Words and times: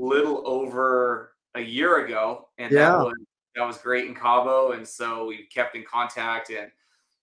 little 0.00 0.42
over 0.46 1.34
a 1.54 1.60
year 1.60 2.04
ago, 2.04 2.48
and 2.58 2.72
Yeah. 2.72 2.90
that 2.90 2.98
was 2.98 3.14
that 3.56 3.66
was 3.66 3.78
great 3.78 4.06
in 4.06 4.14
Cabo, 4.14 4.72
and 4.72 4.86
so 4.86 5.26
we've 5.26 5.48
kept 5.52 5.74
in 5.74 5.84
contact, 5.84 6.50
and 6.50 6.70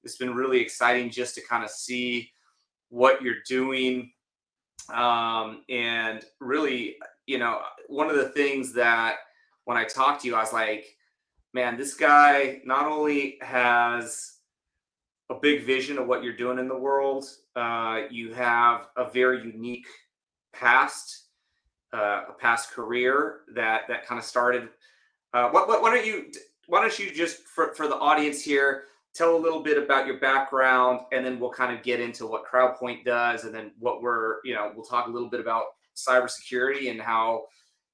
it's 0.03 0.17
been 0.17 0.35
really 0.35 0.59
exciting 0.59 1.09
just 1.09 1.35
to 1.35 1.41
kind 1.41 1.63
of 1.63 1.69
see 1.69 2.31
what 2.89 3.21
you're 3.21 3.41
doing, 3.47 4.11
um, 4.93 5.63
and 5.69 6.25
really, 6.41 6.97
you 7.27 7.37
know, 7.37 7.61
one 7.87 8.09
of 8.09 8.17
the 8.17 8.29
things 8.29 8.73
that 8.73 9.19
when 9.63 9.77
I 9.77 9.85
talked 9.85 10.21
to 10.21 10.27
you, 10.27 10.35
I 10.35 10.41
was 10.41 10.51
like, 10.53 10.97
man, 11.53 11.77
this 11.77 11.93
guy 11.93 12.61
not 12.65 12.85
only 12.85 13.37
has 13.41 14.39
a 15.29 15.35
big 15.35 15.63
vision 15.63 15.97
of 15.97 16.07
what 16.07 16.23
you're 16.23 16.35
doing 16.35 16.59
in 16.59 16.67
the 16.67 16.77
world. 16.77 17.25
Uh, 17.55 18.03
you 18.09 18.33
have 18.33 18.87
a 18.97 19.09
very 19.09 19.41
unique 19.43 19.87
past, 20.53 21.26
uh, 21.93 22.23
a 22.29 22.33
past 22.39 22.71
career 22.71 23.41
that 23.55 23.81
that 23.87 24.05
kind 24.05 24.19
of 24.19 24.25
started. 24.25 24.69
Uh, 25.33 25.49
what, 25.49 25.67
what, 25.67 25.81
why 25.81 25.93
don't 25.93 26.05
you 26.05 26.31
why 26.67 26.81
don't 26.81 26.97
you 26.99 27.11
just 27.13 27.43
for, 27.43 27.73
for 27.73 27.87
the 27.87 27.95
audience 27.95 28.41
here 28.41 28.85
tell 29.13 29.35
a 29.35 29.37
little 29.37 29.61
bit 29.61 29.81
about 29.81 30.05
your 30.05 30.19
background 30.19 30.99
and 31.11 31.25
then 31.25 31.39
we'll 31.39 31.51
kind 31.51 31.75
of 31.75 31.83
get 31.83 31.99
into 31.99 32.27
what 32.27 32.43
CrowdPoint 32.45 33.03
does 33.03 33.43
and 33.43 33.53
then 33.53 33.71
what 33.79 34.01
we're 34.01 34.35
you 34.43 34.53
know 34.53 34.71
we'll 34.75 34.85
talk 34.85 35.07
a 35.07 35.09
little 35.09 35.29
bit 35.29 35.39
about 35.39 35.63
cybersecurity 35.95 36.91
and 36.91 37.01
how 37.01 37.43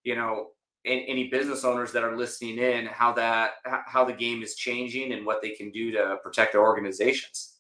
you 0.04 0.16
know 0.16 0.48
any, 0.86 1.30
business 1.30 1.64
owners 1.64 1.94
that 1.94 2.04
are 2.04 2.18
listening 2.18 2.58
in 2.58 2.86
how 2.88 3.14
that 3.14 3.52
how 3.86 4.04
the 4.04 4.14
game 4.14 4.44
is 4.44 4.56
changing 4.56 5.14
and 5.14 5.26
what 5.26 5.42
they 5.42 5.52
can 5.52 5.72
do 5.72 5.92
to 5.92 6.18
protect 6.24 6.52
their 6.52 6.62
organizations 6.62 7.54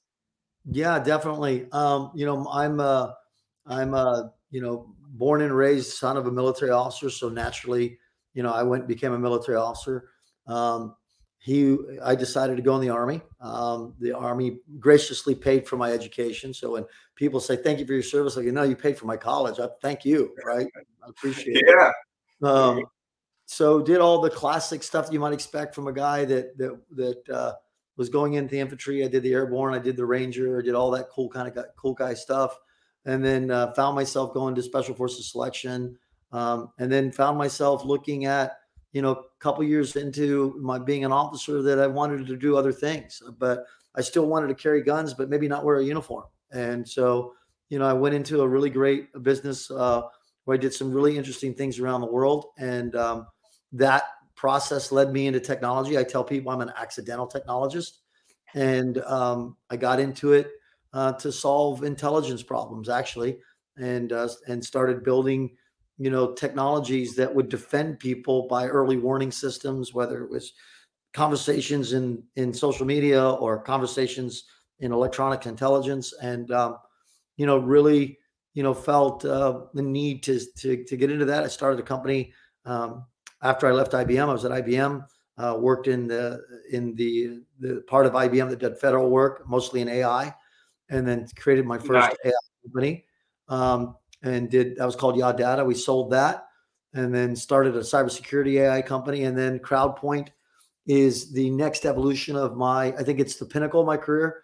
Yeah, 0.71 0.99
definitely. 0.99 1.67
Um, 1.71 2.11
you 2.15 2.25
know, 2.25 2.47
I'm 2.49 2.79
uh 2.79 3.11
I'm 3.65 3.93
uh, 3.93 4.23
you 4.49 4.61
know, 4.61 4.93
born 5.13 5.41
and 5.41 5.55
raised 5.55 5.93
son 5.93 6.17
of 6.17 6.27
a 6.27 6.31
military 6.31 6.71
officer, 6.71 7.09
so 7.09 7.29
naturally, 7.29 7.97
you 8.33 8.43
know, 8.43 8.51
I 8.51 8.63
went 8.63 8.81
and 8.81 8.87
became 8.87 9.13
a 9.13 9.19
military 9.19 9.57
officer. 9.57 10.09
Um, 10.47 10.95
he 11.37 11.77
I 12.01 12.15
decided 12.15 12.55
to 12.55 12.63
go 12.63 12.75
in 12.75 12.81
the 12.81 12.89
army. 12.89 13.21
Um, 13.41 13.93
the 13.99 14.13
army 14.13 14.59
graciously 14.79 15.35
paid 15.35 15.67
for 15.67 15.75
my 15.75 15.91
education. 15.91 16.53
So 16.53 16.71
when 16.71 16.85
people 17.15 17.39
say 17.39 17.57
thank 17.57 17.79
you 17.79 17.85
for 17.85 17.93
your 17.93 18.01
service, 18.01 18.37
like, 18.37 18.45
no, 18.45 18.63
you 18.63 18.75
paid 18.75 18.97
for 18.97 19.05
my 19.05 19.17
college. 19.17 19.59
I 19.59 19.67
thank 19.81 20.05
you, 20.05 20.33
right? 20.45 20.67
I 21.05 21.09
appreciate 21.09 21.57
it. 21.57 21.63
yeah 21.67 21.91
Um, 22.49 22.85
so 23.45 23.81
did 23.81 23.99
all 23.99 24.21
the 24.21 24.29
classic 24.29 24.83
stuff 24.83 25.09
you 25.11 25.19
might 25.19 25.33
expect 25.33 25.75
from 25.75 25.87
a 25.87 25.93
guy 25.93 26.25
that 26.25 26.57
that 26.57 26.79
that 26.91 27.29
uh, 27.29 27.53
was 27.97 28.09
going 28.09 28.33
into 28.33 28.51
the 28.51 28.59
infantry. 28.59 29.03
I 29.03 29.07
did 29.07 29.23
the 29.23 29.33
airborne, 29.33 29.73
I 29.73 29.79
did 29.79 29.97
the 29.97 30.05
ranger, 30.05 30.59
I 30.59 30.63
did 30.63 30.75
all 30.75 30.91
that 30.91 31.09
cool 31.09 31.29
kind 31.29 31.47
of 31.47 31.65
cool 31.75 31.93
guy 31.93 32.13
stuff, 32.13 32.57
and 33.05 33.23
then 33.23 33.51
uh, 33.51 33.73
found 33.73 33.95
myself 33.95 34.33
going 34.33 34.55
to 34.55 34.63
special 34.63 34.95
forces 34.95 35.31
selection, 35.31 35.97
um, 36.31 36.69
and 36.79 36.91
then 36.91 37.11
found 37.11 37.37
myself 37.37 37.83
looking 37.83 38.25
at 38.25 38.57
you 38.91 39.01
know 39.01 39.11
a 39.11 39.23
couple 39.39 39.63
years 39.63 39.95
into 39.95 40.55
my 40.59 40.79
being 40.79 41.05
an 41.05 41.11
officer 41.11 41.61
that 41.61 41.79
I 41.79 41.87
wanted 41.87 42.27
to 42.27 42.35
do 42.35 42.57
other 42.57 42.71
things, 42.71 43.21
but 43.39 43.65
I 43.95 44.01
still 44.01 44.27
wanted 44.27 44.47
to 44.47 44.55
carry 44.55 44.81
guns, 44.81 45.13
but 45.13 45.29
maybe 45.29 45.47
not 45.47 45.65
wear 45.65 45.77
a 45.77 45.83
uniform, 45.83 46.25
and 46.51 46.87
so 46.87 47.33
you 47.69 47.79
know 47.79 47.85
I 47.85 47.93
went 47.93 48.15
into 48.15 48.41
a 48.41 48.47
really 48.47 48.69
great 48.69 49.07
business. 49.23 49.69
Uh, 49.71 50.03
where 50.45 50.55
I 50.55 50.59
did 50.59 50.73
some 50.73 50.91
really 50.91 51.17
interesting 51.17 51.53
things 51.53 51.79
around 51.79 52.01
the 52.01 52.07
world. 52.07 52.47
And 52.57 52.95
um, 52.95 53.27
that 53.73 54.03
process 54.35 54.91
led 54.91 55.13
me 55.13 55.27
into 55.27 55.39
technology. 55.39 55.97
I 55.97 56.03
tell 56.03 56.23
people 56.23 56.51
I'm 56.51 56.61
an 56.61 56.73
accidental 56.77 57.27
technologist. 57.27 57.99
And 58.53 58.99
um, 58.99 59.57
I 59.69 59.77
got 59.77 59.99
into 59.99 60.33
it 60.33 60.51
uh, 60.93 61.13
to 61.13 61.31
solve 61.31 61.83
intelligence 61.83 62.43
problems, 62.43 62.89
actually, 62.89 63.37
and 63.77 64.13
uh, 64.13 64.29
and 64.47 64.63
started 64.63 65.03
building, 65.03 65.55
you 65.97 66.09
know, 66.09 66.33
technologies 66.33 67.15
that 67.15 67.33
would 67.33 67.49
defend 67.49 67.99
people 67.99 68.47
by 68.47 68.67
early 68.67 68.97
warning 68.97 69.31
systems, 69.31 69.93
whether 69.93 70.23
it 70.23 70.29
was 70.29 70.53
conversations 71.13 71.93
in 71.93 72.23
in 72.35 72.53
social 72.53 72.85
media 72.85 73.27
or 73.31 73.59
conversations 73.59 74.45
in 74.79 74.91
electronic 74.91 75.45
intelligence, 75.45 76.13
and 76.21 76.51
um, 76.51 76.77
you 77.37 77.45
know, 77.45 77.57
really 77.57 78.17
you 78.53 78.61
know, 78.61 78.73
felt 78.73 79.25
uh, 79.25 79.61
the 79.73 79.81
need 79.81 80.23
to, 80.23 80.39
to 80.57 80.83
to 80.83 80.97
get 80.97 81.11
into 81.11 81.25
that. 81.25 81.43
I 81.43 81.47
started 81.47 81.79
a 81.79 81.83
company 81.83 82.33
um, 82.65 83.05
after 83.41 83.67
I 83.67 83.71
left 83.71 83.93
IBM. 83.93 84.29
I 84.29 84.33
was 84.33 84.45
at 84.45 84.51
IBM, 84.51 85.05
uh, 85.37 85.57
worked 85.59 85.87
in 85.87 86.07
the 86.07 86.41
in 86.71 86.95
the 86.95 87.41
the 87.59 87.83
part 87.87 88.05
of 88.05 88.13
IBM 88.13 88.49
that 88.49 88.59
did 88.59 88.77
federal 88.77 89.09
work, 89.09 89.47
mostly 89.47 89.81
in 89.81 89.89
AI, 89.89 90.33
and 90.89 91.07
then 91.07 91.27
created 91.37 91.65
my 91.65 91.77
first 91.77 91.91
Nice. 91.91 92.15
AI 92.25 92.31
company. 92.63 93.05
Um, 93.49 93.95
and 94.21 94.49
did 94.49 94.77
that 94.77 94.85
was 94.85 94.95
called 94.95 95.17
Yaw 95.17 95.33
Data. 95.33 95.65
We 95.65 95.75
sold 95.75 96.11
that, 96.11 96.47
and 96.93 97.13
then 97.13 97.35
started 97.35 97.75
a 97.75 97.81
cybersecurity 97.81 98.61
AI 98.61 98.81
company. 98.81 99.23
And 99.23 99.37
then 99.37 99.59
CrowdPoint 99.59 100.29
is 100.87 101.31
the 101.31 101.49
next 101.49 101.85
evolution 101.85 102.35
of 102.35 102.55
my. 102.55 102.87
I 102.93 103.03
think 103.03 103.19
it's 103.19 103.35
the 103.35 103.45
pinnacle 103.45 103.81
of 103.81 103.87
my 103.87 103.97
career. 103.97 104.43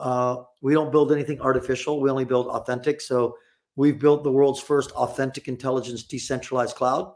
Uh, 0.00 0.42
we 0.62 0.74
don't 0.74 0.90
build 0.90 1.12
anything 1.12 1.40
artificial. 1.40 2.00
We 2.00 2.10
only 2.10 2.24
build 2.24 2.48
authentic. 2.48 3.00
So 3.00 3.36
We've 3.80 3.98
built 3.98 4.24
the 4.24 4.30
world's 4.30 4.60
first 4.60 4.90
authentic 4.92 5.48
intelligence 5.48 6.02
decentralized 6.02 6.76
cloud 6.76 7.14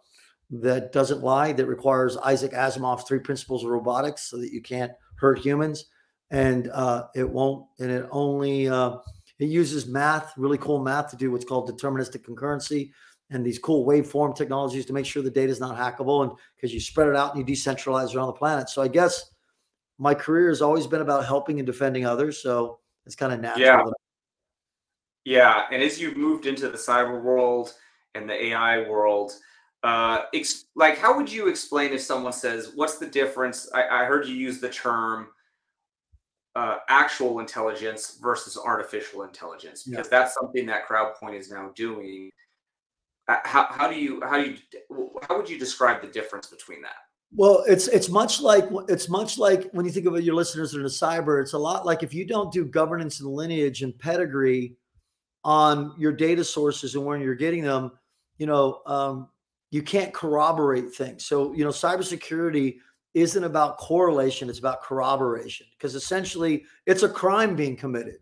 that 0.50 0.92
doesn't 0.92 1.22
lie, 1.22 1.52
that 1.52 1.66
requires 1.66 2.16
Isaac 2.16 2.52
Asimov's 2.52 3.04
three 3.04 3.18
principles 3.18 3.64
of 3.64 3.70
robotics 3.70 4.30
so 4.30 4.38
that 4.38 4.50
you 4.50 4.62
can't 4.62 4.92
hurt 5.16 5.38
humans. 5.38 5.86
And 6.34 6.68
uh, 6.70 7.06
it 7.14 7.28
won't, 7.28 7.66
and 7.78 7.90
it 7.90 8.06
only, 8.10 8.68
uh, 8.68 8.96
it 9.38 9.46
uses 9.46 9.86
math, 9.86 10.32
really 10.36 10.58
cool 10.58 10.82
math 10.82 11.10
to 11.10 11.16
do 11.16 11.30
what's 11.30 11.44
called 11.44 11.70
deterministic 11.70 12.24
concurrency 12.24 12.90
and 13.30 13.44
these 13.44 13.58
cool 13.58 13.86
waveform 13.86 14.36
technologies 14.36 14.84
to 14.86 14.92
make 14.92 15.06
sure 15.06 15.22
the 15.22 15.30
data 15.30 15.50
is 15.50 15.60
not 15.60 15.76
hackable. 15.76 16.24
And 16.24 16.32
because 16.56 16.74
you 16.74 16.80
spread 16.80 17.08
it 17.08 17.16
out 17.16 17.34
and 17.34 17.48
you 17.48 17.54
decentralize 17.54 18.14
around 18.14 18.26
the 18.26 18.32
planet. 18.32 18.68
So 18.68 18.82
I 18.82 18.88
guess 18.88 19.30
my 19.98 20.14
career 20.14 20.48
has 20.48 20.60
always 20.60 20.86
been 20.86 21.00
about 21.00 21.24
helping 21.24 21.58
and 21.58 21.66
defending 21.66 22.04
others. 22.04 22.42
So 22.42 22.78
it's 23.06 23.16
kind 23.16 23.32
of 23.32 23.40
natural. 23.40 23.64
Yeah. 23.64 23.82
Yeah, 25.24 25.62
and 25.72 25.82
as 25.82 25.98
you've 25.98 26.18
moved 26.18 26.44
into 26.44 26.68
the 26.68 26.76
cyber 26.76 27.22
world 27.22 27.72
and 28.14 28.28
the 28.28 28.44
AI 28.46 28.86
world, 28.86 29.32
uh, 29.82 30.24
ex- 30.34 30.66
like 30.76 30.98
how 30.98 31.16
would 31.16 31.32
you 31.32 31.48
explain 31.48 31.94
if 31.94 32.02
someone 32.02 32.32
says, 32.34 32.72
"What's 32.74 32.98
the 32.98 33.06
difference?" 33.06 33.70
I, 33.74 34.02
I 34.02 34.04
heard 34.04 34.26
you 34.26 34.34
use 34.34 34.60
the 34.60 34.68
term 34.68 35.28
uh, 36.56 36.78
actual 36.88 37.40
intelligence 37.40 38.18
versus 38.22 38.56
artificial 38.56 39.24
intelligence 39.24 39.84
Yeah. 39.86 39.96
because 39.96 40.08
that's 40.08 40.34
something 40.34 40.66
that 40.66 40.86
CrowdPoint 40.88 41.38
is 41.38 41.50
now 41.50 41.72
doing. 41.74 42.30
Uh, 43.26 43.36
How, 43.44 43.66
how 43.70 43.88
do 43.88 43.98
you 43.98 44.20
how 44.24 44.42
do 44.42 44.50
you 44.50 44.58
how 45.28 45.36
would 45.36 45.48
you 45.48 45.58
describe 45.58 46.02
the 46.02 46.08
difference 46.08 46.46
between 46.48 46.82
that? 46.82 46.96
Well, 47.36 47.64
it's 47.66 47.88
it's 47.88 48.08
much 48.08 48.40
like 48.40 48.66
it's 48.88 49.08
much 49.08 49.38
like 49.38 49.68
when 49.72 49.84
you 49.84 49.90
think 49.90 50.06
about 50.06 50.22
your 50.22 50.34
listeners 50.36 50.70
that 50.72 50.78
are 50.78 50.82
in 50.82 50.86
cyber. 50.86 51.42
It's 51.42 51.54
a 51.54 51.58
lot 51.58 51.84
like 51.84 52.02
if 52.02 52.14
you 52.14 52.24
don't 52.26 52.52
do 52.52 52.64
governance 52.64 53.20
and 53.20 53.28
lineage 53.28 53.82
and 53.82 53.98
pedigree 53.98 54.76
on 55.42 55.94
your 55.98 56.12
data 56.12 56.44
sources 56.44 56.94
and 56.94 57.04
where 57.04 57.18
you're 57.18 57.34
getting 57.34 57.64
them, 57.64 57.92
you 58.38 58.46
know, 58.46 58.80
um, 58.86 59.28
you 59.70 59.82
can't 59.82 60.12
corroborate 60.14 60.94
things. 60.94 61.24
So 61.26 61.52
you 61.54 61.64
know, 61.64 61.70
cybersecurity 61.70 62.76
isn't 63.14 63.44
about 63.44 63.78
correlation; 63.78 64.48
it's 64.50 64.58
about 64.58 64.82
corroboration 64.82 65.66
because 65.78 65.94
essentially 65.94 66.64
it's 66.86 67.02
a 67.02 67.08
crime 67.08 67.56
being 67.56 67.76
committed, 67.76 68.18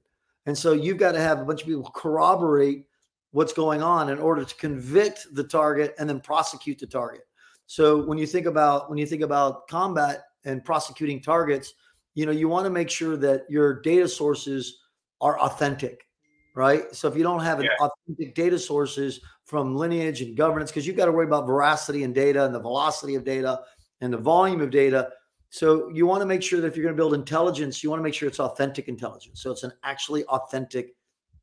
and 0.47 0.57
so 0.57 0.73
you've 0.73 0.99
got 0.99 1.13
to 1.13 1.21
have 1.21 1.41
a 1.41 1.45
bunch 1.45 1.63
of 1.63 1.67
people 1.67 1.91
corroborate 1.95 2.87
what's 3.33 3.53
going 3.55 3.83
on 3.83 4.11
in 4.11 4.19
order 4.19 4.45
to 4.45 4.55
convict 4.57 5.27
the 5.33 5.45
target 5.45 5.95
and 5.99 6.09
then 6.09 6.21
prosecute 6.21 6.79
the 6.79 6.87
target. 6.87 7.23
So 7.67 8.05
when 8.05 8.19
you 8.19 8.27
think 8.27 8.47
about 8.47 8.91
when 8.91 8.99
you 8.99 9.07
think 9.07 9.23
about 9.23 9.67
combat 9.69 10.25
and 10.45 10.65
prosecuting 10.65 11.23
targets, 11.23 11.73
you 12.15 12.27
know, 12.27 12.33
you 12.33 12.49
want 12.49 12.67
to 12.67 12.71
make 12.71 12.91
sure 12.91 13.17
that 13.17 13.45
your 13.49 13.81
data 13.81 14.07
sources 14.07 14.81
are 15.23 15.39
authentic, 15.41 16.07
right? 16.55 16.95
So 16.95 17.09
if 17.09 17.17
you 17.17 17.23
don't 17.23 17.41
have 17.41 17.61
an 17.61 17.67
Yeah. 17.67 17.87
authentic 17.87 18.35
data 18.35 18.59
sources 18.59 19.21
from 19.45 19.75
lineage 19.77 20.21
and 20.21 20.37
governance, 20.37 20.71
because 20.71 20.87
you've 20.87 20.97
got 20.97 21.07
to 21.07 21.13
worry 21.13 21.27
about 21.27 21.47
veracity 21.47 22.03
and 22.03 22.15
data 22.15 22.45
and 22.45 22.55
the 22.55 22.61
velocity 22.61 23.15
of 23.15 23.25
data 23.25 23.61
and 24.03 24.13
the 24.13 24.19
volume 24.19 24.61
of 24.61 24.71
data. 24.71 25.09
So 25.49 25.89
you 25.89 26.07
want 26.07 26.21
to 26.21 26.27
make 26.27 26.43
sure 26.43 26.61
that 26.61 26.67
if 26.67 26.77
you're 26.77 26.85
going 26.85 26.95
to 26.95 27.01
build 27.01 27.15
intelligence, 27.15 27.83
you 27.83 27.89
want 27.89 28.01
to 28.01 28.05
make 28.05 28.15
sure 28.15 28.29
it's 28.29 28.41
authentic 28.41 28.89
intelligence. 28.89 29.43
So 29.43 29.51
it's 29.51 29.63
an 29.63 29.73
actually 29.85 30.25
authentic 30.25 30.95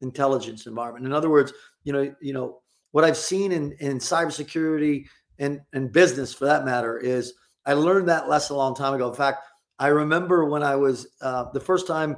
intelligence 0.02 0.68
environment. 0.68 1.06
In 1.06 1.14
other 1.14 1.30
words, 1.30 1.54
you 1.84 1.94
know, 1.94 2.14
you 2.22 2.34
know, 2.34 2.62
what 2.92 3.04
I've 3.04 3.18
seen 3.18 3.52
in 3.52 3.72
in 3.80 3.98
cybersecurity 3.98 5.06
and 5.38 5.62
and 5.74 5.92
business 5.92 6.34
for 6.34 6.46
that 6.46 6.66
matter 6.66 6.98
is 6.98 7.34
I 7.66 7.74
learned 7.74 8.08
that 8.10 8.28
lesson 8.28 8.56
a 8.56 8.60
long 8.60 8.76
time 8.76 8.94
ago. 8.94 9.10
In 9.10 9.16
fact, 9.16 9.40
I 9.78 9.88
remember 9.88 10.46
when 10.46 10.64
I 10.64 10.76
was 10.76 11.08
uh, 11.22 11.46
the 11.54 11.60
first 11.60 11.88
time 11.88 12.18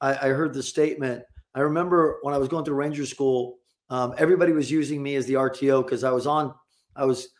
I, 0.00 0.14
I 0.14 0.28
heard 0.28 0.54
the 0.54 0.62
statement. 0.62 1.22
I 1.54 1.60
remember 1.60 2.18
when 2.22 2.34
I 2.34 2.38
was 2.38 2.48
going 2.48 2.64
through 2.64 2.76
Ranger 2.76 3.06
School, 3.06 3.56
um, 3.90 4.14
everybody 4.18 4.52
was 4.52 4.70
using 4.70 5.02
me 5.02 5.16
as 5.16 5.26
the 5.26 5.34
RTO 5.34 5.84
because 5.84 6.04
I 6.04 6.10
was 6.10 6.26
on. 6.26 6.54
I 6.94 7.04
was 7.04 7.30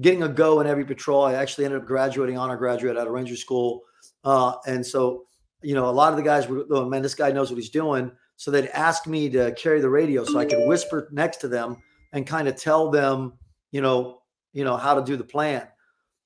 getting 0.00 0.22
a 0.22 0.28
go 0.28 0.60
in 0.60 0.66
every 0.66 0.84
patrol. 0.84 1.24
I 1.24 1.34
actually 1.34 1.64
ended 1.64 1.80
up 1.80 1.86
graduating 1.86 2.38
honor 2.38 2.56
graduate 2.56 2.96
out 2.96 3.06
of 3.06 3.12
Ranger 3.12 3.36
School, 3.36 3.82
uh, 4.24 4.54
and 4.66 4.84
so 4.84 5.24
you 5.62 5.74
know 5.74 5.88
a 5.88 5.92
lot 5.92 6.12
of 6.12 6.16
the 6.16 6.22
guys 6.22 6.48
were, 6.48 6.64
oh 6.70 6.88
man, 6.88 7.02
this 7.02 7.14
guy 7.14 7.32
knows 7.32 7.50
what 7.50 7.56
he's 7.56 7.70
doing. 7.70 8.10
So 8.36 8.50
they'd 8.50 8.66
ask 8.68 9.06
me 9.06 9.28
to 9.30 9.52
carry 9.52 9.80
the 9.80 9.88
radio 9.88 10.24
so 10.24 10.38
I 10.38 10.44
could 10.44 10.66
whisper 10.66 11.08
next 11.12 11.36
to 11.38 11.48
them 11.48 11.76
and 12.12 12.26
kind 12.26 12.48
of 12.48 12.56
tell 12.56 12.90
them, 12.90 13.34
you 13.70 13.80
know, 13.80 14.22
you 14.52 14.64
know, 14.64 14.76
how 14.76 14.94
to 14.94 15.04
do 15.04 15.16
the 15.16 15.24
plan. 15.24 15.68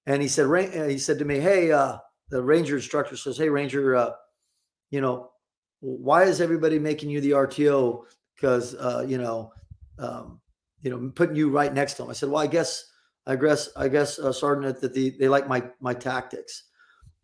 And 0.06 0.22
he 0.22 0.28
said, 0.28 0.48
he 0.90 0.98
said 0.98 1.18
to 1.18 1.26
me, 1.26 1.38
Hey, 1.38 1.70
uh, 1.70 1.98
the 2.30 2.42
ranger 2.42 2.76
instructor 2.76 3.16
says, 3.16 3.36
Hey, 3.36 3.50
ranger, 3.50 3.94
uh, 3.94 4.12
you 4.90 5.02
know, 5.02 5.30
why 5.80 6.24
is 6.24 6.40
everybody 6.40 6.78
making 6.78 7.10
you 7.10 7.20
the 7.20 7.32
RTO? 7.32 8.04
Because, 8.34 8.74
uh, 8.74 9.04
you 9.06 9.18
know, 9.18 9.52
um, 9.98 10.40
you 10.82 10.90
know, 10.90 11.10
putting 11.14 11.36
you 11.36 11.50
right 11.50 11.72
next 11.72 11.94
to 11.94 12.04
him. 12.04 12.10
I 12.10 12.12
said, 12.12 12.30
well, 12.30 12.42
I 12.42 12.46
guess, 12.46 12.84
I 13.28 13.36
guess, 13.36 13.68
I 13.76 13.88
guess, 13.88 14.18
uh, 14.18 14.32
Sergeant, 14.32 14.80
that 14.80 14.94
the, 14.94 15.10
they 15.10 15.28
like 15.28 15.46
my, 15.46 15.62
my 15.80 15.94
tactics. 15.94 16.64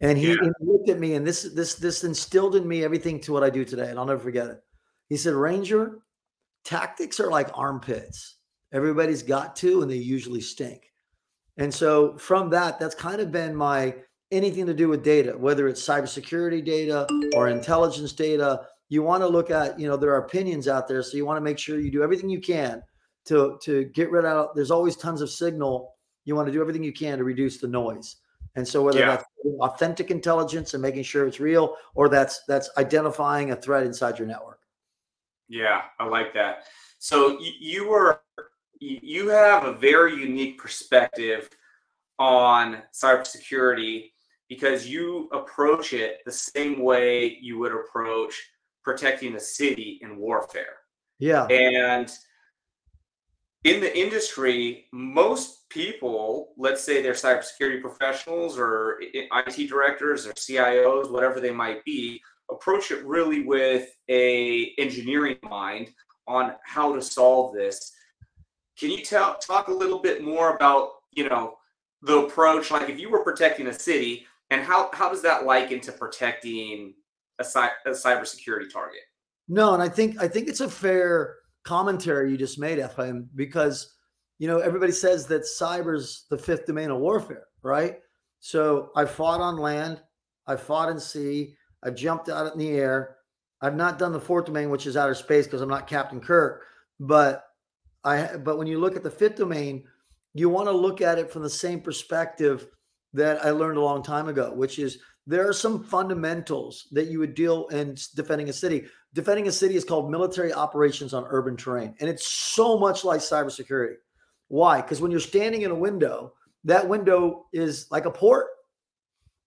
And 0.01 0.19
he, 0.19 0.29
yeah. 0.29 0.37
he 0.43 0.51
looked 0.61 0.91
at 0.91 1.01
me 1.01 1.15
and 1.15 1.27
this, 1.27 1.43
this, 1.55 1.77
this 1.77 2.05
instilled 2.05 2.57
in 2.57 2.69
me 2.69 2.85
everything 2.85 3.19
to 3.21 3.33
what 3.33 3.43
I 3.43 3.49
do 3.51 3.65
today. 3.65 3.89
And 3.89 3.99
I'll 3.99 4.05
never 4.05 4.21
forget 4.21 4.49
it. 4.49 4.63
He 5.09 5.17
said, 5.17 5.33
Ranger, 5.33 6.01
tactics 6.65 7.21
are 7.21 7.31
like 7.31 7.49
armpits. 7.55 8.37
Everybody's 8.73 9.23
got 9.23 9.57
to, 9.57 9.83
and 9.83 9.91
they 9.91 9.97
usually 9.97 10.41
stink. 10.41 10.93
And 11.57 11.73
so 11.73 12.19
from 12.19 12.51
that, 12.51 12.79
that's 12.79 12.95
kind 12.95 13.21
of 13.21 13.31
been 13.33 13.55
my 13.55 13.95
anything 14.31 14.67
to 14.67 14.75
do 14.75 14.89
with 14.89 15.05
data, 15.05 15.33
whether 15.39 15.69
it's 15.69 15.87
cybersecurity 15.87 16.65
data 16.65 17.07
or 17.35 17.49
intelligence 17.49 18.13
data. 18.13 18.67
You 18.89 19.03
want 19.03 19.23
to 19.23 19.29
look 19.29 19.51
at, 19.51 19.79
you 19.79 19.87
know, 19.87 19.97
there 19.97 20.11
are 20.11 20.25
opinions 20.25 20.69
out 20.69 20.89
there. 20.89 21.03
So 21.03 21.17
you 21.17 21.25
want 21.25 21.37
to 21.39 21.45
make 21.45 21.59
sure 21.59 21.79
you 21.79 21.91
do 21.91 22.03
everything 22.03 22.29
you 22.29 22.41
can 22.41 22.83
to, 23.27 23.59
to 23.63 23.85
get 23.85 24.11
rid 24.11 24.25
of, 24.25 24.55
there's 24.55 24.71
always 24.71 24.97
tons 24.97 25.21
of 25.21 25.31
signal. 25.31 25.94
You 26.25 26.35
want 26.35 26.47
to 26.47 26.53
do 26.53 26.61
everything 26.61 26.83
you 26.83 26.93
can 26.93 27.19
to 27.19 27.25
reduce 27.25 27.59
the 27.59 27.69
noise. 27.69 28.17
And 28.57 28.67
so 28.67 28.83
whether 28.83 29.01
yeah. 29.01 29.07
that's 29.17 29.25
authentic 29.61 30.11
intelligence 30.11 30.75
and 30.75 30.83
making 30.83 31.03
sure 31.03 31.27
it's 31.27 31.41
real, 31.41 31.77
or 31.95 32.09
that's 32.09 32.43
that's 32.47 32.71
identifying 32.79 33.51
a 33.51 33.57
threat 33.57 33.85
inside 33.85 34.19
your 34.19 34.29
network. 34.29 34.61
Yeah, 35.49 35.83
I 35.99 36.07
like 36.07 36.33
that. 36.35 36.65
So 36.99 37.39
you, 37.41 37.53
you 37.59 37.89
were 37.89 38.21
you 38.81 39.29
have 39.29 39.65
a 39.65 39.73
very 39.73 40.15
unique 40.15 40.59
perspective 40.59 41.49
on 42.19 42.83
cybersecurity 42.93 44.13
because 44.49 44.87
you 44.87 45.29
approach 45.33 45.93
it 45.93 46.19
the 46.25 46.33
same 46.33 46.81
way 46.81 47.39
you 47.41 47.59
would 47.59 47.73
approach 47.73 48.35
protecting 48.83 49.35
a 49.35 49.41
city 49.41 49.99
in 50.03 50.17
warfare. 50.17 50.77
Yeah. 51.19 51.47
And 51.47 52.11
in 53.65 53.81
the 53.81 53.99
industry, 53.99 54.87
most 54.93 55.69
people, 55.71 56.53
let's 56.59 56.85
say 56.85 57.03
they're 57.03 57.15
cybersecurity 57.15 57.81
professionals 57.81 58.59
or 58.59 58.99
IT 59.01 59.69
directors 59.69 60.27
or 60.27 60.33
CIOs, 60.35 61.11
whatever 61.11 61.41
they 61.41 61.51
might 61.51 61.83
be, 61.85 62.21
approach 62.51 62.91
it 62.91 63.03
really 63.05 63.43
with 63.43 63.89
a 64.11 64.75
engineering 64.79 65.39
mind 65.43 65.91
on 66.29 66.53
how 66.65 66.95
to 66.95 67.01
solve 67.01 67.55
this. 67.55 67.93
Can 68.79 68.91
you 68.91 69.03
tell 69.03 69.39
talk 69.39 69.69
a 69.69 69.73
little 69.73 70.01
bit 70.01 70.23
more 70.23 70.55
about, 70.55 70.91
you 71.13 71.29
know, 71.29 71.57
the 72.03 72.19
approach 72.19 72.71
like 72.71 72.91
if 72.91 73.01
you 73.01 73.11
were 73.11 73.25
protecting 73.25 73.69
a 73.69 73.73
city 73.73 74.27
and 74.51 74.63
how 74.63 74.91
how 74.93 75.09
does 75.09 75.23
that 75.23 75.47
like 75.47 75.73
into 75.73 75.91
protecting 75.91 76.93
a, 77.39 77.45
a 77.87 77.91
cybersecurity 77.91 78.71
target? 78.71 79.01
No, 79.49 79.73
and 79.73 79.83
I 79.83 79.89
think 79.89 80.21
I 80.21 80.29
think 80.29 80.49
it's 80.49 80.61
a 80.61 80.69
fair 80.69 81.37
commentary 81.65 82.31
you 82.31 82.37
just 82.37 82.59
made, 82.59 82.79
Ephraim, 82.79 83.29
because 83.35 83.95
you 84.39 84.49
know 84.49 84.59
everybody 84.59 84.93
says 84.93 85.27
that 85.27 85.43
cyber's 85.43 86.27
the 86.31 86.39
fifth 86.39 86.67
domain 86.67 86.91
of 86.91 86.99
warfare, 86.99 87.47
right? 87.63 87.99
So 88.41 88.91
I 88.95 89.05
fought 89.07 89.41
on 89.41 89.57
land, 89.57 90.03
I 90.47 90.57
fought 90.57 90.91
in 90.91 91.01
sea, 91.01 91.55
I 91.83 91.91
jumped 91.91 92.29
out 92.29 92.53
in 92.53 92.59
the 92.59 92.71
air. 92.71 93.17
I've 93.61 93.77
not 93.77 93.99
done 93.99 94.13
the 94.13 94.21
fourth 94.21 94.47
domain, 94.47 94.69
which 94.69 94.87
is 94.87 94.97
outer 94.97 95.15
space, 95.15 95.47
because 95.47 95.63
I'm 95.63 95.69
not 95.69 95.87
Captain 95.87 96.21
Kirk. 96.21 96.63
But 97.01 97.45
I 98.05 98.37
but 98.37 98.59
when 98.59 98.67
you 98.67 98.79
look 98.79 98.97
at 98.97 99.03
the 99.03 99.11
fifth 99.11 99.37
domain, 99.37 99.85
you 100.35 100.49
want 100.49 100.69
to 100.69 100.73
look 100.73 101.01
at 101.01 101.19
it 101.19 101.31
from 101.31 101.43
the 101.43 101.51
same 101.51 101.81
perspective 101.81 102.67
that 103.15 103.45
I 103.45 103.51
learned 103.51 103.79
a 103.79 103.83
long 103.83 104.03
time 104.03 104.29
ago, 104.29 104.53
which 104.53 104.79
is 104.79 104.99
there 105.27 105.49
are 105.49 105.53
some 105.55 105.83
fundamentals 105.83 106.89
that 106.93 107.07
you 107.07 107.19
would 107.21 107.35
deal 107.35 107.69
in 107.69 107.97
defending 108.15 108.49
a 108.49 108.53
city. 108.53 108.87
Defending 109.15 109.49
a 109.49 109.53
city 109.53 109.77
is 109.77 109.85
called 109.85 110.11
military 110.11 110.53
operations 110.53 111.15
on 111.15 111.25
urban 111.29 111.57
terrain. 111.57 111.95
And 112.01 112.11
it's 112.11 112.27
so 112.27 112.79
much 112.79 113.05
like 113.05 113.21
cybersecurity. 113.21 113.95
Why? 114.49 114.83
Because 114.83 115.01
when 115.01 115.11
you're 115.11 115.21
standing 115.21 115.63
in 115.63 115.71
a 115.71 115.75
window, 115.75 116.35
that 116.65 116.87
window 116.87 117.47
is 117.53 117.87
like 117.91 118.05
a 118.05 118.11
port. 118.11 118.49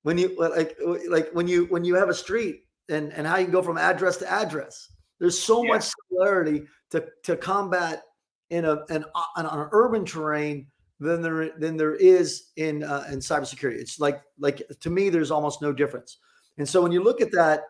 When 0.03 0.17
you 0.17 0.35
like 0.37 0.77
like 1.09 1.29
when 1.33 1.47
you 1.47 1.65
when 1.65 1.83
you 1.83 1.95
have 1.95 2.07
a 2.07 2.13
street 2.13 2.63
and, 2.89 3.11
and 3.13 3.27
how 3.27 3.37
you 3.37 3.47
go 3.47 3.61
from 3.61 3.77
address 3.77 4.17
to 4.17 4.31
address. 4.31 4.89
There's 5.19 5.37
so 5.37 5.63
yeah. 5.63 5.73
much 5.73 5.89
similarity 6.09 6.65
to, 6.91 7.05
to 7.23 7.35
combat 7.35 8.03
in 8.49 8.65
a 8.65 8.85
an, 8.89 9.03
an, 9.35 9.45
an 9.45 9.69
urban 9.71 10.05
terrain 10.05 10.67
than 10.99 11.21
there 11.21 11.51
than 11.59 11.77
there 11.77 11.95
is 11.95 12.51
in 12.55 12.83
uh, 12.83 13.05
in 13.11 13.19
cybersecurity. 13.19 13.79
It's 13.79 13.99
like 13.99 14.21
like 14.39 14.61
to 14.79 14.89
me, 14.89 15.09
there's 15.09 15.31
almost 15.31 15.61
no 15.61 15.73
difference. 15.73 16.17
And 16.57 16.67
so 16.67 16.81
when 16.81 16.91
you 16.91 17.03
look 17.03 17.21
at 17.21 17.31
that, 17.33 17.63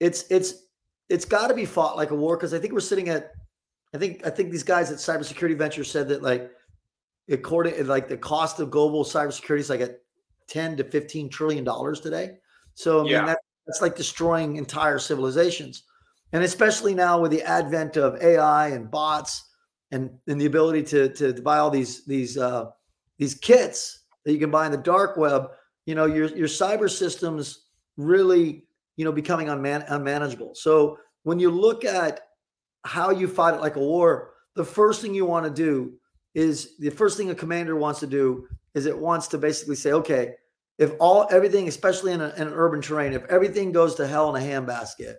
it's 0.00 0.24
it's 0.30 0.65
it's 1.08 1.24
got 1.24 1.48
to 1.48 1.54
be 1.54 1.64
fought 1.64 1.96
like 1.96 2.10
a 2.10 2.14
war 2.14 2.36
because 2.36 2.52
I 2.54 2.58
think 2.58 2.72
we're 2.72 2.80
sitting 2.80 3.08
at, 3.08 3.32
I 3.94 3.98
think 3.98 4.26
I 4.26 4.30
think 4.30 4.50
these 4.50 4.62
guys 4.62 4.90
at 4.90 4.98
Cybersecurity 4.98 5.56
Venture 5.56 5.84
said 5.84 6.08
that 6.08 6.22
like 6.22 6.50
according 7.30 7.86
like 7.86 8.08
the 8.08 8.16
cost 8.16 8.60
of 8.60 8.70
global 8.70 9.04
cybersecurity 9.04 9.60
is 9.60 9.70
like 9.70 9.80
at 9.80 10.00
ten 10.48 10.76
to 10.76 10.84
fifteen 10.84 11.28
trillion 11.28 11.64
dollars 11.64 12.00
today. 12.00 12.38
So 12.74 13.00
I 13.00 13.02
mean 13.02 13.12
yeah. 13.12 13.26
that, 13.26 13.38
that's 13.66 13.80
like 13.80 13.96
destroying 13.96 14.56
entire 14.56 14.98
civilizations, 14.98 15.84
and 16.32 16.42
especially 16.42 16.94
now 16.94 17.20
with 17.20 17.30
the 17.30 17.42
advent 17.42 17.96
of 17.96 18.20
AI 18.22 18.68
and 18.68 18.90
bots 18.90 19.50
and 19.92 20.10
and 20.26 20.40
the 20.40 20.46
ability 20.46 20.82
to 20.84 21.08
to, 21.10 21.32
to 21.32 21.42
buy 21.42 21.58
all 21.58 21.70
these 21.70 22.04
these 22.04 22.36
uh, 22.36 22.66
these 23.18 23.34
kits 23.34 24.00
that 24.24 24.32
you 24.32 24.38
can 24.38 24.50
buy 24.50 24.66
in 24.66 24.72
the 24.72 24.78
dark 24.78 25.16
web, 25.16 25.50
you 25.86 25.94
know, 25.94 26.06
your 26.06 26.26
your 26.36 26.48
cyber 26.48 26.90
systems 26.90 27.66
really 27.96 28.64
you 28.96 29.04
know 29.04 29.12
becoming 29.12 29.48
unman- 29.48 29.84
unmanageable. 29.88 30.54
So 30.54 30.98
when 31.22 31.38
you 31.38 31.50
look 31.50 31.84
at 31.84 32.20
how 32.84 33.10
you 33.10 33.28
fight 33.28 33.54
it 33.54 33.60
like 33.60 33.76
a 33.76 33.80
war, 33.80 34.32
the 34.54 34.64
first 34.64 35.02
thing 35.02 35.14
you 35.14 35.26
want 35.26 35.44
to 35.44 35.50
do 35.50 35.94
is 36.34 36.76
the 36.78 36.90
first 36.90 37.16
thing 37.16 37.30
a 37.30 37.34
commander 37.34 37.76
wants 37.76 38.00
to 38.00 38.06
do 38.06 38.46
is 38.74 38.86
it 38.86 38.96
wants 38.96 39.26
to 39.28 39.38
basically 39.38 39.76
say, 39.76 39.92
okay, 39.92 40.34
if 40.78 40.92
all 41.00 41.26
everything, 41.30 41.68
especially 41.68 42.12
in, 42.12 42.20
a, 42.20 42.28
in 42.36 42.48
an 42.48 42.52
urban 42.52 42.82
terrain, 42.82 43.14
if 43.14 43.24
everything 43.24 43.72
goes 43.72 43.94
to 43.94 44.06
hell 44.06 44.34
in 44.34 44.42
a 44.42 44.46
handbasket, 44.46 45.14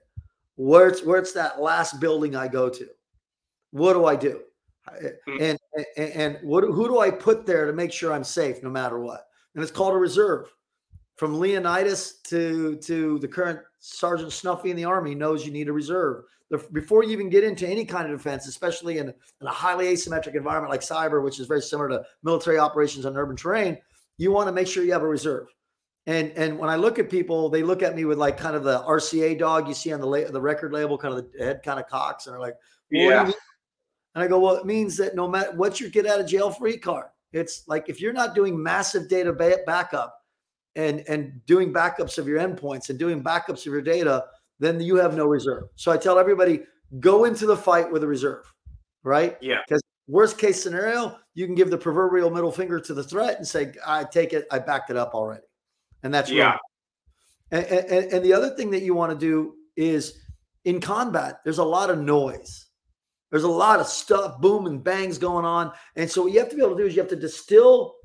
where's 0.55 1.01
where's 1.01 1.33
that 1.33 1.59
last 1.59 1.99
building 1.99 2.35
I 2.35 2.47
go 2.47 2.69
to? 2.69 2.87
What 3.71 3.93
do 3.93 4.05
I 4.05 4.15
do? 4.15 4.41
Hmm. 5.27 5.37
and 5.41 5.59
and, 5.97 6.11
and 6.11 6.37
what 6.43 6.63
who 6.63 6.87
do 6.87 6.99
I 6.99 7.11
put 7.11 7.45
there 7.45 7.65
to 7.65 7.73
make 7.73 7.91
sure 7.91 8.13
I'm 8.13 8.23
safe 8.23 8.63
no 8.63 8.69
matter 8.69 8.99
what? 8.99 9.25
And 9.55 9.63
it's 9.63 9.71
called 9.71 9.93
a 9.93 9.97
reserve. 9.97 10.53
From 11.17 11.39
Leonidas 11.39 12.19
to 12.25 12.77
to 12.77 13.19
the 13.19 13.27
current 13.27 13.59
Sergeant 13.79 14.31
Snuffy 14.31 14.69
in 14.69 14.77
the 14.77 14.85
Army 14.85 15.15
knows 15.15 15.45
you 15.45 15.51
need 15.51 15.67
a 15.67 15.73
reserve. 15.73 16.23
The, 16.49 16.59
before 16.71 17.03
you 17.03 17.11
even 17.11 17.29
get 17.29 17.43
into 17.43 17.67
any 17.67 17.83
kind 17.83 18.09
of 18.09 18.17
defense, 18.17 18.47
especially 18.47 18.99
in, 18.99 19.09
in 19.09 19.47
a 19.47 19.51
highly 19.51 19.87
asymmetric 19.87 20.35
environment 20.35 20.71
like 20.71 20.81
cyber, 20.81 21.21
which 21.21 21.39
is 21.39 21.47
very 21.47 21.61
similar 21.61 21.89
to 21.89 22.03
military 22.23 22.57
operations 22.57 23.05
on 23.05 23.17
urban 23.17 23.35
terrain, 23.35 23.77
you 24.17 24.31
want 24.31 24.47
to 24.47 24.53
make 24.53 24.67
sure 24.67 24.83
you 24.83 24.93
have 24.93 25.01
a 25.01 25.07
reserve. 25.07 25.47
And 26.05 26.31
and 26.37 26.57
when 26.57 26.69
I 26.69 26.77
look 26.77 26.99
at 26.99 27.09
people, 27.09 27.49
they 27.49 27.63
look 27.63 27.83
at 27.83 27.95
me 27.95 28.05
with 28.05 28.17
like 28.17 28.37
kind 28.37 28.55
of 28.55 28.63
the 28.63 28.79
RCA 28.83 29.37
dog 29.37 29.67
you 29.67 29.73
see 29.73 29.91
on 29.91 29.99
the 29.99 30.07
la- 30.07 30.31
the 30.31 30.39
record 30.39 30.71
label, 30.71 30.97
kind 30.97 31.13
of 31.13 31.31
the 31.31 31.43
head 31.43 31.61
kind 31.65 31.79
of 31.79 31.87
cocks, 31.87 32.27
and 32.27 32.33
they're 32.33 32.39
like, 32.39 32.55
"Yeah." 32.89 33.29
And 34.17 34.23
I 34.23 34.27
go, 34.27 34.39
well, 34.39 34.55
it 34.55 34.65
means 34.65 34.97
that 34.97 35.15
no 35.15 35.27
matter 35.27 35.51
what 35.55 35.79
your 35.79 35.91
get 35.91 36.07
out 36.07 36.19
of 36.19 36.25
jail 36.25 36.49
free 36.49 36.77
card, 36.77 37.05
it's 37.33 37.67
like 37.67 37.87
if 37.87 38.01
you're 38.01 38.13
not 38.13 38.33
doing 38.33 38.61
massive 38.61 39.07
data 39.07 39.31
ba- 39.31 39.59
backup 39.67 40.16
and 40.77 41.03
and 41.09 41.45
doing 41.45 41.73
backups 41.73 42.17
of 42.17 42.27
your 42.27 42.39
endpoints 42.39 42.89
and 42.89 42.97
doing 42.97 43.21
backups 43.21 43.65
of 43.65 43.73
your 43.73 43.81
data, 43.81 44.25
then 44.59 44.79
you 44.79 44.95
have 44.95 45.15
no 45.15 45.25
reserve. 45.25 45.65
So 45.75 45.91
I 45.91 45.97
tell 45.97 46.17
everybody, 46.17 46.61
go 46.99 47.25
into 47.25 47.45
the 47.45 47.57
fight 47.57 47.91
with 47.91 48.03
a 48.03 48.07
reserve, 48.07 48.45
right? 49.03 49.37
Yeah. 49.41 49.59
Because 49.67 49.81
worst 50.07 50.37
case 50.37 50.61
scenario, 50.61 51.17
you 51.33 51.45
can 51.45 51.55
give 51.55 51.69
the 51.69 51.77
proverbial 51.77 52.29
middle 52.29 52.51
finger 52.51 52.79
to 52.79 52.93
the 52.93 53.03
threat 53.03 53.37
and 53.37 53.47
say, 53.47 53.73
I 53.85 54.05
take 54.05 54.31
it, 54.31 54.47
I 54.51 54.59
backed 54.59 54.89
it 54.89 54.95
up 54.95 55.13
already. 55.13 55.43
And 56.03 56.13
that's 56.13 56.31
yeah. 56.31 56.57
And, 57.51 57.65
and, 57.65 58.13
and 58.13 58.25
the 58.25 58.33
other 58.33 58.51
thing 58.51 58.71
that 58.71 58.83
you 58.83 58.93
want 58.93 59.11
to 59.11 59.17
do 59.17 59.55
is 59.75 60.21
in 60.65 60.79
combat, 60.79 61.39
there's 61.43 61.59
a 61.59 61.63
lot 61.63 61.89
of 61.89 61.99
noise 61.99 62.67
there's 63.29 63.43
a 63.43 63.49
lot 63.49 63.79
of 63.79 63.87
stuff, 63.87 64.39
boom 64.39 64.67
and 64.67 64.83
bangs 64.83 65.17
going 65.17 65.45
on. 65.45 65.71
And 65.95 66.09
so 66.09 66.23
what 66.23 66.31
you 66.31 66.39
have 66.39 66.49
to 66.49 66.55
be 66.55 66.61
able 66.61 66.75
to 66.75 66.83
do 66.83 66.87
is 66.87 66.95
you 66.95 67.01
have 67.01 67.09
to 67.09 67.15
distill 67.15 67.95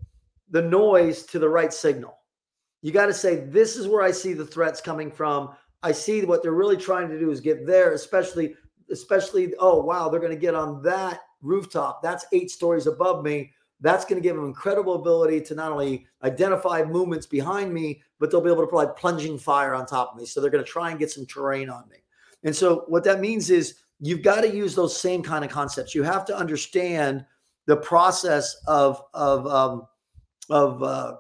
the 0.51 0.63
noise 0.63 1.25
to 1.27 1.39
the 1.39 1.49
right 1.49 1.73
signal. 1.73 2.19
You 2.83 2.93
got 2.93 3.07
to 3.07 3.15
say, 3.15 3.37
this 3.37 3.77
is 3.77 3.89
where 3.89 4.03
I 4.03 4.11
see 4.11 4.33
the 4.33 4.45
threats 4.45 4.81
coming 4.81 5.11
from. 5.11 5.51
I 5.83 5.93
see 5.93 6.25
what 6.25 6.43
they're 6.43 6.53
really 6.53 6.77
trying 6.77 7.09
to 7.09 7.19
do 7.19 7.31
is 7.31 7.41
get 7.41 7.67
there, 7.67 7.93
especially, 7.93 8.55
especially, 8.91 9.55
oh 9.59 9.83
wow, 9.83 10.09
they're 10.09 10.21
going 10.21 10.33
to 10.35 10.39
get 10.39 10.55
on 10.55 10.83
that 10.83 11.21
rooftop. 11.41 12.03
That's 12.03 12.25
eight 12.33 12.51
stories 12.51 12.87
above 12.87 13.25
me. 13.25 13.53
That's 13.81 14.05
going 14.05 14.21
to 14.21 14.27
give 14.27 14.37
them 14.37 14.45
incredible 14.45 14.95
ability 14.95 15.41
to 15.43 15.55
not 15.57 15.73
only 15.73 16.07
identify 16.23 16.85
movements 16.85 17.27
behind 17.27 17.73
me, 17.75 18.01
but 18.21 18.31
they'll 18.31 18.41
be 18.41 18.51
able 18.51 18.63
to 18.63 18.69
provide 18.69 18.95
plunging 18.95 19.39
fire 19.39 19.75
on 19.75 19.87
top 19.87 20.13
of 20.13 20.21
me. 20.21 20.25
So 20.25 20.41
they're 20.41 20.51
going 20.51 20.65
to 20.65 20.71
try 20.71 20.91
and 20.91 21.01
get 21.01 21.11
some 21.11 21.27
terrain 21.27 21.69
on 21.69 21.89
me. 21.89 21.97
And 22.45 22.55
so 22.55 22.85
what 22.87 23.03
that 23.05 23.21
means 23.21 23.51
is 23.51 23.75
you've 23.99 24.23
got 24.23 24.43
to 24.43 24.55
use 24.55 24.77
those 24.77 24.97
same 25.01 25.23
kind 25.23 25.45
of 25.45 25.51
concepts. 25.51 25.95
You 25.95 26.05
have 26.05 26.25
to 26.27 26.37
understand 26.37 27.25
the 27.67 27.77
process 27.77 28.57
of 28.67 29.03
of 29.15 29.47
um, 29.47 29.87
of 30.51 30.83
uh, 30.83 31.17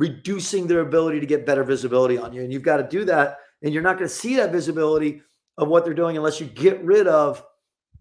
reducing 0.00 0.66
their 0.66 0.80
ability 0.80 1.20
to 1.20 1.26
get 1.26 1.44
better 1.44 1.62
visibility 1.62 2.16
on 2.16 2.32
you. 2.32 2.42
And 2.42 2.50
you've 2.50 2.62
got 2.62 2.78
to 2.78 2.88
do 2.88 3.04
that. 3.04 3.36
And 3.62 3.74
you're 3.74 3.82
not 3.82 3.98
going 3.98 4.08
to 4.08 4.14
see 4.14 4.34
that 4.36 4.50
visibility 4.50 5.20
of 5.58 5.68
what 5.68 5.84
they're 5.84 5.92
doing 5.92 6.16
unless 6.16 6.40
you 6.40 6.46
get 6.46 6.82
rid 6.82 7.06
of 7.06 7.44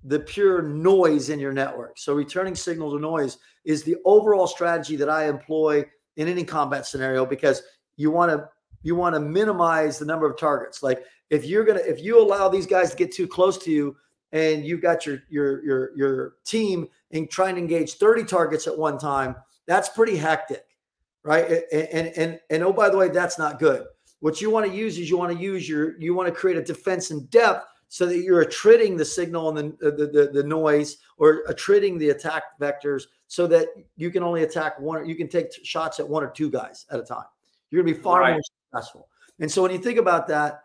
the 0.05 0.21
pure 0.21 0.61
noise 0.61 1.29
in 1.29 1.39
your 1.39 1.51
network. 1.51 1.97
So 1.97 2.13
returning 2.13 2.55
signal 2.55 2.93
to 2.93 2.99
noise 2.99 3.37
is 3.65 3.83
the 3.83 3.97
overall 4.05 4.47
strategy 4.47 4.95
that 4.95 5.09
I 5.09 5.27
employ 5.27 5.83
in 6.15 6.29
any 6.29 6.45
combat 6.45 6.85
scenario 6.85 7.25
because 7.25 7.61
you 7.97 8.11
want 8.11 8.31
to 8.31 8.47
you 8.81 8.95
want 8.95 9.13
to 9.13 9.19
minimize 9.19 9.99
the 9.99 10.05
number 10.05 10.25
of 10.25 10.39
targets. 10.39 10.81
Like 10.81 11.03
if 11.29 11.43
you're 11.43 11.65
gonna 11.65 11.81
if 11.85 12.01
you 12.01 12.17
allow 12.17 12.47
these 12.47 12.65
guys 12.65 12.91
to 12.91 12.95
get 12.95 13.11
too 13.11 13.27
close 13.27 13.57
to 13.57 13.71
you 13.71 13.97
and 14.31 14.63
you've 14.63 14.81
got 14.81 15.05
your 15.05 15.19
your 15.29 15.65
your 15.65 15.97
your 15.97 16.33
team 16.45 16.87
and 17.11 17.29
trying 17.29 17.55
to 17.55 17.61
engage 17.61 17.95
30 17.95 18.23
targets 18.23 18.67
at 18.67 18.77
one 18.77 18.97
time, 18.97 19.35
that's 19.67 19.89
pretty 19.89 20.15
hectic, 20.15 20.63
right? 21.23 21.63
And 21.71 21.87
and 21.91 22.07
and, 22.17 22.39
and 22.49 22.63
oh 22.63 22.73
by 22.73 22.89
the 22.89 22.97
way, 22.97 23.09
that's 23.09 23.37
not 23.37 23.59
good. 23.59 23.85
What 24.19 24.41
you 24.41 24.49
want 24.49 24.65
to 24.65 24.71
use 24.75 24.97
is 24.97 25.09
you 25.09 25.17
want 25.17 25.35
to 25.35 25.41
use 25.41 25.67
your 25.67 25.99
you 25.99 26.13
want 26.13 26.27
to 26.27 26.33
create 26.33 26.57
a 26.57 26.63
defense 26.63 27.11
in 27.11 27.25
depth 27.27 27.65
so 27.89 28.05
that 28.05 28.19
you're 28.19 28.41
attriting 28.41 28.95
the 28.95 29.03
signal 29.05 29.57
and 29.57 29.77
the, 29.79 29.91
the, 29.91 30.07
the, 30.07 30.29
the, 30.31 30.43
noise 30.43 30.97
or 31.17 31.43
attriting 31.47 31.97
the 31.97 32.11
attack 32.11 32.43
vectors 32.61 33.05
so 33.27 33.47
that 33.47 33.67
you 33.97 34.11
can 34.11 34.21
only 34.21 34.43
attack 34.43 34.79
one, 34.79 35.07
you 35.09 35.15
can 35.15 35.27
take 35.27 35.47
shots 35.65 35.99
at 35.99 36.07
one 36.07 36.23
or 36.23 36.29
two 36.29 36.51
guys 36.51 36.85
at 36.91 36.99
a 36.99 37.03
time. 37.03 37.23
You're 37.71 37.81
going 37.81 37.93
to 37.93 37.97
be 37.97 38.03
far 38.03 38.21
right. 38.21 38.31
more 38.33 38.41
successful. 38.71 39.09
And 39.39 39.51
so 39.51 39.63
when 39.63 39.71
you 39.71 39.79
think 39.79 39.97
about 39.97 40.27
that, 40.27 40.61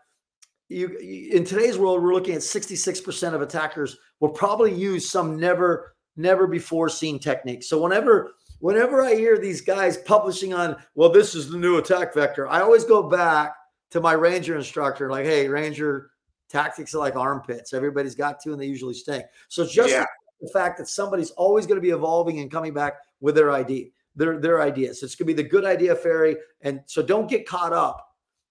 you 0.69 0.97
in 1.31 1.43
today's 1.45 1.77
world, 1.77 2.01
we're 2.01 2.13
looking 2.13 2.35
at 2.35 2.41
66% 2.41 3.33
of 3.33 3.41
attackers 3.41 3.97
will 4.19 4.29
probably 4.29 4.73
use 4.73 5.09
some 5.09 5.39
never, 5.39 5.95
never 6.15 6.47
before 6.47 6.89
seen 6.89 7.19
technique. 7.19 7.63
So 7.63 7.81
whenever 7.81 8.33
whenever 8.59 9.03
I 9.03 9.15
hear 9.15 9.37
these 9.37 9.61
guys 9.61 9.97
publishing 9.97 10.53
on, 10.53 10.75
well, 10.95 11.09
this 11.09 11.35
is 11.35 11.49
the 11.49 11.57
new 11.57 11.77
attack 11.77 12.13
vector, 12.13 12.47
I 12.47 12.61
always 12.61 12.83
go 12.83 13.03
back 13.03 13.55
to 13.91 14.01
my 14.01 14.13
ranger 14.13 14.55
instructor, 14.55 15.09
like, 15.09 15.25
hey, 15.25 15.47
ranger, 15.47 16.11
Tactics 16.47 16.93
are 16.93 16.99
like 16.99 17.15
armpits. 17.15 17.73
Everybody's 17.73 18.15
got 18.15 18.41
two 18.41 18.53
and 18.53 18.61
they 18.61 18.67
usually 18.67 18.93
stink. 18.93 19.25
So 19.47 19.65
just 19.65 19.89
yeah. 19.89 20.05
the 20.39 20.47
fact 20.49 20.77
that 20.77 20.87
somebody's 20.87 21.31
always 21.31 21.65
going 21.65 21.77
to 21.77 21.81
be 21.81 21.89
evolving 21.89 22.39
and 22.39 22.51
coming 22.51 22.73
back 22.73 22.93
with 23.19 23.35
their 23.35 23.51
idea, 23.51 23.87
their 24.15 24.39
their 24.39 24.61
ideas. 24.61 25.01
It's 25.01 25.15
going 25.15 25.27
to 25.27 25.33
be 25.33 25.41
the 25.41 25.49
good 25.49 25.65
idea 25.65 25.95
fairy, 25.95 26.37
and 26.61 26.81
so 26.85 27.01
don't 27.01 27.27
get 27.27 27.47
caught 27.47 27.73
up 27.73 28.07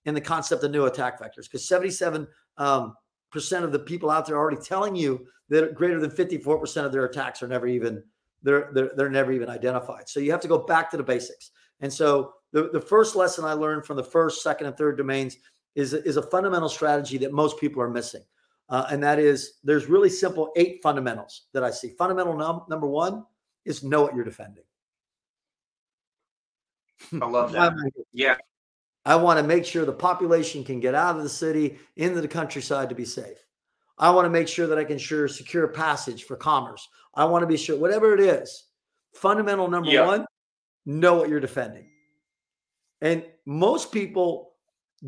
in 0.06 0.14
the 0.14 0.20
concept 0.20 0.64
of 0.64 0.72
new 0.72 0.86
attack 0.86 1.20
vectors 1.20 1.44
because 1.44 1.68
seventy-seven 1.68 2.26
um, 2.58 2.94
percent 3.30 3.64
of 3.64 3.70
the 3.70 3.78
people 3.78 4.10
out 4.10 4.26
there 4.26 4.34
are 4.34 4.40
already 4.40 4.60
telling 4.60 4.96
you 4.96 5.26
that 5.48 5.74
greater 5.74 6.00
than 6.00 6.10
fifty-four 6.10 6.58
percent 6.58 6.84
of 6.84 6.92
their 6.92 7.04
attacks 7.04 7.44
are 7.44 7.48
never 7.48 7.68
even 7.68 8.02
they're, 8.44 8.70
they're 8.72 8.90
they're 8.96 9.10
never 9.10 9.32
even 9.32 9.48
identified. 9.48 10.08
So 10.08 10.20
you 10.20 10.30
have 10.30 10.40
to 10.42 10.48
go 10.48 10.58
back 10.58 10.90
to 10.92 10.96
the 10.96 11.02
basics. 11.02 11.50
And 11.80 11.92
so 11.92 12.34
the, 12.52 12.70
the 12.72 12.80
first 12.80 13.16
lesson 13.16 13.44
I 13.44 13.54
learned 13.54 13.84
from 13.84 13.96
the 13.96 14.04
first, 14.04 14.42
second, 14.42 14.68
and 14.68 14.76
third 14.76 14.96
domains 14.96 15.36
is, 15.74 15.92
is 15.92 16.16
a 16.16 16.22
fundamental 16.22 16.68
strategy 16.68 17.18
that 17.18 17.32
most 17.32 17.58
people 17.58 17.82
are 17.82 17.90
missing. 17.90 18.22
Uh, 18.68 18.86
and 18.90 19.02
that 19.02 19.18
is 19.18 19.54
there's 19.64 19.86
really 19.86 20.08
simple 20.08 20.52
eight 20.56 20.80
fundamentals 20.82 21.42
that 21.52 21.64
I 21.64 21.70
see. 21.70 21.90
Fundamental 21.90 22.36
num- 22.36 22.62
number 22.68 22.86
one 22.86 23.24
is 23.64 23.82
know 23.82 24.02
what 24.02 24.14
you're 24.14 24.24
defending. 24.24 24.64
I 27.20 27.26
love 27.26 27.52
that. 27.52 27.74
yeah. 28.12 28.36
I 29.06 29.16
want 29.16 29.38
to 29.38 29.46
make 29.46 29.66
sure 29.66 29.84
the 29.84 29.92
population 29.92 30.64
can 30.64 30.80
get 30.80 30.94
out 30.94 31.16
of 31.16 31.22
the 31.22 31.28
city 31.28 31.78
into 31.96 32.22
the 32.22 32.28
countryside 32.28 32.88
to 32.88 32.94
be 32.94 33.04
safe. 33.04 33.43
I 33.98 34.10
want 34.10 34.26
to 34.26 34.30
make 34.30 34.48
sure 34.48 34.66
that 34.66 34.78
I 34.78 34.84
can 34.84 34.98
sure 34.98 35.28
secure 35.28 35.68
passage 35.68 36.24
for 36.24 36.36
commerce. 36.36 36.88
I 37.14 37.24
want 37.24 37.42
to 37.42 37.46
be 37.46 37.56
sure, 37.56 37.76
whatever 37.78 38.12
it 38.14 38.20
is, 38.20 38.64
fundamental 39.14 39.68
number 39.68 39.90
yep. 39.90 40.06
one, 40.06 40.26
know 40.84 41.14
what 41.14 41.28
you're 41.28 41.40
defending. 41.40 41.88
And 43.00 43.24
most 43.46 43.92
people 43.92 44.54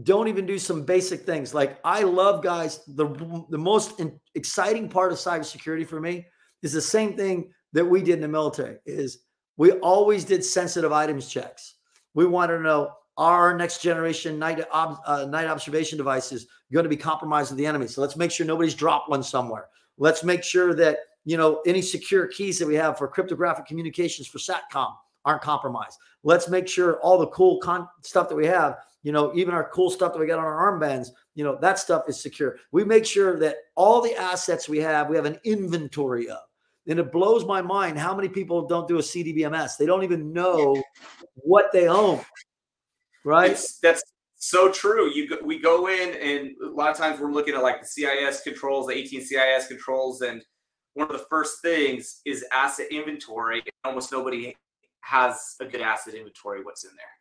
don't 0.03 0.29
even 0.29 0.47
do 0.47 0.59
some 0.59 0.85
basic 0.85 1.23
things. 1.23 1.55
Like 1.55 1.79
I 1.85 2.03
love 2.03 2.43
guys. 2.43 2.81
The 2.87 3.07
the 3.51 3.59
most 3.59 3.99
in, 3.99 4.21
exciting 4.35 4.89
part 4.89 5.13
of 5.13 5.19
cybersecurity 5.19 5.87
for 5.87 6.01
me 6.01 6.27
is 6.63 6.73
the 6.73 6.81
same 6.81 7.17
thing 7.17 7.51
that 7.73 7.85
we 7.85 8.03
did 8.03 8.17
in 8.17 8.21
the 8.21 8.29
military. 8.29 8.77
Is 8.85 9.25
we 9.57 9.73
always 9.73 10.25
did 10.25 10.45
sensitive 10.45 10.93
items 10.93 11.29
checks. 11.29 11.77
We 12.15 12.27
wanted 12.27 12.59
to 12.59 12.63
know 12.63 12.93
our 13.17 13.57
next 13.57 13.83
generation 13.83 14.39
night 14.39 14.63
uh, 14.73 15.27
night 15.29 15.47
observation 15.47 15.97
devices 15.97 16.47
going 16.73 16.85
to 16.85 16.91
be 16.91 16.97
compromised 16.97 17.51
with 17.51 17.59
the 17.59 17.67
enemy. 17.67 17.87
So 17.87 18.01
let's 18.01 18.17
make 18.17 18.31
sure 18.31 18.47
nobody's 18.47 18.75
dropped 18.75 19.09
one 19.09 19.23
somewhere. 19.23 19.69
Let's 19.99 20.25
make 20.25 20.43
sure 20.43 20.75
that 20.75 20.99
you 21.25 21.37
know 21.37 21.63
any 21.67 21.83
secure 21.83 22.27
keys 22.27 22.59
that 22.59 22.67
we 22.67 22.75
have 22.75 22.99
for 22.99 23.09
cryptographic 23.09 23.67
communications 23.67 24.27
for 24.29 24.39
satcom 24.39 24.95
aren't 25.25 25.43
compromised. 25.43 25.99
Let's 26.23 26.49
make 26.49 26.69
sure 26.69 27.01
all 27.01 27.19
the 27.19 27.29
cool 27.29 27.59
con- 27.61 27.89
stuff 28.03 28.29
that 28.29 28.37
we 28.37 28.47
have 28.47 28.77
you 29.07 29.13
know, 29.13 29.33
even 29.37 29.55
our 29.55 29.71
cool 29.71 29.89
stuff 29.89 30.13
that 30.13 30.19
we 30.19 30.27
got 30.27 30.41
on 30.41 30.45
our 30.45 30.73
armbands, 30.73 31.11
you 31.37 31.45
know, 31.45 31.57
that 31.61 31.79
stuff 31.79 32.09
is 32.09 32.21
secure. 32.21 32.57
We 32.73 32.83
make 32.83 33.07
sure 33.07 33.39
that 33.39 33.59
all 33.77 34.03
the 34.03 34.17
assets 34.17 34.69
we 34.69 34.79
have, 34.79 35.09
we 35.09 35.15
have 35.15 35.27
an 35.27 35.39
inventory 35.45 36.29
of. 36.29 36.41
And 36.89 36.99
it 36.99 37.13
blows 37.13 37.45
my 37.45 37.63
mind 37.63 38.01
how 38.01 38.17
many 38.17 38.29
people 38.29 38.67
don't 38.67 38.89
do 38.89 38.99
a 38.99 39.03
CDBMS. 39.03 39.77
They 39.77 39.87
don't 39.87 40.03
even 40.03 40.33
know 40.33 40.83
what 41.35 41.71
they 41.73 41.87
own. 41.87 42.21
Right? 43.27 43.51
It's, 43.51 43.79
that's 43.81 44.03
so 44.37 44.71
true. 44.71 45.11
You 45.11 45.29
go, 45.29 45.39
we 45.45 45.59
go 45.59 45.89
in 45.89 46.15
and 46.15 46.51
a 46.65 46.71
lot 46.71 46.91
of 46.91 46.97
times 46.97 47.19
we're 47.21 47.33
looking 47.33 47.55
at 47.55 47.63
like 47.63 47.81
the 47.81 47.87
CIS 47.87 48.43
controls, 48.43 48.87
the 48.87 48.93
18 48.93 49.21
CIS 49.23 49.67
controls, 49.67 50.23
and 50.23 50.45
one 50.95 51.11
of 51.11 51.19
the 51.19 51.27
first 51.29 51.61
things 51.61 52.21
is 52.25 52.45
asset 52.53 52.87
inventory. 52.93 53.65
Almost 53.85 54.13
nobody 54.13 54.57
has 55.01 55.57
a 55.61 55.67
good 55.67 55.81
asset 55.81 56.15
inventory. 56.15 56.63
What's 56.63 56.85
in 56.85 56.91
there? 56.97 57.16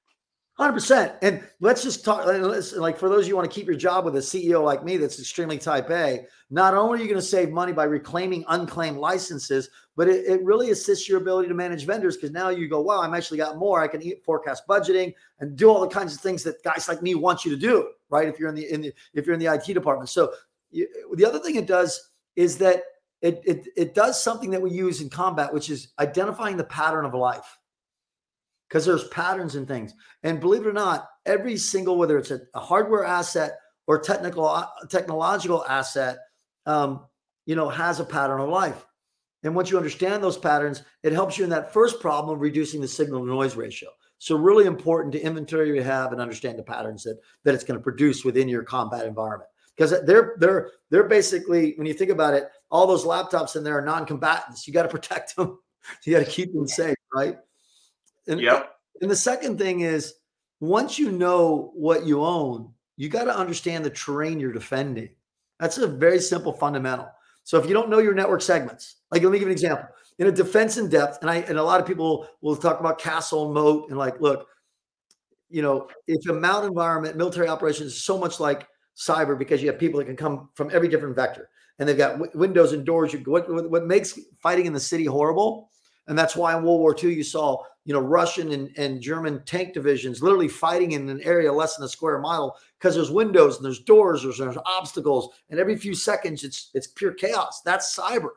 Hundred 0.57 0.71
percent. 0.71 1.13
And 1.21 1.45
let's 1.59 1.83
just 1.83 2.05
talk. 2.05 2.25
Like 2.25 2.97
for 2.97 3.09
those 3.09 3.27
you 3.27 3.35
want 3.35 3.49
to 3.49 3.53
keep 3.53 3.67
your 3.67 3.75
job 3.75 4.05
with 4.05 4.15
a 4.15 4.19
CEO 4.19 4.63
like 4.63 4.85
me, 4.85 4.95
that's 4.95 5.19
extremely 5.19 5.57
type 5.57 5.89
A. 5.89 6.25
Not 6.49 6.73
only 6.73 6.99
are 6.99 7.01
you 7.01 7.09
going 7.09 7.19
to 7.19 7.27
save 7.27 7.49
money 7.49 7.73
by 7.73 7.83
reclaiming 7.83 8.45
unclaimed 8.47 8.97
licenses, 8.97 9.69
but 9.97 10.07
it, 10.07 10.25
it 10.25 10.41
really 10.45 10.69
assists 10.69 11.09
your 11.09 11.17
ability 11.17 11.49
to 11.49 11.53
manage 11.53 11.85
vendors 11.85 12.15
because 12.15 12.31
now 12.31 12.49
you 12.49 12.69
go, 12.69 12.79
wow, 12.79 13.01
I'm 13.01 13.13
actually 13.13 13.37
got 13.37 13.57
more. 13.57 13.81
I 13.81 13.87
can 13.89 14.01
eat, 14.01 14.23
forecast 14.23 14.65
budgeting 14.65 15.13
and 15.41 15.57
do 15.57 15.69
all 15.69 15.81
the 15.81 15.93
kinds 15.93 16.15
of 16.15 16.21
things 16.21 16.41
that 16.43 16.63
guys 16.63 16.87
like 16.87 17.01
me 17.01 17.15
want 17.15 17.43
you 17.43 17.51
to 17.51 17.57
do, 17.57 17.89
right? 18.09 18.29
If 18.29 18.39
you're 18.39 18.47
in 18.47 18.55
the 18.55 18.71
in 18.71 18.79
the 18.79 18.93
if 19.13 19.25
you're 19.25 19.33
in 19.33 19.41
the 19.41 19.53
IT 19.53 19.65
department. 19.73 20.07
So 20.07 20.31
you, 20.71 20.87
the 21.15 21.25
other 21.25 21.39
thing 21.39 21.55
it 21.55 21.67
does 21.67 22.11
is 22.37 22.57
that 22.59 22.83
it, 23.21 23.41
it 23.43 23.67
it 23.75 23.93
does 23.93 24.23
something 24.23 24.51
that 24.51 24.61
we 24.61 24.71
use 24.71 25.01
in 25.01 25.09
combat, 25.09 25.53
which 25.53 25.69
is 25.69 25.89
identifying 25.99 26.55
the 26.55 26.63
pattern 26.63 27.03
of 27.03 27.13
life 27.13 27.57
because 28.75 28.85
there's 28.85 29.07
patterns 29.07 29.55
and 29.55 29.69
things. 29.69 29.93
And 30.23 30.41
believe 30.41 30.65
it 30.65 30.67
or 30.67 30.73
not, 30.73 31.07
every 31.25 31.55
single 31.55 31.97
whether 31.97 32.17
it's 32.17 32.31
a, 32.31 32.41
a 32.53 32.59
hardware 32.59 33.05
asset 33.05 33.53
or 33.87 34.01
technical 34.01 34.45
uh, 34.45 34.67
technological 34.89 35.63
asset, 35.65 36.17
um, 36.65 37.05
you 37.45 37.55
know, 37.55 37.69
has 37.69 38.01
a 38.01 38.03
pattern 38.03 38.41
of 38.41 38.49
life. 38.49 38.85
And 39.43 39.55
once 39.55 39.71
you 39.71 39.77
understand 39.77 40.21
those 40.21 40.37
patterns, 40.37 40.83
it 41.03 41.13
helps 41.13 41.37
you 41.37 41.45
in 41.45 41.51
that 41.51 41.71
first 41.71 42.01
problem 42.01 42.35
of 42.35 42.41
reducing 42.41 42.81
the 42.81 42.87
signal 42.89 43.21
to 43.21 43.25
noise 43.25 43.55
ratio. 43.55 43.87
So 44.17 44.35
really 44.35 44.65
important 44.65 45.13
to 45.13 45.21
inventory 45.21 45.73
you 45.73 45.81
have 45.81 46.11
and 46.11 46.19
understand 46.19 46.59
the 46.59 46.63
patterns 46.63 47.03
that 47.03 47.17
that 47.45 47.55
it's 47.55 47.63
going 47.63 47.79
to 47.79 47.83
produce 47.83 48.25
within 48.25 48.49
your 48.49 48.63
combat 48.63 49.05
environment. 49.05 49.49
Because 49.77 49.91
they're 50.05 50.35
they're 50.37 50.71
they're 50.89 51.07
basically 51.07 51.75
when 51.77 51.87
you 51.87 51.93
think 51.93 52.11
about 52.11 52.33
it, 52.33 52.49
all 52.69 52.87
those 52.87 53.05
laptops 53.05 53.55
in 53.55 53.63
there 53.63 53.77
are 53.77 53.85
non-combatants. 53.85 54.67
You 54.67 54.73
got 54.73 54.83
to 54.83 54.89
protect 54.89 55.33
them. 55.37 55.59
You 56.03 56.11
got 56.11 56.25
to 56.25 56.29
keep 56.29 56.51
them 56.51 56.67
safe, 56.67 56.97
right? 57.13 57.37
And, 58.27 58.41
yep. 58.41 58.75
and 59.01 59.09
the 59.09 59.15
second 59.15 59.57
thing 59.57 59.81
is 59.81 60.15
once 60.59 60.97
you 60.97 61.11
know 61.11 61.71
what 61.75 62.05
you 62.05 62.23
own, 62.23 62.71
you 62.97 63.09
got 63.09 63.25
to 63.25 63.37
understand 63.37 63.83
the 63.83 63.89
terrain 63.89 64.39
you're 64.39 64.53
defending. 64.53 65.09
That's 65.59 65.77
a 65.77 65.87
very 65.87 66.19
simple 66.19 66.53
fundamental. 66.53 67.07
So 67.43 67.59
if 67.59 67.67
you 67.67 67.73
don't 67.73 67.89
know 67.89 67.99
your 67.99 68.13
network 68.13 68.41
segments, 68.41 68.97
like 69.11 69.21
let 69.21 69.31
me 69.31 69.39
give 69.39 69.47
an 69.47 69.51
example. 69.51 69.87
In 70.17 70.27
a 70.27 70.31
defense 70.31 70.77
in 70.77 70.89
depth, 70.89 71.19
and 71.21 71.29
I 71.29 71.37
and 71.37 71.57
a 71.57 71.63
lot 71.63 71.81
of 71.81 71.85
people 71.85 72.27
will 72.41 72.55
talk 72.55 72.79
about 72.79 72.99
castle 72.99 73.45
and 73.45 73.53
moat 73.53 73.89
and 73.89 73.97
like, 73.97 74.19
look, 74.21 74.47
you 75.49 75.61
know, 75.61 75.89
if 76.07 76.27
a 76.29 76.33
mount 76.33 76.65
environment, 76.65 77.17
military 77.17 77.47
operations 77.47 77.93
is 77.93 78.01
so 78.01 78.17
much 78.17 78.39
like 78.39 78.67
cyber 78.97 79.37
because 79.37 79.61
you 79.61 79.69
have 79.69 79.77
people 79.77 79.99
that 79.99 80.05
can 80.05 80.15
come 80.15 80.49
from 80.53 80.69
every 80.73 80.87
different 80.87 81.15
vector 81.15 81.49
and 81.79 81.87
they've 81.87 81.97
got 81.97 82.13
w- 82.13 82.31
windows 82.33 82.73
and 82.73 82.85
doors. 82.85 83.13
You 83.13 83.19
what, 83.19 83.69
what 83.69 83.85
makes 83.85 84.17
fighting 84.39 84.65
in 84.65 84.73
the 84.73 84.79
city 84.79 85.05
horrible, 85.05 85.69
and 86.07 86.17
that's 86.17 86.35
why 86.35 86.55
in 86.55 86.63
World 86.63 86.79
War 86.79 86.95
II 87.01 87.13
you 87.13 87.23
saw 87.23 87.63
you 87.85 87.93
know, 87.93 87.99
Russian 87.99 88.51
and, 88.51 88.71
and 88.77 88.99
German 88.99 89.43
tank 89.45 89.73
divisions 89.73 90.21
literally 90.21 90.47
fighting 90.47 90.93
in 90.93 91.07
an 91.07 91.21
area 91.21 91.53
less 91.53 91.75
than 91.75 91.85
a 91.85 91.89
square 91.89 92.17
mile 92.19 92.57
because 92.79 92.95
there's 92.95 93.11
windows 93.11 93.57
and 93.57 93.65
there's 93.65 93.79
doors, 93.79 94.23
there's, 94.23 94.39
there's 94.39 94.57
obstacles, 94.65 95.29
and 95.49 95.59
every 95.59 95.77
few 95.77 95.93
seconds 95.93 96.43
it's 96.43 96.71
it's 96.73 96.87
pure 96.87 97.13
chaos. 97.13 97.61
That's 97.63 97.95
cyber. 97.95 98.29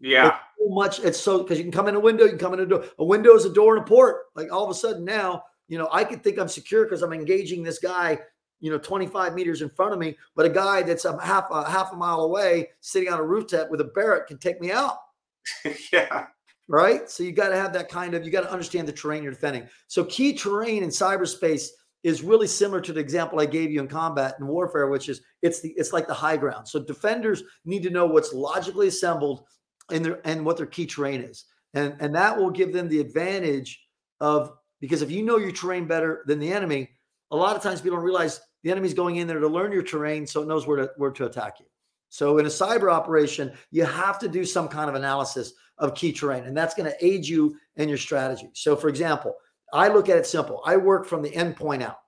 Yeah. 0.00 0.26
It's 0.26 0.36
so 0.58 0.74
much 0.74 0.98
it's 1.00 1.20
so 1.20 1.38
because 1.38 1.56
you 1.58 1.64
can 1.64 1.72
come 1.72 1.86
in 1.86 1.94
a 1.94 2.00
window, 2.00 2.24
you 2.24 2.30
can 2.30 2.38
come 2.38 2.54
in 2.54 2.60
a 2.60 2.66
door. 2.66 2.84
A 2.98 3.04
window 3.04 3.34
is 3.34 3.44
a 3.44 3.52
door 3.52 3.76
and 3.76 3.84
a 3.84 3.88
port. 3.88 4.24
Like 4.34 4.52
all 4.52 4.64
of 4.64 4.70
a 4.70 4.74
sudden 4.74 5.04
now, 5.04 5.44
you 5.68 5.78
know, 5.78 5.88
I 5.92 6.02
could 6.02 6.24
think 6.24 6.38
I'm 6.38 6.48
secure 6.48 6.84
because 6.84 7.02
I'm 7.02 7.12
engaging 7.12 7.62
this 7.62 7.78
guy, 7.78 8.18
you 8.58 8.72
know, 8.72 8.78
25 8.78 9.34
meters 9.34 9.62
in 9.62 9.68
front 9.68 9.92
of 9.92 10.00
me, 10.00 10.16
but 10.34 10.46
a 10.46 10.50
guy 10.50 10.82
that's 10.82 11.04
a 11.04 11.16
half 11.24 11.46
a 11.52 11.70
half 11.70 11.92
a 11.92 11.96
mile 11.96 12.22
away, 12.22 12.70
sitting 12.80 13.12
on 13.12 13.20
a 13.20 13.24
rooftop 13.24 13.70
with 13.70 13.80
a 13.80 13.84
Barrett, 13.84 14.26
can 14.26 14.38
take 14.38 14.60
me 14.60 14.72
out. 14.72 14.96
yeah. 15.92 16.26
Right? 16.68 17.08
So 17.10 17.22
you 17.22 17.32
got 17.32 17.50
to 17.50 17.56
have 17.56 17.72
that 17.74 17.88
kind 17.88 18.14
of, 18.14 18.24
you 18.24 18.30
got 18.30 18.42
to 18.42 18.52
understand 18.52 18.88
the 18.88 18.92
terrain 18.92 19.22
you're 19.22 19.32
defending. 19.32 19.68
So 19.86 20.04
key 20.04 20.32
terrain 20.32 20.82
in 20.82 20.90
cyberspace 20.90 21.68
is 22.04 22.22
really 22.22 22.46
similar 22.46 22.82
to 22.82 22.92
the 22.92 23.00
example 23.00 23.40
I 23.40 23.46
gave 23.46 23.70
you 23.70 23.80
in 23.80 23.88
combat 23.88 24.36
and 24.38 24.46
warfare, 24.46 24.88
which 24.88 25.08
is 25.08 25.22
it's 25.42 25.60
the 25.60 25.70
it's 25.70 25.92
like 25.92 26.06
the 26.06 26.14
high 26.14 26.36
ground. 26.36 26.68
So 26.68 26.78
defenders 26.78 27.42
need 27.64 27.82
to 27.82 27.90
know 27.90 28.06
what's 28.06 28.34
logically 28.34 28.88
assembled 28.88 29.46
and 29.90 30.04
their 30.04 30.20
and 30.26 30.44
what 30.44 30.58
their 30.58 30.66
key 30.66 30.86
terrain 30.86 31.22
is. 31.22 31.46
And 31.72 31.96
and 32.00 32.14
that 32.14 32.38
will 32.38 32.50
give 32.50 32.72
them 32.72 32.88
the 32.88 33.00
advantage 33.00 33.82
of 34.20 34.52
because 34.80 35.00
if 35.00 35.10
you 35.10 35.22
know 35.22 35.38
your 35.38 35.50
terrain 35.50 35.86
better 35.86 36.24
than 36.26 36.38
the 36.38 36.52
enemy, 36.52 36.90
a 37.30 37.36
lot 37.36 37.56
of 37.56 37.62
times 37.62 37.80
people 37.80 37.96
don't 37.96 38.04
realize 38.04 38.38
the 38.62 38.70
enemy's 38.70 38.94
going 38.94 39.16
in 39.16 39.26
there 39.26 39.40
to 39.40 39.48
learn 39.48 39.72
your 39.72 39.82
terrain 39.82 40.26
so 40.26 40.42
it 40.42 40.48
knows 40.48 40.66
where 40.66 40.76
to 40.76 40.90
where 40.98 41.10
to 41.10 41.24
attack 41.24 41.54
you. 41.58 41.66
So 42.14 42.38
in 42.38 42.46
a 42.46 42.48
cyber 42.48 42.92
operation, 42.92 43.52
you 43.72 43.84
have 43.84 44.20
to 44.20 44.28
do 44.28 44.44
some 44.44 44.68
kind 44.68 44.88
of 44.88 44.94
analysis 44.94 45.54
of 45.78 45.96
key 45.96 46.12
terrain, 46.12 46.44
and 46.44 46.56
that's 46.56 46.72
going 46.72 46.88
to 46.88 47.04
aid 47.04 47.26
you 47.26 47.56
in 47.74 47.88
your 47.88 47.98
strategy. 47.98 48.50
So, 48.52 48.76
for 48.76 48.88
example, 48.88 49.34
I 49.72 49.88
look 49.88 50.08
at 50.08 50.16
it 50.16 50.24
simple. 50.24 50.62
I 50.64 50.76
work 50.76 51.06
from 51.06 51.22
the 51.22 51.30
endpoint 51.30 51.82
out. 51.82 51.98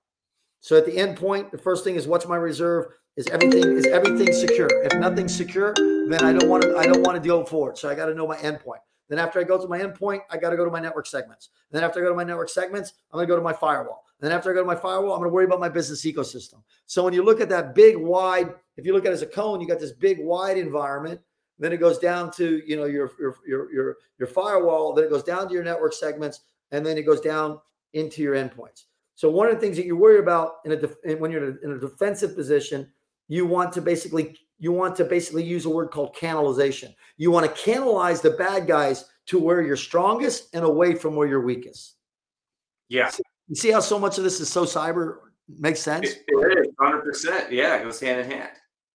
So 0.61 0.77
at 0.77 0.87
the 0.87 0.93
endpoint, 0.93 1.51
the 1.51 1.59
first 1.59 1.83
thing 1.83 1.97
is 1.97 2.07
what's 2.07 2.29
my 2.29 2.37
reserve? 2.37 2.87
Is 3.17 3.27
everything 3.33 3.65
is 3.77 3.87
everything 3.87 4.33
secure? 4.33 4.69
If 4.85 4.97
nothing's 4.97 5.35
secure, 5.35 5.75
then 5.75 6.23
I 6.23 6.33
don't 6.33 6.49
want 6.49 6.63
to 6.63 6.77
I 6.77 6.87
don't 6.87 7.03
want 7.03 7.21
to 7.21 7.29
go 7.29 7.45
forward. 7.45 7.77
So 7.77 7.89
I 7.89 7.97
got 7.97 8.07
to 8.07 8.15
know 8.15 8.29
my 8.29 8.37
endpoint. 8.37 8.83
Then 9.09 9.19
after 9.19 9.41
I 9.41 9.43
go 9.43 9.61
to 9.61 9.67
my 9.67 9.81
endpoint, 9.81 10.21
I 10.31 10.37
got 10.37 10.51
to 10.51 10.57
go 10.57 10.65
to 10.65 10.71
my 10.71 10.81
network 10.81 11.09
segments. 11.09 11.49
Then 11.73 11.83
after 11.83 11.99
I 11.99 12.05
go 12.05 12.11
to 12.11 12.17
my 12.17 12.23
network 12.23 12.51
segments, 12.51 12.93
I'm 13.11 13.17
going 13.17 13.27
to 13.27 13.33
go 13.33 13.37
to 13.37 13.43
my 13.43 13.53
firewall. 13.53 14.05
Then 14.21 14.31
after 14.31 14.53
I 14.53 14.55
go 14.55 14.61
to 14.61 14.67
my 14.67 14.77
firewall, 14.77 15.15
I'm 15.15 15.19
going 15.19 15.31
to 15.31 15.35
worry 15.35 15.47
about 15.47 15.59
my 15.59 15.69
business 15.69 16.07
ecosystem. 16.07 16.63
So 16.87 17.03
when 17.03 17.13
you 17.13 17.25
look 17.25 17.41
at 17.41 17.49
that 17.49 17.75
big 17.75 17.97
wide, 17.97 18.55
if 18.77 18.85
you 18.85 18.93
look 18.93 19.05
at 19.05 19.11
it 19.11 19.15
as 19.15 19.23
a 19.23 19.27
cone, 19.27 19.61
you 19.61 19.67
got 19.67 19.81
this 19.81 19.93
big 19.93 20.19
wide 20.21 20.59
environment. 20.59 21.21
Then 21.59 21.73
it 21.73 21.79
goes 21.79 21.99
down 21.99 22.31
to 22.33 22.63
you 22.67 22.77
know 22.77 22.85
your 22.85 23.11
your 23.19 23.37
your 23.47 23.73
your, 23.73 23.97
your 24.19 24.29
firewall. 24.29 24.93
Then 24.93 25.05
it 25.05 25.11
goes 25.11 25.23
down 25.23 25.49
to 25.49 25.55
your 25.55 25.65
network 25.65 25.95
segments, 25.95 26.41
and 26.71 26.85
then 26.85 26.99
it 26.99 27.03
goes 27.03 27.21
down 27.21 27.59
into 27.95 28.23
your 28.23 28.35
endpoints. 28.35 28.85
So 29.15 29.31
one 29.31 29.49
of 29.49 29.55
the 29.55 29.61
things 29.61 29.79
that 29.79 29.87
you 29.87 29.97
worry 29.97 30.19
about 30.19 30.57
in 30.67 30.73
a 30.73 30.77
def- 30.77 31.19
when 31.19 31.31
you're 31.31 31.59
in 31.65 31.73
a 31.73 31.79
defensive 31.79 32.37
position, 32.37 32.87
you 33.29 33.47
want 33.47 33.73
to 33.73 33.81
basically 33.81 34.37
you 34.59 34.73
want 34.73 34.97
to 34.97 35.05
basically 35.05 35.45
use 35.45 35.65
a 35.65 35.71
word 35.71 35.91
called 35.91 36.15
canalization. 36.15 36.95
You 37.17 37.31
want 37.31 37.47
to 37.47 37.63
canalize 37.63 38.21
the 38.21 38.31
bad 38.31 38.67
guys 38.67 39.07
to 39.27 39.39
where 39.39 39.63
you're 39.63 39.77
strongest 39.77 40.55
and 40.55 40.65
away 40.65 40.95
from 40.95 41.17
where 41.17 41.27
you're 41.27 41.41
weakest. 41.41 41.97
Yeah. 42.89 43.11
You 43.49 43.57
see 43.57 43.71
how 43.71 43.81
so 43.81 43.99
much 43.99 44.19
of 44.19 44.25
this 44.25 44.41
is 44.41 44.49
so 44.49 44.65
cyber 44.65 45.19
makes 45.49 45.81
sense? 45.81 46.11
It, 46.11 46.25
it 46.29 46.67
is 46.67 46.75
100%. 46.81 47.51
Yeah, 47.51 47.77
it 47.77 47.85
goes 47.85 48.01
hand 48.01 48.21
in 48.21 48.31
hand. 48.31 48.51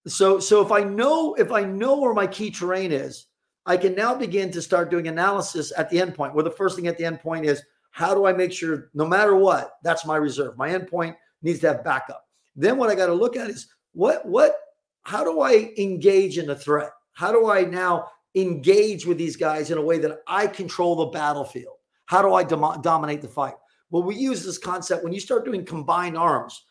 So 0.07 0.39
so 0.39 0.61
if 0.61 0.71
I 0.71 0.83
know 0.83 1.35
if 1.35 1.51
I 1.51 1.63
know 1.63 1.99
where 1.99 2.13
my 2.13 2.27
key 2.27 2.49
terrain 2.49 2.91
is, 2.91 3.27
I 3.65 3.77
can 3.77 3.93
now 3.93 4.15
begin 4.15 4.51
to 4.51 4.61
start 4.61 4.89
doing 4.89 5.07
analysis 5.07 5.71
at 5.77 5.89
the 5.89 5.97
endpoint. 5.97 6.33
Where 6.33 6.43
the 6.43 6.51
first 6.51 6.75
thing 6.75 6.87
at 6.87 6.97
the 6.97 7.03
endpoint 7.03 7.45
is 7.45 7.61
how 7.91 8.15
do 8.15 8.25
I 8.25 8.33
make 8.33 8.51
sure 8.51 8.89
no 8.93 9.05
matter 9.05 9.35
what, 9.35 9.73
that's 9.83 10.05
my 10.05 10.15
reserve. 10.15 10.57
My 10.57 10.69
endpoint 10.69 11.15
needs 11.41 11.59
to 11.59 11.67
have 11.67 11.83
backup. 11.83 12.25
Then 12.55 12.77
what 12.77 12.89
I 12.89 12.95
got 12.95 13.07
to 13.07 13.13
look 13.13 13.35
at 13.35 13.49
is 13.49 13.67
what 13.93 14.25
what 14.25 14.55
how 15.03 15.23
do 15.23 15.41
I 15.41 15.71
engage 15.77 16.37
in 16.37 16.47
the 16.47 16.55
threat? 16.55 16.91
How 17.13 17.31
do 17.31 17.49
I 17.49 17.63
now 17.63 18.07
engage 18.35 19.05
with 19.05 19.17
these 19.17 19.35
guys 19.35 19.71
in 19.71 19.77
a 19.77 19.81
way 19.81 19.99
that 19.99 20.19
I 20.27 20.47
control 20.47 20.95
the 20.95 21.05
battlefield? 21.07 21.75
How 22.05 22.21
do 22.21 22.33
I 22.33 22.43
dom- 22.43 22.81
dominate 22.81 23.21
the 23.21 23.27
fight? 23.27 23.55
Well, 23.89 24.03
we 24.03 24.15
use 24.15 24.43
this 24.43 24.57
concept 24.57 25.03
when 25.03 25.13
you 25.13 25.19
start 25.19 25.45
doing 25.45 25.65
combined 25.65 26.17
arms 26.17 26.65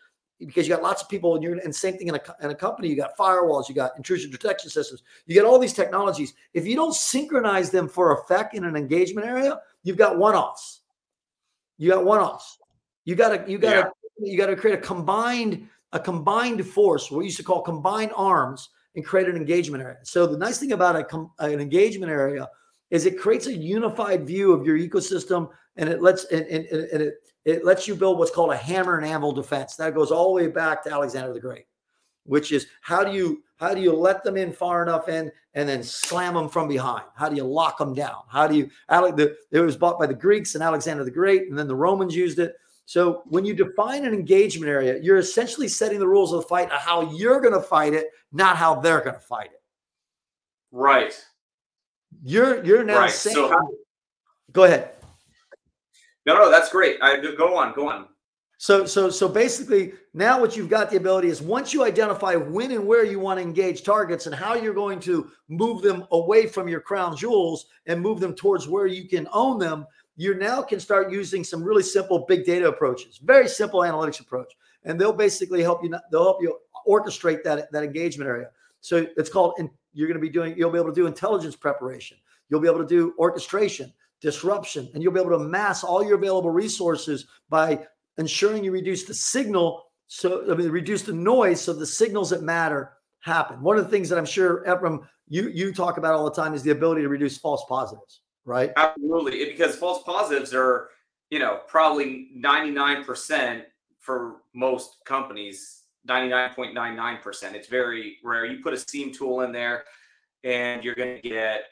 because 0.47 0.67
you 0.67 0.75
got 0.75 0.83
lots 0.83 1.03
of 1.03 1.09
people 1.09 1.35
and 1.35 1.43
you're 1.43 1.59
and 1.59 1.75
same 1.75 1.97
thing 1.97 2.09
in 2.09 2.15
a, 2.15 2.21
in 2.43 2.51
a 2.51 2.55
company 2.55 2.89
you 2.89 2.97
got 2.97 3.17
firewalls 3.17 3.69
you 3.69 3.75
got 3.75 3.93
intrusion 3.97 4.31
detection 4.31 4.71
systems 4.71 5.03
you 5.27 5.35
get 5.35 5.45
all 5.45 5.59
these 5.59 5.73
technologies. 5.73 6.35
If 6.55 6.67
you 6.67 6.77
don't 6.77 6.95
synchronize 6.95 7.71
them 7.71 7.89
for 7.89 8.21
effect 8.21 8.55
in 8.55 8.65
an 8.65 8.77
engagement 8.77 9.27
area 9.27 9.61
you've 9.83 9.97
got 9.97 10.19
one-offs. 10.19 10.81
You 11.79 11.91
got 11.91 12.05
one-offs. 12.05 12.59
You 13.05 13.15
got 13.15 13.29
to 13.31 13.51
you 13.51 13.59
got 13.59 13.71
to 13.71 13.93
yeah. 14.19 14.31
you 14.33 14.39
got 14.39 14.47
to 14.47 14.57
create 14.57 14.79
a 14.79 14.83
combined 14.83 15.69
a 15.93 15.99
combined 15.99 16.65
force 16.67 17.11
what 17.11 17.19
we 17.19 17.25
used 17.25 17.39
to 17.39 17.43
call 17.43 17.63
combined 17.63 18.13
arms 18.17 18.71
and 18.95 19.05
create 19.05 19.29
an 19.29 19.37
engagement 19.37 19.83
area. 19.83 19.99
So 20.03 20.27
the 20.27 20.37
nice 20.37 20.59
thing 20.59 20.73
about 20.73 20.97
a, 20.97 21.45
an 21.45 21.61
engagement 21.61 22.11
area 22.11 22.49
is 22.91 23.07
it 23.07 23.19
creates 23.19 23.47
a 23.47 23.55
unified 23.55 24.27
view 24.27 24.53
of 24.53 24.67
your 24.67 24.77
ecosystem 24.77 25.49
and 25.77 25.89
it 25.89 26.03
lets 26.03 26.25
and, 26.25 26.45
and, 26.47 26.67
and 26.67 27.03
it 27.03 27.15
it 27.51 27.65
lets 27.65 27.89
you 27.89 27.95
build 27.95 28.19
what's 28.19 28.31
called 28.31 28.53
a 28.53 28.57
hammer 28.57 28.97
and 28.97 29.07
anvil 29.07 29.33
defense. 29.33 29.77
That 29.77 29.95
goes 29.95 30.11
all 30.11 30.29
the 30.29 30.45
way 30.45 30.49
back 30.49 30.85
to 30.85 30.93
Alexander 30.93 31.33
the 31.33 31.41
Great, 31.41 31.67
which 32.25 32.53
is 32.53 32.67
how 32.81 33.05
do 33.05 33.13
you 33.13 33.43
how 33.57 33.75
do 33.75 33.81
you 33.81 33.93
let 33.93 34.25
them 34.25 34.37
in 34.37 34.53
far 34.53 34.83
enough 34.83 35.09
in 35.09 35.31
and 35.55 35.69
then 35.69 35.83
slam 35.83 36.35
them 36.35 36.49
from 36.49 36.69
behind? 36.69 37.05
How 37.15 37.29
do 37.29 37.37
you 37.37 37.45
lock 37.45 37.77
them 37.79 37.93
down? 37.93 38.23
How 38.29 38.47
do 38.47 38.57
you 38.57 38.71
the, 38.89 39.37
it 39.51 39.61
was 39.61 39.77
bought 39.77 39.99
by 39.99 40.07
the 40.07 40.15
Greeks 40.15 40.55
and 40.55 40.63
Alexander 40.65 41.05
the 41.05 41.11
Great, 41.11 41.49
and 41.49 41.59
then 41.59 41.69
the 41.69 41.77
Romans 41.77 42.15
used 42.15 42.39
it. 42.39 42.55
So 42.87 43.23
when 43.27 43.45
you 43.45 43.55
define 43.55 44.05
an 44.05 44.15
engagement 44.15 44.69
area, 44.69 44.99
you're 45.01 45.19
essentially 45.19 45.69
setting 45.69 45.99
the 45.99 46.09
rules 46.09 46.33
of 46.33 46.43
the 46.43 46.49
fight 46.49 46.71
how 46.73 47.13
you're 47.13 47.41
going 47.41 47.55
to 47.55 47.63
fight 47.63 47.95
it, 47.95 48.09
not 48.33 48.57
how 48.57 48.75
they're 48.77 49.01
going 49.01 49.15
to 49.15 49.21
fight 49.21 49.51
it. 49.53 49.63
Right. 50.73 51.15
You're 52.23 52.65
you're 52.65 52.85
now 52.85 53.01
right. 53.01 53.11
saying. 53.11 53.35
So 53.35 53.49
how, 53.49 53.69
go 54.53 54.65
ahead. 54.65 54.91
No, 56.27 56.35
no, 56.35 56.51
that's 56.51 56.71
great. 56.71 56.99
I 57.03 57.21
go 57.21 57.57
on, 57.57 57.75
go 57.75 57.89
on. 57.89 58.07
So, 58.59 58.85
so, 58.85 59.09
so 59.09 59.27
basically, 59.27 59.95
now 60.13 60.39
what 60.39 60.55
you've 60.55 60.69
got 60.69 60.91
the 60.91 60.99
ability 60.99 61.29
is 61.29 61.41
once 61.41 61.73
you 61.73 61.83
identify 61.83 62.35
when 62.35 62.73
and 62.73 62.87
where 62.87 63.05
you 63.07 63.19
want 63.19 63.39
to 63.39 63.43
engage 63.43 63.85
targets 63.85 64.27
and 64.27 64.35
how 64.35 64.55
you're 64.55 64.75
going 64.75 65.01
to 65.01 65.31
move 65.49 65.81
them 65.81 66.05
away 66.11 66.47
from 66.47 66.69
your 66.69 66.83
crown 66.83 67.17
jewels 67.17 67.67
and 67.87 68.03
move 68.03 68.21
them 68.21 68.35
towards 68.35 68.69
where 68.69 68.87
you 68.87 69.09
can 69.09 69.27
own 69.33 69.59
them, 69.59 69.87
you 70.17 70.35
now 70.35 70.61
can 70.61 70.79
start 70.79 71.11
using 71.11 71.43
some 71.43 71.65
really 71.65 71.83
simple 71.83 72.27
big 72.29 72.45
data 72.45 72.69
approaches, 72.69 73.17
very 73.25 73.49
simple 73.49 73.81
analytics 73.81 74.21
approach, 74.21 74.53
and 74.85 75.01
they'll 75.01 75.11
basically 75.11 75.63
help 75.63 75.83
you. 75.83 75.91
They'll 76.13 76.25
help 76.25 76.43
you 76.43 76.59
orchestrate 76.87 77.43
that 77.45 77.73
that 77.73 77.83
engagement 77.83 78.29
area. 78.29 78.51
So 78.83 79.07
it's 79.17 79.31
called. 79.31 79.55
And 79.57 79.71
you're 79.95 80.07
going 80.07 80.21
to 80.21 80.27
be 80.27 80.29
doing. 80.29 80.55
You'll 80.59 80.71
be 80.71 80.79
able 80.79 80.91
to 80.91 80.95
do 80.95 81.07
intelligence 81.07 81.57
preparation. 81.57 82.19
You'll 82.51 82.61
be 82.61 82.69
able 82.69 82.81
to 82.81 82.87
do 82.87 83.15
orchestration 83.19 83.91
disruption, 84.21 84.89
and 84.95 85.03
you'll 85.03 85.13
be 85.13 85.21
able 85.21 85.31
to 85.31 85.37
amass 85.37 85.83
all 85.85 86.05
your 86.05 86.17
available 86.17 86.51
resources 86.51 87.27
by 87.49 87.87
ensuring 88.19 88.65
you 88.65 88.73
reduce 88.73 89.05
the 89.05 89.15
signal. 89.15 89.85
So 90.09 90.51
I 90.51 90.55
mean, 90.55 90.71
reduce 90.71 91.03
the 91.03 91.13
noise 91.13 91.61
so 91.61 91.73
the 91.73 91.87
signals 91.87 92.31
that 92.31 92.43
matter 92.43 92.93
happen. 93.21 93.63
One 93.63 93.79
of 93.79 93.85
the 93.85 93.91
things 93.91 94.09
that 94.09 94.19
I'm 94.19 94.27
sure 94.27 94.63
Ephraim 94.71 95.09
you 95.29 95.49
you 95.49 95.73
talk 95.73 95.99
about 95.99 96.15
all 96.15 96.25
the 96.25 96.43
time 96.43 96.55
is 96.55 96.63
the 96.63 96.71
ability 96.71 97.03
to 97.03 97.09
reduce 97.09 97.39
false 97.39 97.65
positives, 97.69 98.23
right? 98.45 98.73
Absolutely, 98.77 99.45
because 99.45 99.77
false 99.77 100.03
positives 100.03 100.53
are 100.55 100.89
you 101.31 101.39
know 101.39 101.61
probably 101.69 102.31
99% 102.37 103.63
for 104.01 104.37
most 104.55 104.97
companies 105.05 105.81
99.99%. 106.09 107.55
It's 107.55 107.69
very 107.69 108.19
rare. 108.25 108.47
You 108.47 108.63
put 108.63 108.73
a 108.73 108.79
SIEM 108.79 109.13
tool 109.13 109.43
in 109.43 109.53
there 109.53 109.85
and 110.45 110.83
you're 110.83 110.95
going 110.95 111.21
to 111.21 111.29
get 111.29 111.65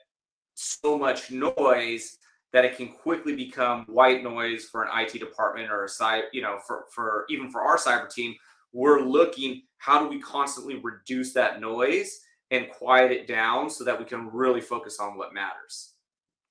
so 0.55 0.99
much 0.99 1.31
noise 1.31 2.18
that 2.53 2.65
it 2.65 2.77
can 2.77 2.89
quickly 2.89 3.35
become 3.35 3.85
white 3.87 4.23
noise 4.23 4.65
for 4.65 4.85
an 4.85 4.91
IT 4.95 5.19
department 5.19 5.71
or 5.71 5.85
a 5.85 5.89
side, 5.89 6.25
you 6.33 6.43
know, 6.43 6.59
for 6.67 6.87
for 6.91 7.25
even 7.29 7.51
for 7.51 7.61
our 7.61 7.77
cyber 7.77 8.11
team, 8.11 8.35
we're 8.73 9.01
looking 9.01 9.63
how 9.79 10.03
do 10.03 10.09
we 10.09 10.21
constantly 10.21 10.77
reduce 10.77 11.33
that 11.35 11.61
noise 11.61 12.21
and 12.51 12.71
quiet 12.71 13.13
it 13.13 13.27
down 13.27 13.69
so 13.69 13.85
that 13.85 13.99
we 13.99 14.05
can 14.05 14.29
really 14.33 14.61
focus 14.61 14.99
on 14.99 15.17
what 15.17 15.35
matters. 15.35 15.93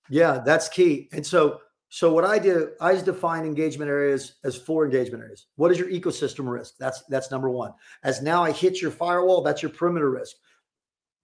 Yeah, 0.10 0.40
that's 0.46 0.70
key. 0.70 1.10
And 1.12 1.26
so 1.26 1.60
so 1.90 2.12
what 2.12 2.26
I 2.26 2.38
do, 2.38 2.72
I 2.82 2.96
define 2.96 3.46
engagement 3.46 3.90
areas 3.90 4.36
as 4.44 4.58
four 4.58 4.84
engagement 4.84 5.24
areas. 5.24 5.48
What 5.56 5.72
is 5.72 5.80
your 5.80 5.90
ecosystem 5.90 6.50
risk? 6.52 6.76
That's 6.80 7.02
that's 7.10 7.32
number 7.32 7.50
one. 7.50 7.72
As 8.04 8.22
now 8.22 8.44
I 8.44 8.52
hit 8.52 8.82
your 8.82 8.92
firewall, 8.92 9.42
that's 9.42 9.62
your 9.62 9.72
perimeter 9.72 10.12
risk. 10.12 10.36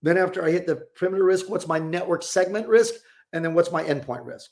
Then 0.02 0.18
after 0.18 0.44
I 0.44 0.52
hit 0.52 0.66
the 0.66 0.88
perimeter 0.96 1.24
risk, 1.24 1.50
what's 1.50 1.68
my 1.68 1.80
network 1.80 2.24
segment 2.24 2.68
risk? 2.68 2.94
And 3.34 3.44
then 3.44 3.54
what's 3.54 3.72
my 3.72 3.84
endpoint 3.84 4.26
risk? 4.26 4.52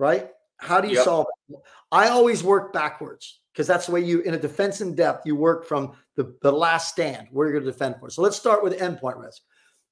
Right? 0.00 0.30
How 0.56 0.80
do 0.80 0.88
you 0.88 0.96
yep. 0.96 1.04
solve 1.04 1.26
it? 1.48 1.56
I 1.92 2.08
always 2.08 2.42
work 2.42 2.72
backwards 2.72 3.40
because 3.52 3.66
that's 3.66 3.86
the 3.86 3.92
way 3.92 4.00
you, 4.00 4.20
in 4.22 4.34
a 4.34 4.38
defense 4.38 4.80
in 4.80 4.94
depth, 4.94 5.26
you 5.26 5.36
work 5.36 5.66
from 5.66 5.92
the, 6.16 6.34
the 6.42 6.50
last 6.50 6.88
stand 6.88 7.28
where 7.30 7.46
you're 7.46 7.60
going 7.60 7.64
to 7.64 7.70
defend 7.70 7.96
for. 8.00 8.10
So 8.10 8.22
let's 8.22 8.36
start 8.36 8.64
with 8.64 8.78
endpoint 8.78 9.22
risk. 9.22 9.42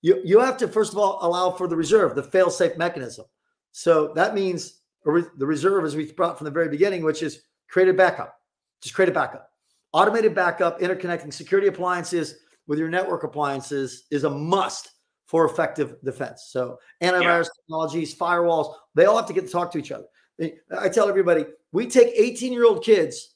You, 0.01 0.21
you 0.25 0.41
have 0.41 0.57
to, 0.59 0.69
first 0.69 0.93
of 0.93 0.99
all, 0.99 1.19
allow 1.23 1.51
for 1.51 1.69
the 1.69 1.77
reserve, 1.77 2.15
the 2.15 2.23
fail 2.23 2.51
safe 2.51 2.77
mechanism. 2.77 3.27
So 3.73 4.13
that 4.15 4.35
means 4.35 4.81
the 5.05 5.47
reserve, 5.47 5.85
as 5.85 5.95
we 5.95 6.11
brought 6.13 6.39
from 6.39 6.47
the 6.47 6.51
very 6.51 6.69
beginning, 6.69 7.05
which 7.05 7.23
is 7.23 7.43
create 7.69 7.89
a 7.89 7.95
backup. 7.95 8.35
Just 8.83 8.95
create 8.95 9.09
a 9.09 9.13
backup. 9.13 9.51
Automated 9.93 10.35
backup, 10.35 10.81
interconnecting 10.81 11.33
security 11.33 11.69
appliances 11.69 12.37
with 12.67 12.79
your 12.79 12.89
network 12.89 13.25
appliances 13.25 14.05
is 14.11 14.25
a 14.25 14.31
must 14.31 14.91
for 15.29 15.45
effective 15.45 15.95
defense. 16.03 16.49
So 16.49 16.79
antivirus 17.03 17.45
yeah. 17.45 17.63
technologies, 17.63 18.17
firewalls, 18.17 18.75
they 18.95 19.05
all 19.05 19.17
have 19.17 19.27
to 19.27 19.35
get 19.35 19.47
to 19.47 19.53
talk 19.53 19.71
to 19.73 19.79
each 19.79 19.93
other. 19.93 20.07
I 20.77 20.89
tell 20.89 21.09
everybody, 21.09 21.45
we 21.71 21.87
take 21.87 22.09
18 22.17 22.53
year 22.53 22.65
old 22.65 22.83
kids 22.83 23.35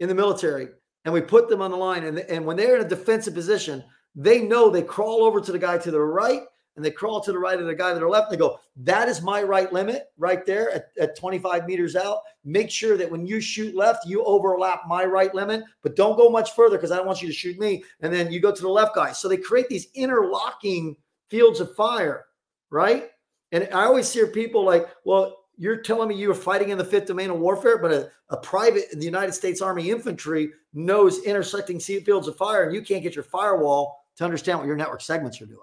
in 0.00 0.08
the 0.08 0.14
military 0.14 0.68
and 1.04 1.14
we 1.14 1.20
put 1.20 1.48
them 1.48 1.62
on 1.62 1.70
the 1.70 1.76
line. 1.76 2.04
And, 2.04 2.18
and 2.18 2.44
when 2.44 2.56
they're 2.56 2.76
in 2.76 2.84
a 2.84 2.88
defensive 2.88 3.34
position, 3.34 3.84
they 4.16 4.40
know 4.40 4.68
they 4.68 4.82
crawl 4.82 5.22
over 5.22 5.40
to 5.40 5.52
the 5.52 5.58
guy 5.60 5.78
to 5.78 5.90
the 5.92 6.00
right 6.00 6.42
and 6.74 6.84
they 6.84 6.90
crawl 6.90 7.20
to 7.20 7.30
the 7.30 7.38
right 7.38 7.60
of 7.60 7.66
the 7.66 7.74
guy 7.74 7.92
to 7.92 7.98
their 8.00 8.08
left. 8.08 8.32
And 8.32 8.34
they 8.34 8.44
go, 8.44 8.58
that 8.78 9.08
is 9.08 9.22
my 9.22 9.40
right 9.40 9.72
limit 9.72 10.06
right 10.16 10.44
there 10.44 10.72
at, 10.72 10.86
at 11.00 11.16
25 11.16 11.66
meters 11.66 11.94
out. 11.94 12.18
Make 12.44 12.70
sure 12.70 12.96
that 12.96 13.10
when 13.10 13.26
you 13.26 13.40
shoot 13.40 13.76
left, 13.76 14.06
you 14.06 14.24
overlap 14.24 14.82
my 14.88 15.04
right 15.04 15.32
limit, 15.32 15.62
but 15.82 15.94
don't 15.94 16.16
go 16.16 16.30
much 16.30 16.56
further 16.56 16.78
because 16.78 16.90
I 16.90 16.96
don't 16.96 17.06
want 17.06 17.22
you 17.22 17.28
to 17.28 17.34
shoot 17.34 17.60
me. 17.60 17.84
And 18.00 18.12
then 18.12 18.32
you 18.32 18.40
go 18.40 18.52
to 18.52 18.62
the 18.62 18.68
left 18.68 18.96
guy. 18.96 19.12
So 19.12 19.28
they 19.28 19.36
create 19.36 19.68
these 19.68 19.86
interlocking 19.94 20.96
fields 21.30 21.60
of 21.60 21.74
fire, 21.74 22.26
right? 22.70 23.10
And 23.52 23.68
I 23.72 23.84
always 23.84 24.12
hear 24.12 24.26
people 24.26 24.64
like, 24.64 24.88
well, 25.04 25.36
you're 25.56 25.82
telling 25.82 26.08
me 26.08 26.14
you 26.14 26.28
were 26.28 26.34
fighting 26.34 26.68
in 26.68 26.78
the 26.78 26.84
fifth 26.84 27.06
domain 27.06 27.30
of 27.30 27.38
warfare, 27.38 27.78
but 27.78 27.92
a, 27.92 28.10
a 28.30 28.36
private 28.36 28.92
in 28.92 28.98
the 28.98 29.04
United 29.04 29.32
States 29.32 29.60
Army 29.60 29.90
infantry 29.90 30.50
knows 30.72 31.24
intersecting 31.24 31.80
sea 31.80 32.00
fields 32.00 32.28
of 32.28 32.36
fire, 32.36 32.64
and 32.64 32.74
you 32.74 32.82
can't 32.82 33.02
get 33.02 33.14
your 33.14 33.24
firewall 33.24 34.04
to 34.16 34.24
understand 34.24 34.58
what 34.58 34.66
your 34.66 34.76
network 34.76 35.00
segments 35.00 35.40
are 35.40 35.46
doing, 35.46 35.58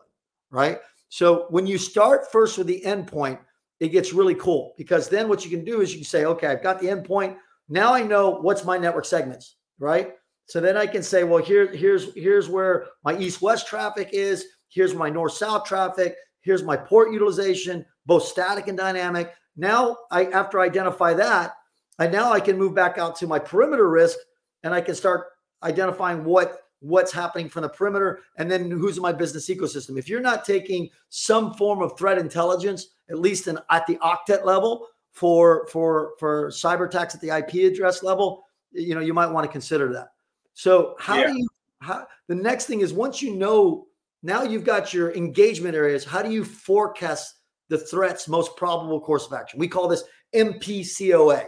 right? 0.50 0.80
So 1.10 1.46
when 1.50 1.66
you 1.66 1.78
start 1.78 2.32
first 2.32 2.58
with 2.58 2.68
the 2.68 2.82
endpoint, 2.86 3.40
it 3.80 3.90
gets 3.90 4.14
really 4.14 4.36
cool 4.36 4.74
because 4.78 5.10
then 5.10 5.28
what 5.30 5.44
you 5.46 5.52
can 5.52 5.66
do 5.66 5.82
is 5.82 5.92
you 5.92 6.00
can 6.00 6.06
say, 6.06 6.26
okay, 6.26 6.48
I've 6.48 6.64
got 6.64 6.80
the 6.80 6.88
endpoint. 6.88 7.38
Now 7.70 7.94
I 7.94 8.02
know 8.02 8.40
what's 8.42 8.64
my 8.64 8.78
network 8.78 9.06
segments, 9.06 9.58
right? 9.80 10.14
So 10.48 10.62
then 10.62 10.78
I 10.78 10.86
can 10.86 11.04
say, 11.04 11.24
well, 11.24 11.44
here, 11.44 11.68
here's 11.74 12.14
here's 12.14 12.48
where 12.50 12.88
my 13.04 13.18
east-west 13.18 13.68
traffic 13.68 14.10
is. 14.14 14.46
Here's 14.76 14.94
my 14.94 15.10
north-south 15.10 15.64
traffic. 15.64 16.18
Here's 16.42 16.62
my 16.62 16.76
port 16.76 17.14
utilization, 17.14 17.86
both 18.06 18.24
static 18.24 18.68
and 18.68 18.78
dynamic. 18.78 19.34
Now, 19.56 19.96
I 20.12 20.26
after 20.26 20.60
I 20.60 20.66
identify 20.66 21.14
that, 21.14 21.54
I 21.98 22.08
now 22.08 22.34
I 22.34 22.42
can 22.42 22.58
move 22.58 22.76
back 22.76 22.98
out 22.98 23.16
to 23.18 23.28
my 23.28 23.40
perimeter 23.40 23.90
risk, 23.90 24.18
and 24.64 24.74
I 24.74 24.82
can 24.82 24.94
start 24.94 25.28
identifying 25.64 26.26
what 26.26 26.60
what's 26.82 27.14
happening 27.14 27.48
from 27.48 27.62
the 27.62 27.70
perimeter, 27.70 28.20
and 28.38 28.52
then 28.52 28.70
who's 28.70 28.98
in 28.98 29.02
my 29.02 29.14
business 29.14 29.50
ecosystem. 29.50 29.98
If 29.98 30.10
you're 30.10 30.20
not 30.20 30.44
taking 30.44 30.90
some 31.08 31.54
form 31.54 31.82
of 31.82 31.98
threat 31.98 32.18
intelligence, 32.18 32.88
at 33.10 33.18
least 33.18 33.48
in, 33.48 33.58
at 33.72 33.88
the 33.88 33.96
octet 34.04 34.44
level 34.44 34.90
for 35.14 35.68
for 35.68 36.16
for 36.20 36.50
cyber 36.50 36.88
attacks 36.88 37.16
at 37.16 37.22
the 37.22 37.30
IP 37.30 37.72
address 37.72 38.04
level, 38.04 38.44
you 38.74 38.94
know 38.94 39.00
you 39.00 39.14
might 39.14 39.32
want 39.32 39.46
to 39.46 39.52
consider 39.52 39.94
that. 39.94 40.10
So 40.54 40.98
how 41.00 41.18
yeah. 41.18 41.28
do 41.28 41.38
you? 41.38 41.48
How, 41.80 42.08
the 42.28 42.36
next 42.36 42.66
thing 42.66 42.82
is 42.82 42.92
once 42.92 43.22
you 43.22 43.36
know 43.36 43.88
now 44.26 44.42
you've 44.42 44.64
got 44.64 44.92
your 44.92 45.14
engagement 45.14 45.76
areas. 45.76 46.04
How 46.04 46.24
do 46.24 46.32
you 46.32 46.44
forecast 46.44 47.36
the 47.70 47.78
threat's 47.78 48.28
most 48.28 48.58
probable 48.58 49.00
course 49.00 49.28
of 49.28 49.34
action? 49.34 49.60
We 49.60 49.68
call 49.68 49.88
this 49.88 50.04
MPCOA. 50.34 51.46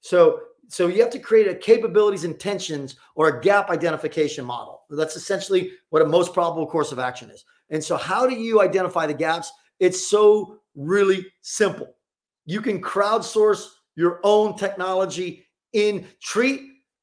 So 0.00 0.40
so 0.68 0.86
you 0.86 1.02
have 1.02 1.10
to 1.10 1.18
create 1.18 1.48
a 1.48 1.54
capabilities 1.54 2.24
intentions 2.24 2.96
or 3.16 3.28
a 3.28 3.42
gap 3.42 3.68
identification 3.68 4.44
model. 4.44 4.82
That's 4.88 5.16
essentially 5.16 5.72
what 5.90 6.02
a 6.02 6.06
most 6.06 6.32
probable 6.32 6.66
course 6.66 6.92
of 6.92 6.98
action 6.98 7.30
is. 7.30 7.44
And 7.70 7.82
so 7.82 7.96
how 7.96 8.26
do 8.26 8.34
you 8.34 8.62
identify 8.62 9.06
the 9.06 9.14
gaps? 9.14 9.52
It's 9.80 10.08
so 10.08 10.60
really 10.76 11.26
simple. 11.42 11.94
You 12.46 12.60
can 12.60 12.80
crowdsource 12.80 13.66
your 13.96 14.20
own 14.22 14.56
technology 14.56 15.44
in 15.72 16.06
treat 16.22 16.62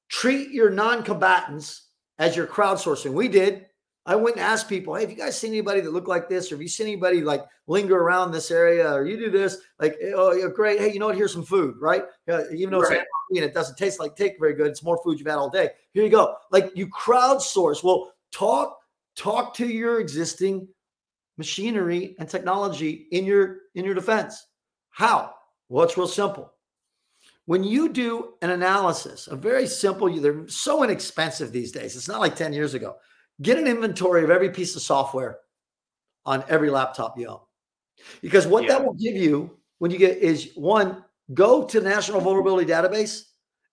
treat 0.09 0.51
your 0.51 0.69
non-combatants 0.69 1.87
as 2.17 2.35
your 2.35 2.47
crowdsourcing. 2.47 3.13
We 3.13 3.27
did. 3.27 3.65
I 4.05 4.15
went 4.15 4.37
and 4.37 4.45
asked 4.45 4.67
people, 4.67 4.95
hey, 4.95 5.01
have 5.01 5.11
you 5.11 5.17
guys 5.17 5.39
seen 5.39 5.51
anybody 5.51 5.81
that 5.81 5.93
looked 5.93 6.07
like 6.07 6.27
this? 6.27 6.51
Or 6.51 6.55
have 6.55 6.61
you 6.61 6.67
seen 6.67 6.87
anybody 6.87 7.21
like 7.21 7.43
linger 7.67 7.97
around 7.97 8.31
this 8.31 8.49
area? 8.49 8.91
Or 8.91 9.05
you 9.05 9.15
do 9.15 9.29
this? 9.29 9.57
Like, 9.79 9.95
oh, 10.15 10.33
yeah, 10.33 10.47
great. 10.47 10.79
Hey, 10.79 10.91
you 10.91 10.99
know 10.99 11.07
what? 11.07 11.15
Here's 11.15 11.33
some 11.33 11.45
food, 11.45 11.75
right? 11.79 12.03
Uh, 12.27 12.43
even 12.51 12.71
though 12.71 12.81
right. 12.81 12.97
it's 12.97 13.05
and 13.33 13.45
it 13.45 13.53
doesn't 13.53 13.77
taste 13.77 13.99
like 13.99 14.15
take 14.15 14.37
very 14.39 14.53
good, 14.53 14.67
it's 14.67 14.83
more 14.83 14.99
food 15.03 15.19
you've 15.19 15.27
had 15.27 15.37
all 15.37 15.49
day. 15.49 15.69
Here 15.93 16.03
you 16.03 16.09
go. 16.09 16.35
Like 16.51 16.71
you 16.75 16.87
crowdsource. 16.87 17.83
Well, 17.83 18.11
talk 18.31 18.77
talk 19.15 19.53
to 19.55 19.67
your 19.67 19.99
existing 20.01 20.67
machinery 21.37 22.15
and 22.19 22.27
technology 22.27 23.07
in 23.11 23.23
your 23.23 23.59
in 23.75 23.85
your 23.85 23.93
defense. 23.93 24.47
How? 24.89 25.33
Well, 25.69 25.85
it's 25.85 25.97
real 25.97 26.07
simple. 26.07 26.51
When 27.45 27.63
you 27.63 27.89
do 27.89 28.33
an 28.41 28.49
analysis, 28.49 29.27
a 29.27 29.35
very 29.35 29.67
simple, 29.67 30.13
they're 30.19 30.47
so 30.47 30.83
inexpensive 30.83 31.51
these 31.51 31.71
days. 31.71 31.95
It's 31.95 32.07
not 32.07 32.19
like 32.19 32.35
10 32.35 32.53
years 32.53 32.73
ago 32.73 32.95
Get 33.41 33.57
an 33.57 33.67
inventory 33.67 34.23
of 34.23 34.29
every 34.29 34.49
piece 34.49 34.75
of 34.75 34.81
software 34.81 35.39
on 36.25 36.43
every 36.49 36.69
laptop 36.69 37.17
you 37.17 37.27
own. 37.27 37.39
Because 38.21 38.47
what 38.47 38.63
yeah. 38.63 38.69
that 38.69 38.85
will 38.85 38.93
give 38.93 39.15
you 39.15 39.57
when 39.79 39.91
you 39.91 39.97
get 39.97 40.17
is 40.17 40.51
one, 40.55 41.03
go 41.33 41.65
to 41.65 41.79
the 41.79 41.89
National 41.89 42.21
Vulnerability 42.21 42.71
Database 42.71 43.23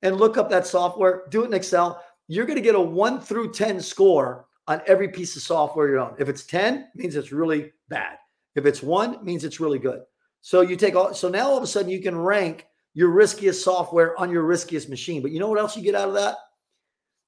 and 0.02 0.16
look 0.16 0.36
up 0.36 0.48
that 0.50 0.66
software, 0.66 1.24
do 1.30 1.42
it 1.42 1.46
in 1.46 1.54
Excel. 1.54 2.02
You're 2.28 2.46
going 2.46 2.56
to 2.56 2.62
get 2.62 2.74
a 2.74 2.80
one 2.80 3.20
through 3.20 3.52
10 3.52 3.80
score 3.80 4.46
on 4.66 4.80
every 4.86 5.08
piece 5.08 5.36
of 5.36 5.42
software 5.42 5.88
you 5.88 5.98
own. 5.98 6.14
If 6.18 6.28
it's 6.28 6.44
10, 6.44 6.88
means 6.94 7.16
it's 7.16 7.32
really 7.32 7.72
bad. 7.88 8.16
If 8.54 8.66
it's 8.66 8.82
one, 8.82 9.22
means 9.24 9.44
it's 9.44 9.60
really 9.60 9.78
good. 9.78 10.00
So 10.40 10.60
you 10.60 10.76
take 10.76 10.94
all, 10.94 11.14
so 11.14 11.28
now 11.28 11.48
all 11.48 11.56
of 11.56 11.62
a 11.62 11.66
sudden 11.66 11.90
you 11.90 12.00
can 12.00 12.16
rank 12.16 12.66
your 12.94 13.10
riskiest 13.10 13.62
software 13.62 14.18
on 14.18 14.30
your 14.30 14.42
riskiest 14.42 14.88
machine. 14.88 15.22
But 15.22 15.30
you 15.30 15.40
know 15.40 15.48
what 15.48 15.58
else 15.58 15.76
you 15.76 15.82
get 15.82 15.94
out 15.94 16.08
of 16.08 16.14
that? 16.14 16.36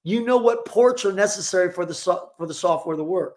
You 0.03 0.25
know 0.25 0.39
what 0.39 0.65
ports 0.65 1.05
are 1.05 1.13
necessary 1.13 1.71
for 1.73 1.85
the 1.85 1.95
so- 1.95 2.31
for 2.37 2.47
the 2.47 2.55
software 2.55 2.97
to 2.97 3.05
work. 3.05 3.37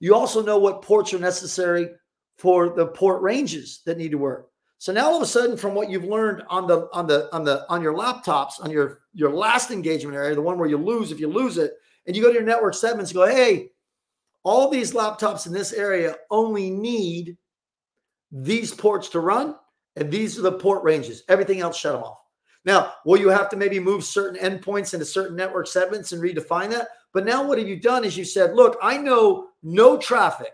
You 0.00 0.14
also 0.14 0.42
know 0.42 0.58
what 0.58 0.82
ports 0.82 1.12
are 1.12 1.18
necessary 1.18 1.90
for 2.36 2.70
the 2.70 2.86
port 2.86 3.20
ranges 3.20 3.82
that 3.84 3.98
need 3.98 4.12
to 4.12 4.18
work. 4.18 4.50
So 4.78 4.92
now 4.92 5.06
all 5.06 5.16
of 5.16 5.22
a 5.22 5.26
sudden, 5.26 5.56
from 5.56 5.74
what 5.74 5.90
you've 5.90 6.04
learned 6.04 6.42
on 6.48 6.68
the 6.68 6.88
on 6.92 7.08
the 7.08 7.28
on 7.34 7.42
the 7.44 7.66
on 7.68 7.82
your 7.82 7.94
laptops, 7.94 8.62
on 8.62 8.70
your 8.70 9.00
your 9.12 9.32
last 9.32 9.72
engagement 9.72 10.16
area, 10.16 10.36
the 10.36 10.42
one 10.42 10.56
where 10.56 10.68
you 10.68 10.78
lose 10.78 11.10
if 11.10 11.18
you 11.18 11.26
lose 11.26 11.58
it, 11.58 11.72
and 12.06 12.14
you 12.14 12.22
go 12.22 12.28
to 12.28 12.34
your 12.34 12.44
network 12.44 12.74
segments 12.74 13.12
go, 13.12 13.26
hey, 13.26 13.70
all 14.44 14.70
these 14.70 14.92
laptops 14.92 15.46
in 15.46 15.52
this 15.52 15.72
area 15.72 16.16
only 16.30 16.70
need 16.70 17.36
these 18.30 18.72
ports 18.72 19.08
to 19.08 19.20
run, 19.20 19.56
and 19.96 20.12
these 20.12 20.38
are 20.38 20.42
the 20.42 20.52
port 20.52 20.84
ranges. 20.84 21.24
Everything 21.28 21.60
else, 21.60 21.76
shut 21.76 21.94
them 21.94 22.04
off. 22.04 22.18
Now, 22.64 22.94
will 23.04 23.18
you 23.18 23.28
have 23.28 23.48
to 23.50 23.56
maybe 23.56 23.80
move 23.80 24.04
certain 24.04 24.38
endpoints 24.38 24.92
into 24.92 25.06
certain 25.06 25.36
network 25.36 25.66
segments 25.66 26.12
and 26.12 26.22
redefine 26.22 26.70
that? 26.70 26.88
But 27.14 27.24
now 27.24 27.42
what 27.42 27.58
have 27.58 27.68
you 27.68 27.80
done 27.80 28.04
is 28.04 28.16
you 28.16 28.24
said, 28.24 28.54
look, 28.54 28.76
I 28.82 28.98
know 28.98 29.48
no 29.62 29.96
traffic 29.96 30.52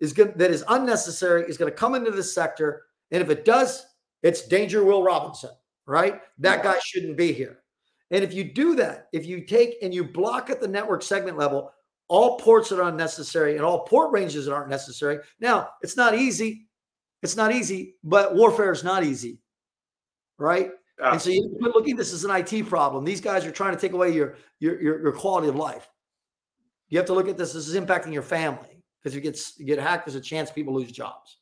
is 0.00 0.12
good 0.12 0.38
that 0.38 0.50
is 0.50 0.64
unnecessary 0.68 1.44
is 1.48 1.56
going 1.56 1.70
to 1.70 1.76
come 1.76 1.94
into 1.94 2.10
this 2.10 2.34
sector. 2.34 2.82
And 3.10 3.22
if 3.22 3.30
it 3.30 3.44
does, 3.44 3.86
it's 4.22 4.46
danger 4.46 4.84
Will 4.84 5.02
Robinson, 5.02 5.50
right? 5.86 6.20
That 6.38 6.62
guy 6.62 6.78
shouldn't 6.84 7.16
be 7.16 7.32
here. 7.32 7.60
And 8.10 8.22
if 8.22 8.32
you 8.32 8.44
do 8.44 8.76
that, 8.76 9.08
if 9.12 9.26
you 9.26 9.40
take 9.40 9.76
and 9.82 9.92
you 9.92 10.04
block 10.04 10.50
at 10.50 10.60
the 10.60 10.68
network 10.68 11.02
segment 11.02 11.36
level 11.36 11.72
all 12.08 12.38
ports 12.38 12.68
that 12.68 12.78
are 12.78 12.88
unnecessary 12.88 13.56
and 13.56 13.64
all 13.64 13.80
port 13.80 14.12
ranges 14.12 14.44
that 14.44 14.54
aren't 14.54 14.68
necessary. 14.68 15.18
Now, 15.40 15.70
it's 15.82 15.96
not 15.96 16.14
easy. 16.14 16.68
It's 17.22 17.36
not 17.36 17.52
easy, 17.52 17.96
but 18.04 18.34
warfare 18.34 18.72
is 18.72 18.84
not 18.84 19.02
easy, 19.02 19.40
right? 20.38 20.70
And 21.02 21.20
so 21.20 21.30
you 21.30 21.56
quit 21.58 21.74
looking 21.74 21.92
at 21.92 21.98
this 21.98 22.12
as 22.12 22.24
an 22.24 22.30
IT 22.30 22.68
problem. 22.68 23.04
These 23.04 23.20
guys 23.20 23.44
are 23.44 23.50
trying 23.50 23.74
to 23.74 23.80
take 23.80 23.92
away 23.92 24.12
your, 24.12 24.36
your 24.60 24.80
your 24.80 25.02
your, 25.02 25.12
quality 25.12 25.48
of 25.48 25.56
life. 25.56 25.88
You 26.88 26.98
have 26.98 27.06
to 27.06 27.12
look 27.12 27.28
at 27.28 27.36
this. 27.36 27.52
This 27.52 27.66
is 27.66 27.74
impacting 27.74 28.12
your 28.12 28.22
family 28.22 28.82
because 29.02 29.16
if 29.16 29.24
you 29.24 29.30
get 29.30 29.40
you 29.58 29.66
get 29.66 29.78
hacked, 29.78 30.06
there's 30.06 30.14
a 30.14 30.20
chance 30.20 30.50
people 30.50 30.74
lose 30.74 30.92
jobs. 30.92 31.38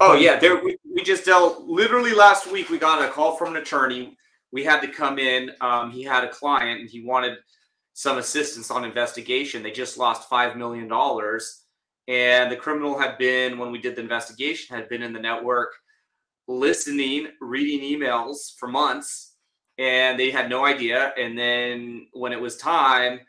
Oh 0.00 0.14
yeah, 0.14 0.38
there 0.38 0.62
we, 0.62 0.76
we 0.94 1.02
just 1.02 1.24
dealt 1.24 1.64
literally 1.64 2.12
last 2.12 2.50
week. 2.50 2.68
We 2.68 2.78
got 2.78 3.02
a 3.02 3.10
call 3.10 3.36
from 3.36 3.56
an 3.56 3.62
attorney. 3.62 4.16
We 4.52 4.62
had 4.62 4.80
to 4.80 4.88
come 4.88 5.18
in. 5.18 5.52
Um, 5.60 5.90
he 5.90 6.02
had 6.02 6.24
a 6.24 6.28
client 6.28 6.80
and 6.80 6.90
he 6.90 7.02
wanted 7.02 7.38
some 7.94 8.18
assistance 8.18 8.70
on 8.70 8.84
investigation. 8.84 9.62
They 9.62 9.70
just 9.70 9.96
lost 9.96 10.28
five 10.28 10.56
million 10.56 10.86
dollars, 10.86 11.62
and 12.08 12.52
the 12.52 12.56
criminal 12.56 12.98
had 12.98 13.16
been 13.16 13.58
when 13.58 13.72
we 13.72 13.78
did 13.78 13.96
the 13.96 14.02
investigation 14.02 14.76
had 14.76 14.90
been 14.90 15.02
in 15.02 15.14
the 15.14 15.20
network 15.20 15.72
listening, 16.48 17.28
reading 17.40 17.80
emails 17.80 18.56
for 18.58 18.68
months, 18.68 19.34
and 19.78 20.18
they 20.18 20.30
had 20.30 20.48
no 20.48 20.64
idea. 20.64 21.12
And 21.18 21.38
then 21.38 22.08
when 22.12 22.32
it 22.32 22.40
was 22.40 22.56
time 22.56 23.20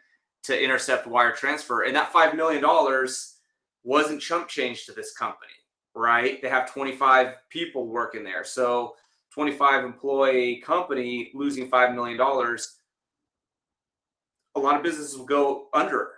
to 0.44 0.64
intercept 0.64 1.08
wire 1.08 1.34
transfer, 1.34 1.84
and 1.84 1.96
that 1.96 2.14
$5 2.14 2.36
million 2.36 2.64
wasn't 3.84 4.22
chump 4.22 4.48
change 4.48 4.86
to 4.86 4.92
this 4.92 5.14
company, 5.14 5.52
right? 5.96 6.42
They 6.42 6.50
have 6.50 6.72
25 6.72 7.34
people 7.50 7.88
working 7.88 8.24
there. 8.24 8.44
So 8.44 8.96
25 9.32 9.84
employee 9.84 10.62
company 10.66 11.32
losing 11.34 11.70
$5 11.70 11.96
million, 11.96 12.20
a 14.56 14.60
lot 14.60 14.76
of 14.76 14.84
businesses 14.84 15.18
will 15.18 15.26
go 15.26 15.68
under. 15.74 16.12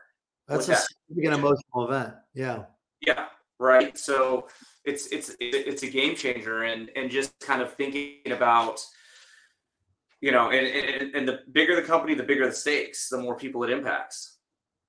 That's 0.48 0.68
a 0.68 0.72
that. 0.72 0.88
significant 1.08 1.40
emotional 1.40 1.88
event. 1.88 2.14
Yeah. 2.34 2.64
Yeah. 3.02 3.26
Right. 3.60 3.98
So 3.98 4.48
it's 4.86 5.08
it's 5.08 5.36
it's 5.40 5.84
a 5.84 5.90
game 5.90 6.16
changer. 6.16 6.64
And 6.64 6.90
and 6.96 7.10
just 7.10 7.38
kind 7.40 7.62
of 7.62 7.74
thinking 7.74 8.32
about 8.32 8.80
you 10.22 10.32
know 10.32 10.52
and, 10.52 10.68
and 10.68 11.16
and 11.16 11.28
the 11.28 11.40
bigger 11.52 11.76
the 11.76 11.82
company 11.82 12.14
the 12.14 12.24
bigger 12.24 12.46
the 12.46 12.54
stakes 12.54 13.10
the 13.10 13.18
more 13.18 13.36
people 13.36 13.64
it 13.64 13.70
impacts. 13.70 14.38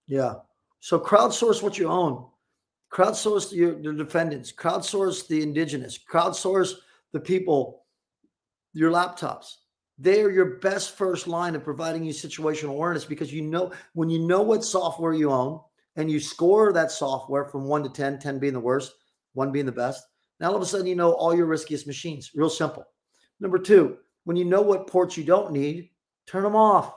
Yeah. 0.06 0.34
So 0.80 0.98
crowdsource 0.98 1.62
what 1.62 1.78
you 1.78 1.88
own. 1.88 2.26
Crowdsource 2.92 3.52
your, 3.52 3.80
the 3.80 3.92
defendants. 3.92 4.52
Crowdsource 4.52 5.28
the 5.28 5.42
indigenous. 5.42 5.98
Crowdsource 5.98 6.74
the 7.12 7.20
people 7.20 7.84
your 8.72 8.90
laptops. 8.90 9.56
They 9.98 10.22
are 10.22 10.30
your 10.30 10.58
best 10.58 10.96
first 10.96 11.28
line 11.28 11.54
of 11.54 11.62
providing 11.62 12.04
you 12.04 12.12
situational 12.12 12.70
awareness 12.70 13.04
because 13.04 13.32
you 13.32 13.42
know 13.42 13.72
when 13.92 14.08
you 14.08 14.18
know 14.18 14.40
what 14.42 14.64
software 14.64 15.12
you 15.12 15.30
own 15.30 15.60
and 15.96 16.10
you 16.10 16.18
score 16.18 16.72
that 16.72 16.90
software 16.90 17.44
from 17.44 17.66
one 17.66 17.82
to 17.82 17.90
10, 17.90 18.18
10 18.18 18.38
being 18.38 18.54
the 18.54 18.60
worst, 18.60 18.94
one 19.34 19.52
being 19.52 19.66
the 19.66 19.72
best. 19.72 20.04
Now 20.38 20.48
all 20.48 20.56
of 20.56 20.62
a 20.62 20.66
sudden 20.66 20.86
you 20.86 20.96
know 20.96 21.12
all 21.12 21.34
your 21.34 21.46
riskiest 21.46 21.86
machines. 21.86 22.30
Real 22.34 22.50
simple. 22.50 22.84
Number 23.40 23.58
two, 23.58 23.98
when 24.24 24.36
you 24.36 24.44
know 24.44 24.62
what 24.62 24.86
ports 24.86 25.16
you 25.16 25.24
don't 25.24 25.52
need, 25.52 25.90
turn 26.26 26.42
them 26.42 26.56
off. 26.56 26.94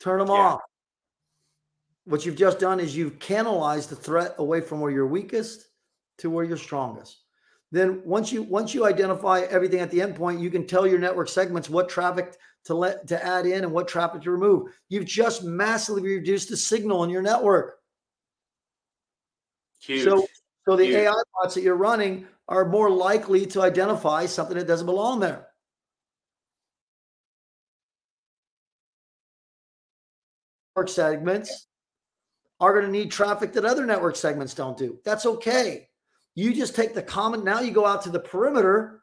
Turn 0.00 0.18
them 0.18 0.28
yeah. 0.28 0.34
off. 0.34 0.60
What 2.04 2.26
you've 2.26 2.36
just 2.36 2.58
done 2.58 2.80
is 2.80 2.96
you've 2.96 3.18
canalized 3.18 3.88
the 3.88 3.96
threat 3.96 4.34
away 4.38 4.60
from 4.60 4.80
where 4.80 4.90
you're 4.90 5.06
weakest 5.06 5.66
to 6.18 6.28
where 6.28 6.44
you're 6.44 6.56
strongest. 6.56 7.22
Then 7.72 8.02
once 8.04 8.30
you 8.30 8.42
once 8.42 8.74
you 8.74 8.86
identify 8.86 9.40
everything 9.50 9.80
at 9.80 9.90
the 9.90 9.98
endpoint, 9.98 10.40
you 10.40 10.50
can 10.50 10.66
tell 10.66 10.86
your 10.86 10.98
network 10.98 11.28
segments 11.28 11.70
what 11.70 11.88
traffic 11.88 12.36
to 12.66 12.74
let 12.74 13.06
to 13.08 13.24
add 13.24 13.46
in 13.46 13.64
and 13.64 13.72
what 13.72 13.88
traffic 13.88 14.22
to 14.22 14.30
remove. 14.30 14.68
You've 14.88 15.06
just 15.06 15.42
massively 15.42 16.02
reduced 16.02 16.50
the 16.50 16.56
signal 16.56 17.04
in 17.04 17.10
your 17.10 17.22
network. 17.22 17.76
Huge. 19.80 20.04
So 20.04 20.26
so 20.66 20.76
the. 20.76 20.94
AI 20.94 21.12
bots 21.34 21.54
that 21.54 21.62
you're 21.62 21.76
running 21.76 22.26
are 22.48 22.64
more 22.64 22.90
likely 22.90 23.46
to 23.46 23.62
identify 23.62 24.26
something 24.26 24.56
that 24.56 24.66
doesn't 24.66 24.86
belong 24.86 25.20
there. 25.20 25.46
Network 30.76 30.88
segments 30.88 31.66
are 32.60 32.72
going 32.72 32.84
to 32.84 32.90
need 32.90 33.10
traffic 33.10 33.52
that 33.52 33.64
other 33.64 33.86
network 33.86 34.16
segments 34.16 34.54
don't 34.54 34.76
do. 34.76 34.98
That's 35.04 35.26
okay. 35.26 35.88
You 36.34 36.52
just 36.52 36.74
take 36.74 36.94
the 36.94 37.02
common, 37.02 37.44
now 37.44 37.60
you 37.60 37.70
go 37.70 37.86
out 37.86 38.02
to 38.02 38.10
the 38.10 38.18
perimeter 38.18 39.02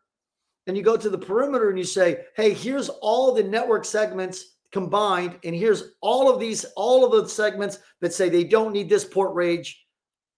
and 0.68 0.76
you 0.76 0.84
go 0.84 0.98
to 0.98 1.10
the 1.10 1.18
perimeter 1.18 1.70
and 1.70 1.78
you 1.78 1.86
say, 1.86 2.26
hey, 2.36 2.54
here's 2.54 2.90
all 2.90 3.34
the 3.34 3.44
network 3.44 3.86
segments 3.86 4.58
combined, 4.72 5.38
and 5.44 5.54
here's 5.54 5.94
all 6.02 6.34
of 6.34 6.40
these, 6.40 6.66
all 6.76 7.06
of 7.06 7.12
the 7.12 7.30
segments 7.30 7.80
that 8.00 8.14
say 8.14 8.30
they 8.30 8.44
don't 8.44 8.72
need 8.72 8.90
this 8.90 9.04
port 9.04 9.34
range 9.36 9.86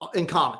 uh, 0.01 0.07
in 0.15 0.25
common. 0.25 0.59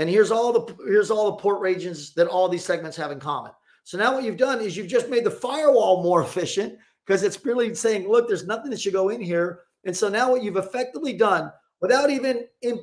And 0.00 0.08
here's 0.08 0.30
all 0.30 0.50
the 0.50 0.74
here's 0.86 1.10
all 1.10 1.26
the 1.26 1.36
port 1.36 1.60
regions 1.60 2.14
that 2.14 2.26
all 2.26 2.48
these 2.48 2.64
segments 2.64 2.96
have 2.96 3.12
in 3.12 3.20
common. 3.20 3.52
So 3.84 3.98
now 3.98 4.14
what 4.14 4.24
you've 4.24 4.38
done 4.38 4.62
is 4.62 4.74
you've 4.74 4.86
just 4.86 5.10
made 5.10 5.24
the 5.24 5.30
firewall 5.30 6.02
more 6.02 6.22
efficient 6.22 6.78
because 7.04 7.22
it's 7.22 7.44
really 7.44 7.74
saying, 7.74 8.08
look, 8.08 8.26
there's 8.26 8.46
nothing 8.46 8.70
that 8.70 8.80
should 8.80 8.94
go 8.94 9.10
in 9.10 9.20
here. 9.20 9.60
And 9.84 9.94
so 9.94 10.08
now 10.08 10.30
what 10.30 10.42
you've 10.42 10.56
effectively 10.56 11.12
done 11.12 11.52
without 11.82 12.08
even 12.08 12.46
in 12.62 12.82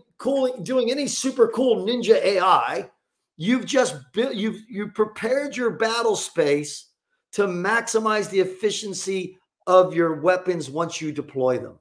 doing 0.61 0.91
any 0.91 1.07
super 1.07 1.47
cool 1.47 1.87
ninja 1.87 2.23
AI, 2.23 2.87
you've 3.35 3.65
just 3.65 3.95
built 4.13 4.35
you've 4.35 4.61
you 4.69 4.89
prepared 4.89 5.57
your 5.57 5.71
battle 5.71 6.15
space 6.15 6.91
to 7.31 7.47
maximize 7.47 8.29
the 8.29 8.41
efficiency 8.41 9.39
of 9.65 9.95
your 9.95 10.21
weapons 10.21 10.69
once 10.69 11.01
you 11.01 11.11
deploy 11.11 11.57
them. 11.57 11.79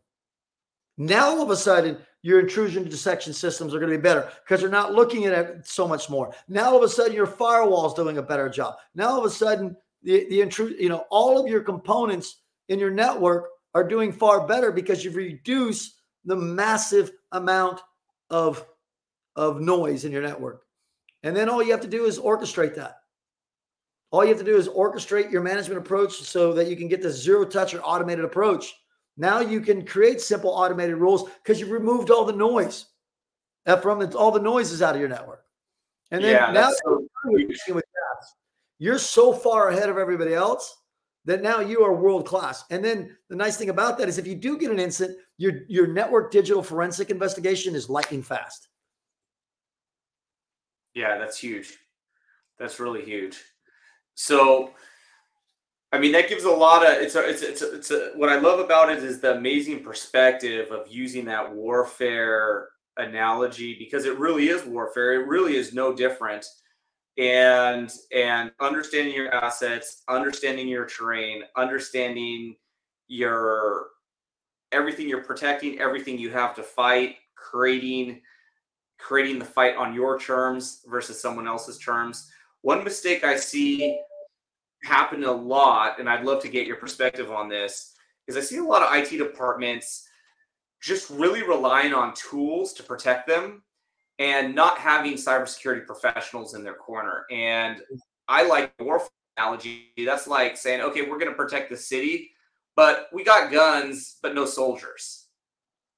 Now 0.96 1.28
all 1.28 1.42
of 1.42 1.50
a 1.50 1.56
sudden 1.56 1.98
your 2.26 2.40
intrusion 2.40 2.82
detection 2.82 3.32
systems 3.32 3.72
are 3.72 3.78
going 3.78 3.88
to 3.88 3.96
be 3.96 4.02
better 4.02 4.28
because 4.42 4.60
they're 4.60 4.68
not 4.68 4.92
looking 4.92 5.26
at 5.26 5.32
it 5.32 5.64
so 5.64 5.86
much 5.86 6.10
more. 6.10 6.34
Now 6.48 6.70
all 6.70 6.76
of 6.76 6.82
a 6.82 6.88
sudden 6.88 7.12
your 7.12 7.24
firewall 7.24 7.86
is 7.86 7.94
doing 7.94 8.18
a 8.18 8.22
better 8.22 8.48
job. 8.48 8.74
Now 8.96 9.10
all 9.10 9.20
of 9.20 9.24
a 9.24 9.30
sudden 9.30 9.76
the 10.02 10.26
the 10.28 10.40
intrude, 10.40 10.74
you 10.80 10.88
know, 10.88 11.04
all 11.08 11.38
of 11.40 11.48
your 11.48 11.60
components 11.60 12.42
in 12.68 12.80
your 12.80 12.90
network 12.90 13.50
are 13.76 13.86
doing 13.86 14.10
far 14.10 14.44
better 14.44 14.72
because 14.72 15.04
you've 15.04 15.14
reduced 15.14 16.00
the 16.24 16.34
massive 16.34 17.12
amount 17.30 17.80
of 18.28 18.66
of 19.36 19.60
noise 19.60 20.04
in 20.04 20.10
your 20.10 20.22
network. 20.22 20.62
And 21.22 21.36
then 21.36 21.48
all 21.48 21.62
you 21.62 21.70
have 21.70 21.82
to 21.82 21.86
do 21.86 22.06
is 22.06 22.18
orchestrate 22.18 22.74
that. 22.74 22.96
All 24.10 24.24
you 24.24 24.30
have 24.30 24.38
to 24.38 24.44
do 24.44 24.56
is 24.56 24.68
orchestrate 24.68 25.30
your 25.30 25.42
management 25.42 25.78
approach 25.78 26.14
so 26.22 26.52
that 26.54 26.66
you 26.66 26.76
can 26.76 26.88
get 26.88 27.02
the 27.02 27.10
zero 27.10 27.44
touch 27.44 27.72
or 27.72 27.80
automated 27.82 28.24
approach 28.24 28.74
now 29.16 29.40
you 29.40 29.60
can 29.60 29.84
create 29.84 30.20
simple 30.20 30.50
automated 30.50 30.96
rules 30.96 31.28
because 31.42 31.60
you've 31.60 31.70
removed 31.70 32.10
all 32.10 32.24
the 32.24 32.32
noise 32.32 32.86
from 33.82 34.02
it, 34.02 34.14
all 34.14 34.30
the 34.30 34.40
noises 34.40 34.82
out 34.82 34.94
of 34.94 35.00
your 35.00 35.08
network. 35.08 35.44
And 36.10 36.22
then 36.22 36.32
yeah, 36.32 36.52
now 36.52 36.70
so 36.84 37.06
you're 38.78 38.98
so 38.98 39.32
far 39.32 39.70
ahead 39.70 39.88
of 39.88 39.98
everybody 39.98 40.34
else 40.34 40.76
that 41.24 41.42
now 41.42 41.60
you 41.60 41.82
are 41.82 41.92
world 41.92 42.26
class. 42.26 42.64
And 42.70 42.84
then 42.84 43.16
the 43.28 43.36
nice 43.36 43.56
thing 43.56 43.70
about 43.70 43.98
that 43.98 44.08
is 44.08 44.18
if 44.18 44.26
you 44.26 44.36
do 44.36 44.56
get 44.56 44.70
an 44.70 44.78
incident, 44.78 45.18
your 45.38 45.62
your 45.68 45.86
network 45.88 46.30
digital 46.30 46.62
forensic 46.62 47.10
investigation 47.10 47.74
is 47.74 47.90
lightning 47.90 48.22
fast. 48.22 48.68
Yeah, 50.94 51.18
that's 51.18 51.38
huge. 51.38 51.76
That's 52.58 52.80
really 52.80 53.04
huge. 53.04 53.38
So 54.14 54.70
I 55.96 55.98
mean, 55.98 56.12
that 56.12 56.28
gives 56.28 56.44
a 56.44 56.50
lot 56.50 56.84
of 56.84 56.92
it's 57.02 57.14
a, 57.14 57.26
it's 57.26 57.42
a, 57.42 57.48
it's 57.48 57.62
a, 57.62 57.74
it's 57.74 57.90
a, 57.90 58.10
what 58.16 58.28
I 58.28 58.38
love 58.38 58.60
about 58.60 58.90
it 58.90 59.02
is 59.02 59.18
the 59.18 59.34
amazing 59.34 59.82
perspective 59.82 60.70
of 60.70 60.86
using 60.88 61.24
that 61.24 61.54
warfare 61.54 62.68
analogy 62.98 63.76
because 63.78 64.04
it 64.04 64.18
really 64.18 64.48
is 64.50 64.62
warfare. 64.66 65.14
It 65.14 65.26
really 65.26 65.56
is 65.56 65.72
no 65.72 65.94
different. 65.94 66.44
And 67.16 67.90
and 68.14 68.52
understanding 68.60 69.14
your 69.14 69.34
assets, 69.34 70.02
understanding 70.06 70.68
your 70.68 70.84
terrain, 70.84 71.44
understanding 71.56 72.56
your 73.08 73.86
everything 74.70 75.08
you're 75.08 75.24
protecting, 75.24 75.80
everything 75.80 76.18
you 76.18 76.28
have 76.28 76.54
to 76.56 76.62
fight, 76.62 77.16
creating 77.36 78.20
creating 78.98 79.38
the 79.38 79.46
fight 79.46 79.76
on 79.76 79.94
your 79.94 80.18
terms 80.18 80.82
versus 80.88 81.18
someone 81.18 81.48
else's 81.48 81.78
terms. 81.78 82.30
One 82.60 82.84
mistake 82.84 83.24
I 83.24 83.36
see 83.36 83.98
happen 84.86 85.24
a 85.24 85.32
lot, 85.32 85.98
and 85.98 86.08
I'd 86.08 86.24
love 86.24 86.40
to 86.42 86.48
get 86.48 86.66
your 86.66 86.76
perspective 86.76 87.30
on 87.30 87.48
this, 87.48 87.94
is 88.28 88.36
I 88.36 88.40
see 88.40 88.58
a 88.58 88.64
lot 88.64 88.82
of 88.82 88.94
IT 88.94 89.16
departments 89.18 90.08
just 90.80 91.10
really 91.10 91.42
relying 91.42 91.92
on 91.92 92.14
tools 92.14 92.72
to 92.74 92.82
protect 92.82 93.26
them 93.26 93.62
and 94.18 94.54
not 94.54 94.78
having 94.78 95.14
cybersecurity 95.14 95.84
professionals 95.84 96.54
in 96.54 96.62
their 96.62 96.74
corner. 96.74 97.24
And 97.30 97.82
I 98.28 98.46
like 98.46 98.72
war 98.78 99.02
analogy. 99.36 99.92
That's 99.98 100.26
like 100.26 100.56
saying, 100.56 100.80
okay, 100.80 101.02
we're 101.02 101.18
going 101.18 101.30
to 101.30 101.36
protect 101.36 101.70
the 101.70 101.76
city, 101.76 102.30
but 102.76 103.08
we 103.12 103.24
got 103.24 103.52
guns, 103.52 104.16
but 104.22 104.34
no 104.34 104.46
soldiers. 104.46 105.26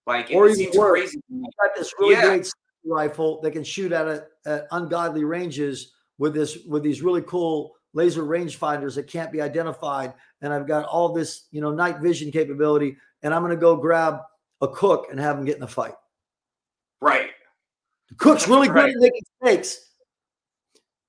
Like, 0.07 0.31
or 0.33 0.48
it 0.48 0.57
seems 0.57 0.77
worse, 0.77 1.01
crazy. 1.01 1.20
You 1.29 1.51
got 1.61 1.77
this 1.77 1.92
really 1.98 2.14
yeah. 2.14 2.22
great 2.22 2.51
rifle 2.85 3.40
that 3.42 3.51
can 3.51 3.64
shoot 3.64 3.92
at, 3.92 4.09
a, 4.09 4.24
at 4.46 4.66
ungodly 4.70 5.24
ranges 5.24 5.92
with 6.16 6.35
this 6.35 6.59
with 6.66 6.83
these 6.83 7.03
really 7.03 7.22
cool 7.22 7.74
laser 7.94 8.22
rangefinders 8.22 8.94
that 8.94 9.07
can't 9.07 9.33
be 9.33 9.40
identified, 9.40 10.14
and 10.40 10.53
I've 10.53 10.66
got 10.66 10.85
all 10.87 11.12
this, 11.12 11.46
you 11.51 11.61
know, 11.61 11.72
night 11.72 11.98
vision 11.98 12.31
capability, 12.31 12.96
and 13.22 13.35
I'm 13.35 13.42
going 13.42 13.55
to 13.55 13.61
go 13.61 13.77
grab 13.77 14.20
a 14.61 14.68
cook 14.68 15.07
and 15.11 15.18
have 15.18 15.38
him 15.38 15.44
get 15.44 15.55
in 15.55 15.61
the 15.61 15.68
fight. 15.68 15.94
Right. 17.01 17.31
The 18.09 18.14
cook's 18.16 18.48
really 18.48 18.68
right. 18.68 18.87
good 18.87 18.96
at 18.96 19.01
making 19.01 19.22
mistakes. 19.40 19.85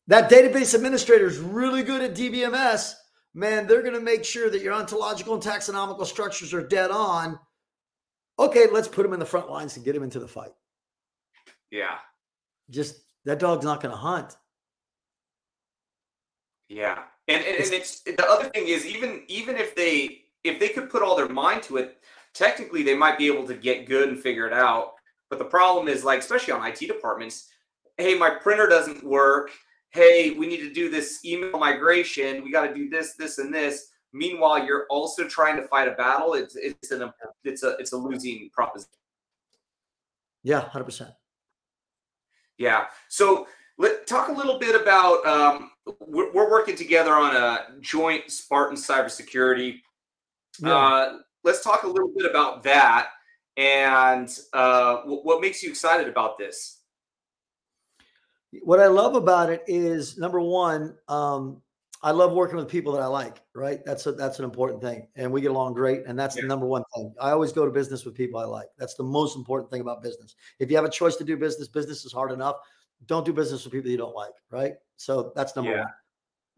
That 0.07 0.29
database 0.29 0.73
administrator 0.73 1.27
is 1.27 1.37
really 1.37 1.83
good 1.83 2.01
at 2.01 2.15
DBMS. 2.15 2.93
Man, 3.33 3.67
they're 3.67 3.83
going 3.83 3.93
to 3.93 4.01
make 4.01 4.25
sure 4.25 4.49
that 4.49 4.61
your 4.61 4.73
ontological 4.73 5.35
and 5.35 5.43
taxonomical 5.43 6.05
structures 6.05 6.53
are 6.53 6.65
dead 6.65 6.89
on. 6.89 7.39
Okay, 8.39 8.67
let's 8.71 8.87
put 8.87 9.05
him 9.05 9.13
in 9.13 9.19
the 9.19 9.25
front 9.25 9.49
lines 9.49 9.75
and 9.75 9.85
get 9.85 9.95
him 9.95 10.03
into 10.03 10.19
the 10.19 10.27
fight. 10.27 10.51
Yeah. 11.69 11.97
Just 12.69 12.95
that 13.25 13.39
dog's 13.39 13.65
not 13.65 13.81
going 13.81 13.91
to 13.91 13.97
hunt. 13.97 14.35
Yeah, 16.69 16.99
and, 17.27 17.43
and 17.43 17.57
and 17.57 17.73
it's 17.73 18.01
the 18.01 18.25
other 18.29 18.47
thing 18.49 18.67
is 18.67 18.85
even 18.85 19.23
even 19.27 19.57
if 19.57 19.75
they 19.75 20.21
if 20.43 20.59
they 20.59 20.69
could 20.69 20.89
put 20.89 21.01
all 21.01 21.15
their 21.15 21.27
mind 21.27 21.63
to 21.63 21.77
it, 21.77 21.97
technically 22.33 22.83
they 22.83 22.95
might 22.95 23.17
be 23.17 23.27
able 23.27 23.45
to 23.47 23.55
get 23.55 23.87
good 23.87 24.09
and 24.09 24.19
figure 24.19 24.45
it 24.45 24.53
out. 24.53 24.93
But 25.31 25.39
the 25.39 25.45
problem 25.45 25.87
is 25.87 26.03
like 26.03 26.19
especially 26.19 26.53
on 26.53 26.65
IT 26.65 26.79
departments, 26.79 27.49
hey, 27.97 28.15
my 28.15 28.29
printer 28.29 28.67
doesn't 28.67 29.03
work. 29.03 29.49
Hey, 29.91 30.31
we 30.31 30.45
need 30.45 30.59
to 30.59 30.71
do 30.71 30.89
this 30.91 31.25
email 31.25 31.57
migration. 31.57 32.43
We 32.43 32.51
got 32.51 32.67
to 32.67 32.73
do 32.73 32.87
this, 32.87 33.15
this, 33.15 33.39
and 33.39 33.51
this. 33.51 33.87
Meanwhile, 34.13 34.65
you're 34.65 34.85
also 34.91 35.27
trying 35.27 35.55
to 35.57 35.67
fight 35.67 35.87
a 35.87 35.91
battle. 35.91 36.35
It's 36.35 36.55
it's 36.55 36.91
an 36.91 37.11
it's 37.43 37.63
a 37.63 37.77
it's 37.79 37.93
a 37.93 37.97
losing 37.97 38.49
proposition. 38.53 38.91
Yeah, 40.43 40.61
hundred 40.61 40.85
percent. 40.85 41.11
Yeah. 42.57 42.85
So 43.07 43.47
let 43.77 44.05
talk 44.05 44.29
a 44.29 44.31
little 44.31 44.59
bit 44.59 44.79
about. 44.79 45.25
Um, 45.25 45.71
we're, 45.99 46.31
we're, 46.31 46.49
working 46.49 46.75
together 46.75 47.13
on 47.13 47.35
a 47.35 47.79
joint 47.79 48.29
Spartan 48.31 48.77
cybersecurity. 48.77 49.81
Yeah. 50.59 50.75
Uh, 50.75 51.17
let's 51.43 51.63
talk 51.63 51.83
a 51.83 51.87
little 51.87 52.11
bit 52.15 52.29
about 52.29 52.63
that 52.63 53.09
and 53.57 54.39
uh, 54.53 54.97
what 55.03 55.41
makes 55.41 55.61
you 55.61 55.69
excited 55.69 56.07
about 56.07 56.37
this. 56.37 56.77
What 58.63 58.79
I 58.79 58.87
love 58.87 59.15
about 59.15 59.49
it 59.49 59.63
is 59.67 60.17
number 60.17 60.39
one, 60.39 60.95
um, 61.07 61.61
I 62.01 62.11
love 62.11 62.31
working 62.31 62.55
with 62.55 62.69
people 62.69 62.93
that 62.93 63.01
I 63.01 63.07
like. 63.07 63.41
Right, 63.53 63.83
that's 63.85 64.05
a, 64.07 64.13
that's 64.13 64.39
an 64.39 64.45
important 64.45 64.81
thing, 64.81 65.07
and 65.17 65.31
we 65.31 65.41
get 65.41 65.51
along 65.51 65.73
great, 65.73 66.03
and 66.07 66.17
that's 66.17 66.35
yeah. 66.35 66.43
the 66.43 66.47
number 66.47 66.65
one 66.65 66.83
thing. 66.95 67.13
I 67.19 67.31
always 67.31 67.51
go 67.51 67.65
to 67.65 67.71
business 67.71 68.05
with 68.05 68.15
people 68.15 68.39
I 68.39 68.45
like. 68.45 68.69
That's 68.77 68.95
the 68.95 69.03
most 69.03 69.35
important 69.35 69.69
thing 69.69 69.81
about 69.81 70.01
business. 70.01 70.35
If 70.59 70.71
you 70.71 70.77
have 70.77 70.85
a 70.85 70.89
choice 70.89 71.17
to 71.17 71.25
do 71.25 71.35
business, 71.35 71.67
business 71.67 72.05
is 72.05 72.13
hard 72.13 72.31
enough 72.31 72.55
don't 73.05 73.25
do 73.25 73.33
business 73.33 73.63
with 73.63 73.73
people 73.73 73.89
you 73.89 73.97
don't 73.97 74.15
like, 74.15 74.33
right? 74.51 74.73
So 74.97 75.31
that's 75.35 75.55
number 75.55 75.71
yeah. 75.71 75.81
one. 75.81 75.91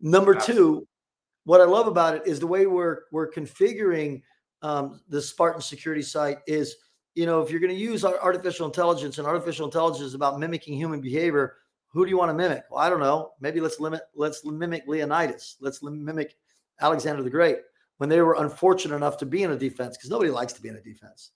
Number 0.02 0.36
Absolutely. 0.36 0.64
two, 0.64 0.88
what 1.46 1.62
I 1.62 1.66
love 1.66 1.88
about 1.88 2.16
it 2.16 2.24
is 2.26 2.40
the 2.40 2.48
way 2.48 2.66
we're 2.66 3.02
we're 3.12 3.30
configuring 3.30 4.22
um, 4.62 5.02
the 5.10 5.22
Spartan 5.22 5.62
security 5.62 6.02
site 6.02 6.40
is 6.48 6.76
you 7.16 7.26
know, 7.26 7.42
if 7.42 7.52
you're 7.52 7.60
going 7.60 7.74
to 7.74 7.80
use 7.80 8.06
artificial 8.06 8.66
intelligence 8.66 9.18
and 9.18 9.28
artificial 9.28 9.66
intelligence 9.66 10.02
is 10.06 10.14
about 10.14 10.40
mimicking 10.40 10.76
human 10.76 11.02
behavior, 11.02 11.58
who 11.90 12.06
do 12.06 12.10
you 12.10 12.18
want 12.18 12.30
to 12.30 12.34
mimic? 12.34 12.64
Well, 12.70 12.80
I 12.80 12.90
don't 12.90 13.02
know. 13.02 13.32
Maybe 13.42 13.60
let's 13.60 13.80
limit, 13.80 14.02
let's 14.16 14.46
mimic 14.46 14.84
Leonidas. 14.88 15.58
Let's 15.60 15.84
mimic 15.84 16.36
Alexander 16.80 17.22
the 17.22 17.30
Great 17.30 17.58
when 17.98 18.10
they 18.10 18.22
were 18.22 18.36
unfortunate 18.36 18.96
enough 18.96 19.18
to 19.18 19.26
be 19.26 19.44
in 19.44 19.52
a 19.52 19.58
defense 19.58 19.98
because 19.98 20.10
nobody 20.10 20.32
likes 20.32 20.54
to 20.54 20.62
be 20.62 20.70
in 20.70 20.76
a 20.76 20.82
defense. 20.82 21.32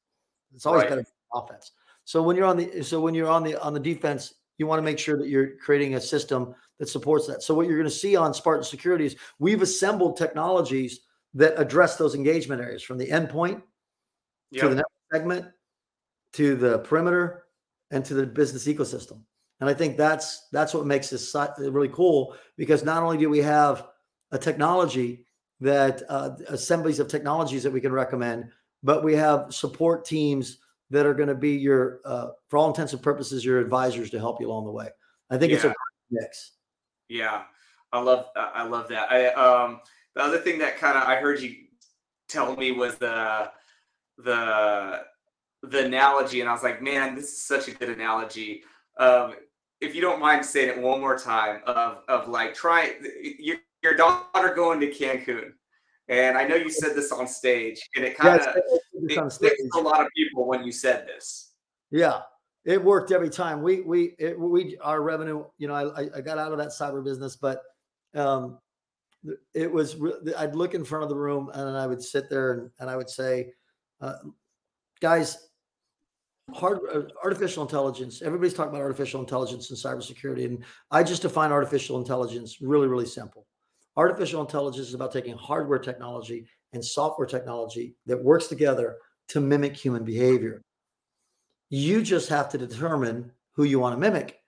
It's 0.54 0.65
always 0.65 0.84
right. 0.84 0.89
better 0.89 1.06
offense. 1.34 1.72
So 2.06 2.24
when 2.24 2.38
you're 2.38 2.46
on 2.46 2.58
the 2.58 2.82
so 2.82 3.02
when 3.02 3.13
you're 3.13 3.28
on 3.28 3.44
the 3.44 3.62
on 3.62 3.74
the 3.74 3.80
defense, 3.80 4.34
you 4.58 4.68
want 4.68 4.80
to 4.80 4.84
make 4.84 5.00
sure 5.00 5.18
that 5.18 5.28
you're 5.28 5.58
creating 5.58 5.96
a 5.96 6.02
system 6.02 6.56
that 6.80 6.89
supports 6.89 7.28
that. 7.28 7.44
So 7.44 7.54
what 7.54 7.68
you're 7.68 7.78
going 7.78 7.89
to 7.89 7.96
see 7.96 8.15
on 8.15 8.34
Spartan 8.34 8.63
Security 8.63 9.06
is 9.06 9.15
we've 9.39 9.62
assembled 9.62 10.18
technologies 10.18 11.02
that 11.34 11.60
address 11.60 11.98
those 11.98 12.15
engagement 12.15 12.62
areas 12.62 12.84
from 12.84 12.98
the 12.98 13.08
endpoint 13.08 13.62
yep. 14.52 14.63
to 14.63 14.70
the 14.70 14.76
network 14.76 14.91
segment 15.12 15.46
to 16.34 16.56
the 16.56 16.80
perimeter 16.80 17.46
and 17.91 18.04
to 18.06 18.13
the 18.13 18.26
business 18.26 18.68
ecosystem. 18.68 19.22
And 19.62 19.70
I 19.70 19.74
think 19.74 19.96
that's 19.96 20.48
that's 20.52 20.74
what 20.74 20.86
makes 20.86 21.10
this 21.10 21.34
really 21.60 21.88
cool 21.89 22.36
because 22.58 22.84
not 22.84 23.04
only 23.04 23.18
do 23.18 23.30
we 23.30 23.39
have 23.39 23.88
a 24.32 24.38
technology 24.38 25.26
that 25.62 26.04
uh, 26.10 26.32
assemblies 26.50 27.00
of 27.00 27.08
technologies 27.08 27.63
that 27.63 27.72
we 27.72 27.80
can 27.80 27.94
recommend, 27.94 28.50
but 28.84 29.04
we 29.04 29.15
have 29.15 29.54
support 29.54 30.04
teams 30.04 30.58
that 30.91 31.06
are 31.06 31.13
going 31.13 31.30
to 31.30 31.36
be 31.36 31.52
your, 31.52 32.02
uh, 32.06 32.28
for 32.50 32.58
all 32.58 32.67
intents 32.67 32.93
and 32.93 33.02
purposes, 33.02 33.43
your 33.43 33.60
advisors 33.60 34.10
to 34.12 34.19
help 34.19 34.39
you 34.39 34.48
along 34.48 34.65
the 34.65 34.71
way. 34.71 34.89
I 35.30 35.38
think 35.38 35.52
yeah. 35.52 35.56
it's 35.56 35.65
a 35.65 35.74
mix. 36.12 36.52
Yeah, 37.10 37.43
I 37.91 38.02
love 38.02 38.28
I 38.36 38.63
love 38.63 38.88
that. 38.89 39.12
I 39.12 39.28
um 39.30 39.80
the 40.15 40.21
other 40.21 40.39
thing 40.39 40.60
that 40.60 40.78
kind 40.78 40.98
of 40.98 41.04
I 41.04 41.15
heard 41.15 41.41
you 41.41 41.56
tell 42.28 42.56
me 42.56 42.71
was 42.71 42.95
the 42.95 43.52
the 44.17 45.04
the 45.63 45.86
analogy, 45.86 46.41
and 46.41 46.50
I 46.50 46.54
was 46.54 46.63
like, 46.63 46.82
man, 46.82 47.15
this 47.15 47.26
is 47.26 47.43
such 47.43 47.67
a 47.67 47.71
good 47.71 47.89
analogy. 47.89 48.63
Um, 48.98 49.36
if 49.82 49.95
you 49.95 50.02
don't 50.02 50.19
mind 50.19 50.45
saying 50.45 50.69
it 50.69 50.82
one 50.82 51.00
more 51.00 51.17
time, 51.17 51.62
of 51.65 52.04
of 52.08 52.28
like 52.28 52.54
try 52.54 52.93
your 53.39 53.58
your 53.84 53.95
daughter 53.95 54.54
going 54.56 54.80
to 54.80 54.91
Cancun, 54.91 55.52
and 56.08 56.38
I 56.38 56.48
know 56.48 56.56
you 56.56 56.70
said 56.70 56.96
this 56.96 57.12
on 57.12 57.28
stage, 57.28 57.82
and 57.96 58.06
it 58.06 58.18
kind 58.18 58.39
of 58.39 58.56
yes, 59.10 59.39
it 59.41 59.60
a 59.76 59.80
lot 59.80 60.02
of 60.02 60.08
people 60.15 60.48
when 60.48 60.63
you 60.63 60.72
said 60.72 61.08
this. 61.08 61.54
Yeah, 61.89 62.22
it 62.63 62.84
worked 62.84 63.12
every 63.12 63.30
time. 63.30 63.62
We 63.62 63.82
we 63.82 64.15
it, 64.20 64.39
we 64.39 64.78
our 64.82 65.02
revenue. 65.02 65.46
You 65.58 65.68
know, 65.68 65.74
I 65.74 66.10
I 66.15 66.22
got 66.22 66.38
out 66.38 66.52
of 66.52 66.60
that 66.60 66.70
cyber 66.70 67.04
business, 67.04 67.36
but 67.36 67.62
um, 68.13 68.60
it 69.54 69.72
was. 69.72 69.96
I'd 70.38 70.56
look 70.56 70.76
in 70.76 70.84
front 70.84 71.04
of 71.04 71.10
the 71.10 71.15
room 71.15 71.50
and 71.54 71.76
I 71.76 71.88
would 71.88 72.04
sit 72.04 72.30
there 72.30 72.54
and, 72.54 72.72
and 72.80 72.89
I 72.89 72.96
would 72.96 73.10
say, 73.10 73.54
uh, 74.00 74.18
guys, 75.02 75.48
hard 76.54 76.80
uh, 76.94 77.02
artificial 77.24 77.63
intelligence. 77.63 78.22
Everybody's 78.22 78.54
talking 78.54 78.70
about 78.70 78.82
artificial 78.82 79.22
intelligence 79.22 79.72
and 79.72 79.80
cybersecurity, 79.80 80.46
and 80.46 80.63
I 80.91 81.02
just 81.02 81.24
define 81.24 81.52
artificial 81.52 81.98
intelligence 81.98 82.62
really, 82.62 82.88
really 82.88 83.08
simple. 83.08 83.48
Artificial 83.98 84.42
intelligence 84.42 84.88
is 84.88 84.94
about 84.94 85.14
taking 85.14 85.38
hardware 85.38 85.80
technology 85.80 86.48
and 86.74 86.84
software 86.84 87.28
technology 87.28 87.96
that 88.06 88.22
works 88.22 88.48
together 88.48 88.98
to 89.30 89.40
mimic 89.40 89.76
human 89.76 90.04
behavior. 90.04 90.62
You 91.70 92.02
just 92.02 92.30
have 92.30 92.50
to 92.50 92.58
determine 92.58 93.32
who 93.54 93.64
you 93.64 93.80
want 93.80 93.94
to 93.94 94.00
mimic. 94.00 94.40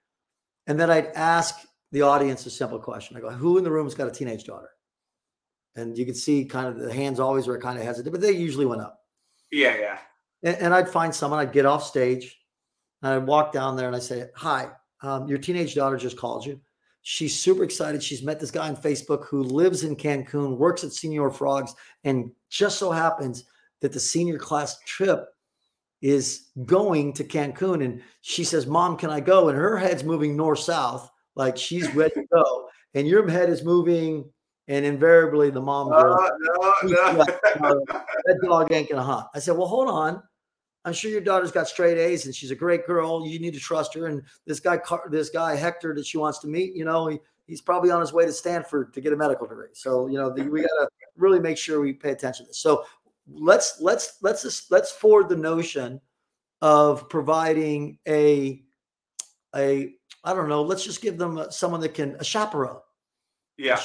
And 0.67 0.79
then 0.79 0.91
I'd 0.91 1.07
ask 1.15 1.55
the 1.91 2.01
audience 2.01 2.45
a 2.45 2.49
simple 2.49 2.79
question. 2.79 3.15
I 3.15 3.21
go, 3.21 3.29
who 3.29 3.57
in 3.57 3.63
the 3.63 3.71
room's 3.71 3.95
got 3.95 4.07
a 4.07 4.11
teenage 4.11 4.43
daughter? 4.43 4.69
And 5.75 5.97
you 5.97 6.05
can 6.05 6.15
see 6.15 6.43
kind 6.43 6.67
of 6.67 6.79
the 6.79 6.93
hands 6.93 7.19
always 7.19 7.47
were 7.47 7.59
kind 7.59 7.77
of 7.77 7.85
hesitant, 7.85 8.11
but 8.11 8.21
they 8.21 8.31
usually 8.31 8.65
went 8.65 8.81
up. 8.81 8.99
Yeah, 9.51 9.77
yeah. 9.79 9.97
And, 10.43 10.57
and 10.57 10.73
I'd 10.73 10.89
find 10.89 11.15
someone, 11.15 11.39
I'd 11.39 11.53
get 11.53 11.65
off 11.65 11.85
stage, 11.85 12.37
and 13.01 13.13
I'd 13.13 13.27
walk 13.27 13.53
down 13.53 13.77
there 13.77 13.87
and 13.87 13.95
I 13.95 13.99
say, 13.99 14.27
Hi, 14.35 14.69
um, 15.01 15.27
your 15.27 15.37
teenage 15.37 15.75
daughter 15.75 15.97
just 15.97 16.17
called 16.17 16.45
you. 16.45 16.59
She's 17.09 17.39
super 17.39 17.63
excited. 17.63 18.03
She's 18.03 18.21
met 18.21 18.37
this 18.37 18.51
guy 18.51 18.67
on 18.67 18.75
Facebook 18.75 19.27
who 19.27 19.41
lives 19.41 19.85
in 19.85 19.95
Cancun, 19.95 20.57
works 20.57 20.83
at 20.83 20.89
Señor 20.89 21.33
Frog's, 21.33 21.73
and 22.03 22.29
just 22.49 22.77
so 22.77 22.91
happens 22.91 23.45
that 23.79 23.93
the 23.93 23.99
senior 23.99 24.37
class 24.37 24.77
trip 24.79 25.25
is 26.01 26.49
going 26.65 27.13
to 27.13 27.23
Cancun. 27.23 27.81
And 27.81 28.01
she 28.19 28.43
says, 28.43 28.67
Mom, 28.67 28.97
can 28.97 29.09
I 29.09 29.21
go? 29.21 29.47
And 29.47 29.57
her 29.57 29.77
head's 29.77 30.03
moving 30.03 30.35
north 30.35 30.59
south, 30.59 31.09
like 31.33 31.55
she's 31.55 31.89
ready 31.95 32.13
to 32.13 32.25
go. 32.29 32.67
And 32.93 33.07
your 33.07 33.25
head 33.29 33.49
is 33.49 33.63
moving, 33.63 34.29
and 34.67 34.85
invariably 34.85 35.49
the 35.49 35.61
mom 35.61 35.89
goes, 35.89 36.03
uh, 36.03 36.29
no, 36.41 37.23
no. 37.61 37.75
That 38.25 38.39
dog 38.43 38.69
ain't 38.73 38.89
gonna 38.89 39.01
hunt. 39.01 39.27
I 39.33 39.39
said, 39.39 39.55
Well, 39.55 39.67
hold 39.67 39.87
on. 39.87 40.21
I'm 40.87 40.93
sure 40.93 41.11
your 41.11 41.19
daughter's 41.19 41.51
got 41.51 41.67
straight 41.67 41.97
A's 41.97 42.27
and 42.27 42.33
she's 42.33 42.49
a 42.49 42.55
great 42.55 42.87
girl. 42.87 43.27
You 43.27 43.39
need 43.39 43.53
to 43.53 43.59
trust 43.59 43.93
her. 43.95 44.07
And 44.07 44.23
this 44.45 44.61
guy, 44.61 44.79
this 45.11 45.29
guy 45.29 45.53
Hector 45.53 45.93
that 45.93 46.05
she 46.05 46.17
wants 46.17 46.39
to 46.39 46.47
meet, 46.47 46.77
you 46.77 46.85
know, 46.85 47.07
he, 47.07 47.19
he's 47.45 47.59
probably 47.59 47.91
on 47.91 47.99
his 47.99 48.13
way 48.13 48.25
to 48.25 48.31
Stanford 48.31 48.93
to 48.93 49.01
get 49.01 49.11
a 49.11 49.17
medical 49.17 49.45
degree. 49.45 49.67
So, 49.73 50.07
you 50.07 50.17
know, 50.17 50.29
the, 50.33 50.43
we 50.43 50.61
got 50.61 50.67
to 50.67 50.87
really 51.17 51.41
make 51.41 51.57
sure 51.57 51.81
we 51.81 51.91
pay 51.91 52.11
attention 52.11 52.45
to 52.45 52.51
this. 52.51 52.59
So 52.59 52.85
let's, 53.29 53.81
let's, 53.81 54.19
let's 54.21 54.43
just, 54.43 54.71
let's 54.71 54.89
forward 54.89 55.27
the 55.27 55.35
notion 55.35 55.99
of 56.61 57.09
providing 57.09 57.97
a, 58.07 58.63
a, 59.57 59.93
I 60.23 60.33
don't 60.33 60.47
know, 60.47 60.61
let's 60.61 60.85
just 60.85 61.01
give 61.01 61.17
them 61.17 61.47
someone 61.49 61.81
that 61.81 61.95
can, 61.95 62.15
a 62.17 62.23
chaperone. 62.23 62.79
Yeah. 63.57 63.77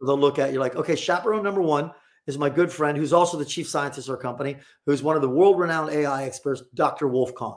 They'll 0.00 0.18
look 0.18 0.38
at 0.38 0.54
you 0.54 0.60
like, 0.60 0.74
okay, 0.74 0.96
chaperone 0.96 1.42
number 1.42 1.60
one 1.60 1.92
is 2.26 2.38
my 2.38 2.50
good 2.50 2.72
friend, 2.72 2.96
who's 2.96 3.12
also 3.12 3.36
the 3.36 3.44
chief 3.44 3.68
scientist 3.68 4.08
of 4.08 4.14
our 4.14 4.20
company, 4.20 4.56
who's 4.84 5.02
one 5.02 5.16
of 5.16 5.22
the 5.22 5.28
world 5.28 5.58
renowned 5.58 5.90
AI 5.90 6.24
experts, 6.24 6.62
Dr. 6.74 7.08
Wolf 7.08 7.34
Kohn. 7.34 7.56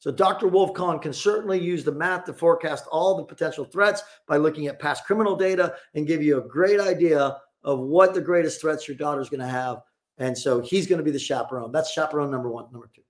So, 0.00 0.10
Dr. 0.10 0.48
Wolf 0.48 0.74
Kohn 0.74 0.98
can 0.98 1.12
certainly 1.12 1.58
use 1.58 1.82
the 1.82 1.92
math 1.92 2.24
to 2.26 2.34
forecast 2.34 2.84
all 2.92 3.16
the 3.16 3.24
potential 3.24 3.64
threats 3.64 4.02
by 4.28 4.36
looking 4.36 4.66
at 4.66 4.78
past 4.78 5.04
criminal 5.06 5.34
data 5.34 5.76
and 5.94 6.06
give 6.06 6.22
you 6.22 6.38
a 6.38 6.46
great 6.46 6.78
idea 6.78 7.38
of 7.62 7.80
what 7.80 8.12
the 8.12 8.20
greatest 8.20 8.60
threats 8.60 8.86
your 8.86 8.98
daughter's 8.98 9.30
going 9.30 9.40
to 9.40 9.46
have. 9.46 9.78
And 10.18 10.36
so, 10.36 10.60
he's 10.60 10.86
going 10.86 10.98
to 10.98 11.04
be 11.04 11.10
the 11.10 11.18
chaperone. 11.18 11.72
That's 11.72 11.92
chaperone 11.92 12.30
number 12.30 12.50
one. 12.50 12.66
Number 12.70 12.90
two. 12.94 13.02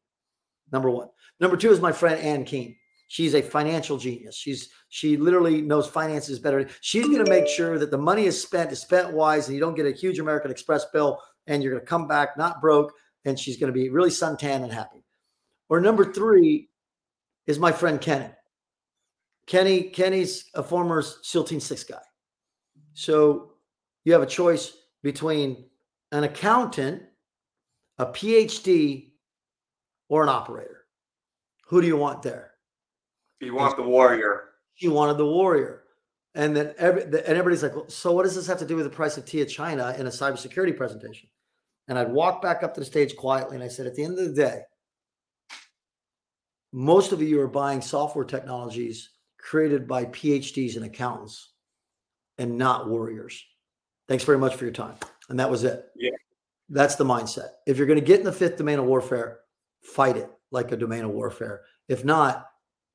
Number 0.70 0.90
one. 0.90 1.09
Number 1.40 1.57
two 1.57 1.73
is 1.73 1.81
my 1.81 1.92
friend 1.92 2.20
Ann 2.20 2.44
Keen. 2.44 2.77
She's 3.09 3.35
a 3.35 3.43
financial 3.43 3.99
genius. 3.99 4.37
She's 4.37 4.71
she 4.88 5.17
literally 5.17 5.61
knows 5.61 5.87
finances 5.87 6.38
better. 6.38 6.69
She's 6.81 7.07
going 7.07 7.25
to 7.25 7.31
make 7.31 7.47
sure 7.47 7.79
that 7.79 7.90
the 7.90 7.99
money 7.99 8.25
is 8.25 8.40
spent 8.40 8.73
is 8.73 8.81
spent 8.81 9.12
wise, 9.12 9.47
and 9.47 9.55
you 9.55 9.61
don't 9.61 9.77
get 9.77 9.87
a 9.87 9.93
huge 9.93 10.19
American 10.19 10.51
Express 10.51 10.87
bill, 10.87 11.21
and 11.47 11.62
you're 11.62 11.73
going 11.73 11.85
to 11.85 11.88
come 11.88 12.09
back 12.09 12.37
not 12.37 12.61
broke. 12.61 12.93
And 13.27 13.38
she's 13.38 13.57
going 13.57 13.73
to 13.73 13.79
be 13.79 13.88
really 13.88 14.11
suntan 14.11 14.62
and 14.62 14.73
happy. 14.73 15.03
Or 15.69 15.81
number 15.81 16.12
three 16.12 16.69
is 17.47 17.59
my 17.59 17.73
friend 17.73 18.01
Kenny. 18.01 18.31
Kenny 19.47 19.85
Kenny's 19.85 20.51
a 20.55 20.62
former 20.62 21.03
SEAL 21.03 21.45
Team 21.45 21.61
Six 21.61 21.85
guy. 21.85 22.03
So 22.95 23.53
you 24.05 24.12
have 24.12 24.23
a 24.23 24.27
choice 24.27 24.77
between 25.03 25.67
an 26.12 26.25
accountant, 26.25 27.03
a 27.99 28.07
PhD, 28.07 29.12
or 30.09 30.23
an 30.23 30.29
operator. 30.29 30.85
Who 31.69 31.81
do 31.81 31.87
you 31.87 31.97
want 31.97 32.23
there? 32.23 32.54
You 33.40 33.55
want 33.55 33.77
the 33.77 33.83
warrior. 33.83 34.51
He 34.75 34.88
wanted 34.88 35.18
the 35.18 35.27
warrior. 35.27 35.83
And 36.35 36.57
then 36.57 36.75
every, 36.79 37.03
and 37.03 37.14
everybody's 37.14 37.62
like, 37.62 37.77
well, 37.77 37.88
so 37.88 38.12
what 38.12 38.25
does 38.25 38.35
this 38.35 38.47
have 38.47 38.59
to 38.59 38.66
do 38.66 38.77
with 38.77 38.85
the 38.85 38.90
price 38.90 39.16
of 39.16 39.25
tea 39.25 39.42
of 39.42 39.49
China 39.49 39.94
in 39.99 40.07
a 40.07 40.11
cybersecurity 40.11 40.77
presentation? 40.77 41.29
And 41.87 41.99
I'd 41.99 42.11
walk 42.11 42.42
back 42.42 42.62
up 42.62 42.75
to 42.75 42.81
the 42.81 42.87
stage 42.87 43.14
quietly 43.16 43.55
and 43.55 43.64
I 43.64 43.68
said, 43.68 43.87
at 43.87 43.94
the 43.94 44.03
end 44.03 44.18
of 44.18 44.27
the 44.27 44.35
day, 44.35 44.62
most 46.73 47.12
of 47.12 47.23
you 47.23 47.40
are 47.40 47.47
buying 47.47 47.81
software 47.81 48.25
technologies 48.25 49.11
created 49.38 49.87
by 49.87 50.07
PhDs 50.07 50.77
and 50.77 50.85
accountants 50.85 51.53
and 52.38 52.59
not 52.59 52.88
warriors. 52.88 53.44
Thanks 54.09 54.25
very 54.25 54.38
much 54.38 54.57
for 54.57 54.64
your 54.64 54.73
time. 54.73 54.97
And 55.29 55.38
that 55.38 55.51
was 55.51 55.62
it. 55.62 55.87
Yeah. 55.94 56.11
That's 56.68 56.97
the 56.97 57.05
mindset. 57.05 57.51
If 57.66 57.77
you're 57.77 57.87
going 57.87 58.01
to 58.01 58.05
get 58.05 58.18
in 58.18 58.27
the 58.27 58.33
fifth 58.33 58.57
domain 58.57 58.79
of 58.79 58.87
warfare, 58.87 59.40
fight 59.83 60.16
it 60.16 60.31
like 60.51 60.73
a 60.73 60.77
domain 60.77 61.05
of 61.05 61.11
warfare. 61.11 61.61
If 61.88 62.05
not, 62.05 62.47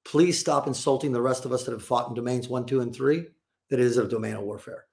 please 0.09 0.39
stop 0.39 0.65
insulting 0.65 1.11
the 1.11 1.21
rest 1.21 1.45
of 1.45 1.51
us 1.51 1.63
that 1.63 1.71
have 1.71 1.83
fought 1.83 2.09
in 2.09 2.15
domains 2.15 2.49
one, 2.49 2.65
two, 2.65 2.81
and 2.81 2.95
three 2.95 3.27
that 3.69 3.79
is 3.79 3.97
a 3.97 4.07
domain 4.07 4.33
of 4.33 4.41
warfare 4.41 4.85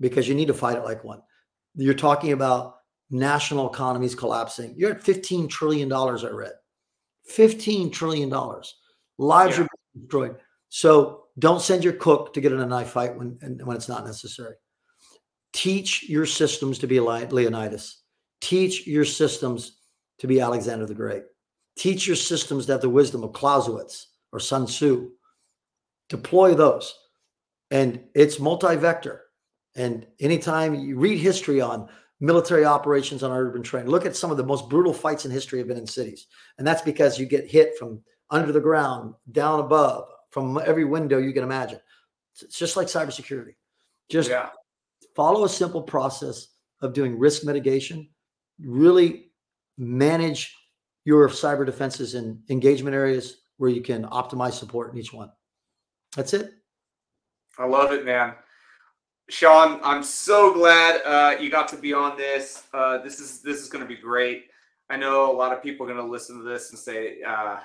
because 0.00 0.26
you 0.26 0.34
need 0.34 0.48
to 0.48 0.54
fight 0.54 0.78
it 0.78 0.84
like 0.84 1.04
one. 1.04 1.20
You're 1.74 1.92
talking 1.92 2.32
about 2.32 2.76
national 3.10 3.70
economies 3.70 4.14
collapsing. 4.14 4.72
You're 4.74 4.92
at 4.92 5.04
$15 5.04 5.50
trillion, 5.50 5.92
I 5.92 6.30
read. 6.30 6.52
$15 7.30 7.92
trillion. 7.92 8.30
Lives 9.18 9.58
yeah. 9.58 9.64
are 9.64 9.68
destroyed. 10.00 10.36
So 10.70 11.24
don't 11.38 11.60
send 11.60 11.84
your 11.84 11.92
cook 11.92 12.32
to 12.32 12.40
get 12.40 12.52
in 12.52 12.60
a 12.60 12.66
knife 12.66 12.88
fight 12.88 13.14
when, 13.18 13.36
when 13.64 13.76
it's 13.76 13.88
not 13.88 14.06
necessary. 14.06 14.54
Teach 15.52 16.08
your 16.08 16.24
systems 16.24 16.78
to 16.78 16.86
be 16.86 17.00
Leonidas. 17.00 17.98
Teach 18.40 18.86
your 18.86 19.04
systems 19.04 19.80
to 20.20 20.26
be 20.26 20.40
Alexander 20.40 20.86
the 20.86 20.94
Great. 20.94 21.24
Teach 21.76 22.06
your 22.06 22.16
systems 22.16 22.64
to 22.64 22.72
have 22.72 22.80
the 22.80 22.88
wisdom 22.88 23.22
of 23.24 23.34
Clausewitz 23.34 24.08
or 24.34 24.40
Sun 24.40 24.66
Tzu. 24.66 25.10
Deploy 26.10 26.54
those. 26.54 26.94
And 27.70 28.04
it's 28.14 28.38
multi-vector. 28.38 29.22
And 29.74 30.06
anytime 30.20 30.74
you 30.74 30.98
read 30.98 31.18
history 31.18 31.60
on 31.60 31.88
military 32.20 32.64
operations 32.64 33.22
on 33.22 33.30
urban 33.30 33.62
terrain. 33.62 33.86
Look 33.86 34.06
at 34.06 34.16
some 34.16 34.30
of 34.30 34.36
the 34.36 34.44
most 34.44 34.68
brutal 34.68 34.92
fights 34.92 35.24
in 35.24 35.30
history 35.30 35.58
have 35.58 35.68
been 35.68 35.76
in 35.76 35.86
cities, 35.86 36.26
and 36.58 36.66
that's 36.66 36.82
because 36.82 37.18
you 37.18 37.26
get 37.26 37.50
hit 37.50 37.76
from 37.78 38.00
under 38.30 38.52
the 38.52 38.60
ground, 38.60 39.14
down 39.32 39.60
above, 39.60 40.08
from 40.30 40.60
every 40.64 40.84
window 40.84 41.18
you 41.18 41.32
can 41.32 41.42
imagine. 41.42 41.80
It's 42.40 42.58
just 42.58 42.76
like 42.76 42.86
cybersecurity. 42.86 43.54
Just 44.08 44.30
Yeah. 44.30 44.50
follow 45.14 45.44
a 45.44 45.48
simple 45.48 45.82
process 45.82 46.48
of 46.80 46.92
doing 46.92 47.18
risk 47.18 47.44
mitigation. 47.44 48.08
Really 48.60 49.32
manage 49.76 50.56
your 51.04 51.28
cyber 51.28 51.66
defenses 51.66 52.14
in 52.14 52.42
engagement 52.48 52.94
areas 52.94 53.42
where 53.58 53.70
you 53.70 53.80
can 53.80 54.04
optimize 54.04 54.54
support 54.54 54.92
in 54.92 54.98
each 54.98 55.12
one. 55.12 55.30
That's 56.16 56.34
it. 56.34 56.52
I 57.58 57.66
love 57.66 57.92
it, 57.92 58.04
man. 58.04 58.34
Sean, 59.30 59.80
I'm 59.82 60.02
so 60.02 60.52
glad 60.52 61.00
uh, 61.04 61.40
you 61.40 61.50
got 61.50 61.68
to 61.68 61.76
be 61.76 61.92
on 61.92 62.16
this. 62.16 62.64
Uh, 62.74 62.98
this 62.98 63.20
is 63.20 63.40
this 63.40 63.58
is 63.58 63.68
going 63.68 63.82
to 63.82 63.88
be 63.88 63.96
great. 64.00 64.46
I 64.90 64.96
know 64.96 65.30
a 65.30 65.36
lot 65.36 65.52
of 65.52 65.62
people 65.62 65.86
are 65.86 65.92
going 65.92 66.04
to 66.04 66.10
listen 66.10 66.36
to 66.38 66.44
this 66.44 66.70
and 66.70 66.78
say 66.78 67.22
uh, 67.26 67.58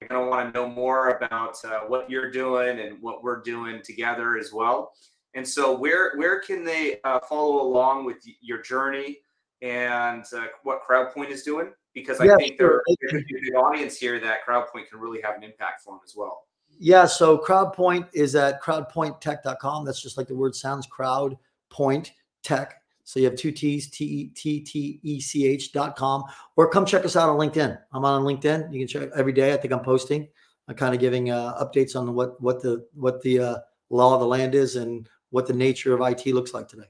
they're 0.00 0.08
going 0.08 0.24
to 0.24 0.28
want 0.28 0.52
to 0.52 0.58
know 0.58 0.68
more 0.68 1.10
about 1.10 1.64
uh, 1.64 1.80
what 1.86 2.10
you're 2.10 2.30
doing 2.30 2.80
and 2.80 3.00
what 3.00 3.22
we're 3.22 3.40
doing 3.42 3.80
together 3.84 4.36
as 4.36 4.52
well. 4.52 4.92
And 5.34 5.46
so, 5.46 5.76
where 5.76 6.16
where 6.16 6.40
can 6.40 6.64
they 6.64 6.98
uh, 7.04 7.20
follow 7.28 7.62
along 7.62 8.04
with 8.04 8.16
your 8.40 8.62
journey 8.62 9.18
and 9.62 10.24
uh, 10.34 10.46
what 10.64 10.80
CrowdPoint 10.88 11.30
is 11.30 11.42
doing? 11.42 11.72
Because 11.96 12.20
I 12.20 12.26
Yeah, 12.26 12.36
think 12.36 12.58
sure. 12.58 12.82
there, 12.86 13.10
there 13.10 13.20
could 13.22 13.40
be 13.40 13.52
a 13.52 13.56
audience 13.56 13.96
here 13.96 14.20
that 14.20 14.44
CrowdPoint 14.46 14.90
can 14.90 15.00
really 15.00 15.22
have 15.22 15.34
an 15.34 15.42
impact 15.42 15.80
for 15.82 15.94
them 15.94 16.00
as 16.04 16.14
well. 16.14 16.42
Yeah, 16.78 17.06
so 17.06 17.38
CrowdPoint 17.38 18.08
is 18.12 18.36
at 18.36 18.62
crowdpointtech.com. 18.62 19.86
That's 19.86 20.02
just 20.02 20.18
like 20.18 20.28
the 20.28 20.36
word 20.36 20.54
sounds, 20.54 20.86
Crowd 20.86 21.38
Point 21.70 22.12
Tech. 22.42 22.82
So 23.04 23.18
you 23.18 23.24
have 23.24 23.36
two 23.36 23.50
T's, 23.50 23.88
T 23.88 24.04
E 24.04 24.28
T 24.34 24.60
T 24.60 25.00
E 25.02 25.20
C 25.20 25.46
H 25.46 25.72
dot 25.72 25.96
com, 25.96 26.24
or 26.56 26.68
come 26.68 26.84
check 26.84 27.06
us 27.06 27.16
out 27.16 27.30
on 27.30 27.38
LinkedIn. 27.38 27.78
I'm 27.92 28.04
on 28.04 28.24
LinkedIn. 28.24 28.70
You 28.70 28.80
can 28.80 28.88
check 28.88 29.08
every 29.16 29.32
day. 29.32 29.54
I 29.54 29.56
think 29.56 29.72
I'm 29.72 29.82
posting. 29.84 30.28
I'm 30.68 30.74
kind 30.74 30.94
of 30.94 31.00
giving 31.00 31.30
uh, 31.30 31.64
updates 31.64 31.98
on 31.98 32.14
what 32.14 32.38
what 32.42 32.60
the 32.60 32.84
what 32.92 33.22
the 33.22 33.38
uh, 33.38 33.56
law 33.88 34.12
of 34.12 34.20
the 34.20 34.26
land 34.26 34.54
is 34.54 34.76
and 34.76 35.08
what 35.30 35.46
the 35.46 35.54
nature 35.54 35.94
of 35.94 36.02
IT 36.02 36.26
looks 36.34 36.52
like 36.52 36.68
today. 36.68 36.88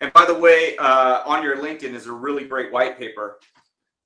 And 0.00 0.12
by 0.14 0.24
the 0.24 0.34
way, 0.34 0.76
uh, 0.78 1.20
on 1.24 1.44
your 1.44 1.58
LinkedIn 1.58 1.94
is 1.94 2.06
a 2.06 2.12
really 2.12 2.44
great 2.44 2.72
white 2.72 2.98
paper 2.98 3.38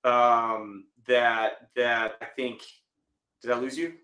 um, 0.04 0.84
that 1.06 1.68
that 1.76 2.14
I 2.20 2.26
think. 2.36 2.62
Did 3.42 3.50
I 3.50 3.58
lose 3.58 3.76
you? 3.78 3.94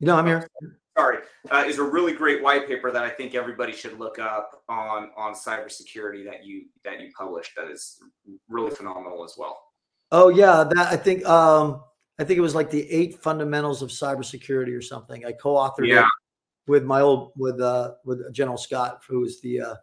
No, 0.00 0.16
I'm 0.16 0.26
here. 0.26 0.48
Sorry, 0.96 1.18
uh, 1.50 1.64
is 1.66 1.78
a 1.78 1.82
really 1.82 2.12
great 2.12 2.42
white 2.42 2.66
paper 2.66 2.90
that 2.90 3.02
I 3.02 3.10
think 3.10 3.34
everybody 3.34 3.72
should 3.72 3.98
look 3.98 4.18
up 4.18 4.62
on 4.68 5.10
on 5.16 5.34
cybersecurity 5.34 6.24
that 6.24 6.44
you 6.44 6.66
that 6.84 7.00
you 7.00 7.10
published. 7.16 7.52
That 7.56 7.68
is 7.70 8.00
really 8.48 8.70
phenomenal 8.70 9.24
as 9.24 9.34
well. 9.36 9.60
Oh 10.12 10.28
yeah, 10.28 10.64
that 10.64 10.86
I 10.86 10.96
think 10.96 11.26
um 11.26 11.82
I 12.18 12.24
think 12.24 12.38
it 12.38 12.42
was 12.42 12.54
like 12.54 12.70
the 12.70 12.90
eight 12.90 13.22
fundamentals 13.22 13.82
of 13.82 13.90
cybersecurity 13.90 14.76
or 14.76 14.80
something. 14.80 15.26
I 15.26 15.32
co-authored 15.32 15.86
Yeah. 15.88 16.04
it 16.04 16.08
with 16.66 16.84
my 16.84 17.00
old 17.02 17.32
with 17.36 17.60
uh 17.60 17.94
with 18.04 18.32
General 18.32 18.56
Scott, 18.56 19.02
who 19.06 19.24
is 19.24 19.40
the 19.40 19.60
uh, 19.60 19.74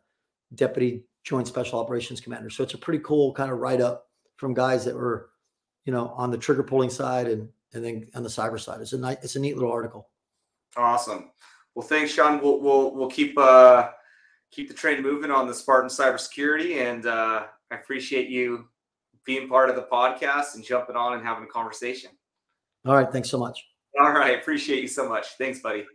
deputy 0.56 1.04
joint 1.24 1.48
special 1.48 1.80
operations 1.80 2.22
commander. 2.22 2.50
So 2.50 2.64
it's 2.64 2.74
a 2.74 2.78
pretty 2.78 3.00
cool 3.04 3.34
kind 3.34 3.52
of 3.52 3.60
write 3.60 3.82
up 3.82 4.08
from 4.38 4.54
guys 4.54 4.84
that 4.86 4.96
were, 4.96 5.30
you 5.86 5.94
know, 5.94 6.14
on 6.16 6.32
the 6.32 6.38
trigger 6.38 6.64
pulling 6.64 6.90
side 6.90 7.28
and 7.28 7.50
and 7.74 7.84
then 7.84 8.08
on 8.16 8.24
the 8.24 8.30
cyber 8.30 8.60
side. 8.60 8.82
It's 8.82 8.94
a 8.94 8.98
nice, 8.98 9.18
it's 9.24 9.36
a 9.36 9.40
neat 9.40 9.56
little 9.56 9.72
article. 9.72 10.10
Awesome. 10.78 11.32
Well, 11.76 11.86
thanks, 11.86 12.12
Sean. 12.12 12.42
We'll 12.42 12.60
we'll 12.60 12.96
we'll 12.96 13.10
keep 13.10 13.38
uh, 13.38 13.90
keep 14.52 14.68
the 14.68 14.74
train 14.74 15.02
moving 15.02 15.32
on 15.32 15.48
the 15.48 15.54
Spartan 15.54 15.90
cybersecurity, 15.90 16.78
and 16.78 17.06
uh, 17.06 17.46
I 17.72 17.76
appreciate 17.76 18.30
you 18.30 18.68
being 19.26 19.48
part 19.48 19.70
of 19.70 19.76
the 19.76 19.88
podcast 19.92 20.56
and 20.56 20.64
jumping 20.64 20.96
on 20.96 21.14
and 21.14 21.26
having 21.26 21.44
a 21.44 21.48
conversation. 21.48 22.12
All 22.86 22.96
right, 22.96 23.12
thanks 23.12 23.30
so 23.30 23.38
much. 23.38 23.66
All 24.00 24.12
right, 24.12 24.38
appreciate 24.40 24.82
you 24.82 24.88
so 24.88 25.08
much. 25.08 25.38
Thanks, 25.38 25.60
buddy. 25.60 25.86